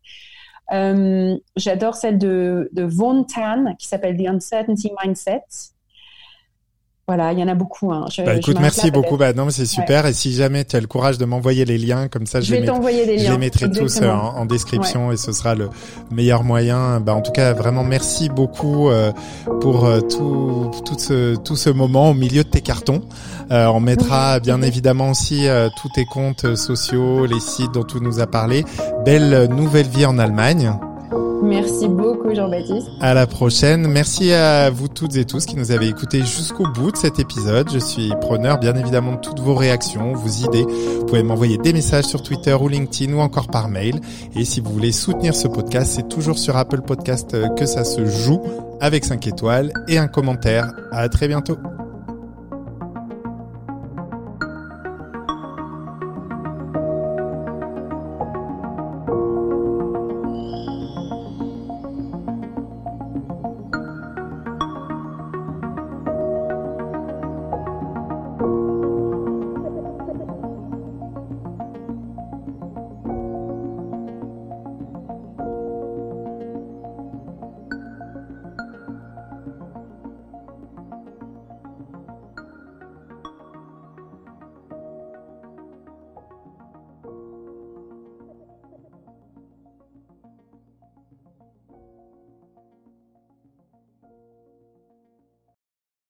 Euh, 0.73 1.37
j'adore 1.55 1.95
celle 1.95 2.19
de, 2.19 2.69
de 2.73 2.83
Von 2.83 3.25
Tan 3.25 3.75
qui 3.79 3.87
s'appelle 3.87 4.17
The 4.17 4.27
Uncertainty 4.29 4.91
Mindset 5.03 5.43
voilà, 7.09 7.33
il 7.33 7.39
y 7.39 7.43
en 7.43 7.47
a 7.47 7.55
beaucoup. 7.55 7.93
Hein. 7.93 8.07
Je, 8.11 8.23
bah, 8.23 8.35
écoute, 8.35 8.59
merci 8.61 8.91
beaucoup. 8.91 9.17
Bah, 9.17 9.33
non, 9.33 9.49
c'est 9.51 9.65
super. 9.65 10.07
Et 10.07 10.13
si 10.13 10.33
jamais 10.33 10.65
tu 10.65 10.75
as 10.75 10.81
le 10.81 10.89
courage 10.89 11.19
de 11.19 11.25
m'envoyer 11.25 11.65
les 11.65 11.79
liens, 11.79 12.09
comme 12.09 12.27
ça, 12.27 12.41
je, 12.41 12.51
vais 12.51 12.61
les 12.61 12.67
liens. 12.67 12.81
Je 12.83 13.31
les 13.31 13.39
mettrai 13.39 13.71
tous 13.71 14.01
euh, 14.03 14.11
en, 14.11 14.45
description 14.45 15.13
et 15.13 15.17
ce 15.17 15.31
sera 15.31 15.55
le 15.55 15.69
meilleur 16.11 16.43
moyen. 16.43 16.99
Bah, 16.99 17.15
en 17.15 17.21
tout 17.21 17.31
cas, 17.31 17.53
vraiment, 17.53 17.85
merci 17.85 18.29
beaucoup 18.29 18.91
euh, 18.91 19.13
pour 19.61 19.85
euh, 19.85 20.01
tout, 20.01 20.73
tout 20.85 20.99
ce, 20.99 21.37
tout 21.37 21.55
ce 21.55 21.71
moment 21.71 22.11
au 22.11 22.15
milieu 22.15 22.43
de 22.43 22.49
tes 22.49 22.61
cartons. 22.61 23.03
on 23.51 23.79
mettra 23.79 24.41
bien 24.41 24.61
évidemment 24.63 25.11
aussi 25.11 25.47
tous 25.81 25.89
tes 25.95 26.07
comptes 26.07 26.57
sociaux, 26.57 27.27
les 27.27 27.39
sites 27.39 27.73
dont 27.73 27.85
tu 27.85 28.01
nous 28.01 28.19
as 28.19 28.27
parlé. 28.27 28.65
Belle 29.05 29.47
nouvelle 29.49 29.87
vie 29.87 30.07
en 30.07 30.19
Allemagne. 30.19 30.77
Merci 31.47 31.89
beaucoup 31.89 32.35
Jean-Baptiste. 32.35 32.89
À 33.01 33.15
la 33.15 33.27
prochaine. 33.27 33.87
Merci 33.87 34.33
à 34.33 34.69
vous 34.71 34.89
toutes 34.89 35.17
et 35.17 35.25
tous 35.25 35.47
qui 35.47 35.57
nous 35.57 35.71
avez 35.71 35.89
écoutés 35.89 36.21
jusqu'au 36.21 36.67
bout 36.69 36.91
de 36.91 36.97
cet 36.97 37.19
épisode. 37.19 37.71
Je 37.73 37.79
suis 37.79 38.13
preneur 38.21 38.59
bien 38.59 38.75
évidemment 38.75 39.13
de 39.13 39.21
toutes 39.21 39.41
vos 39.41 39.55
réactions, 39.55 40.13
vos 40.13 40.29
idées. 40.29 40.67
Vous 40.99 41.07
pouvez 41.07 41.23
m'envoyer 41.23 41.57
des 41.59 41.73
messages 41.73 42.07
sur 42.07 42.23
Twitter 42.23 42.55
ou 42.55 42.69
LinkedIn 42.69 43.15
ou 43.15 43.21
encore 43.21 43.47
par 43.47 43.69
mail. 43.69 44.01
Et 44.35 44.45
si 44.45 44.61
vous 44.61 44.73
voulez 44.73 44.93
soutenir 44.93 45.35
ce 45.35 45.47
podcast, 45.47 45.93
c'est 45.95 46.09
toujours 46.09 46.39
sur 46.39 46.57
Apple 46.57 46.83
Podcast 46.83 47.37
que 47.57 47.67
ça 47.67 47.85
se 47.85 48.05
joue 48.05 48.43
avec 48.81 49.05
5 49.05 49.27
étoiles 49.27 49.73
et 49.89 49.99
un 49.99 50.09
commentaire. 50.09 50.73
À 50.91 51.09
très 51.09 51.29
bientôt. 51.29 51.57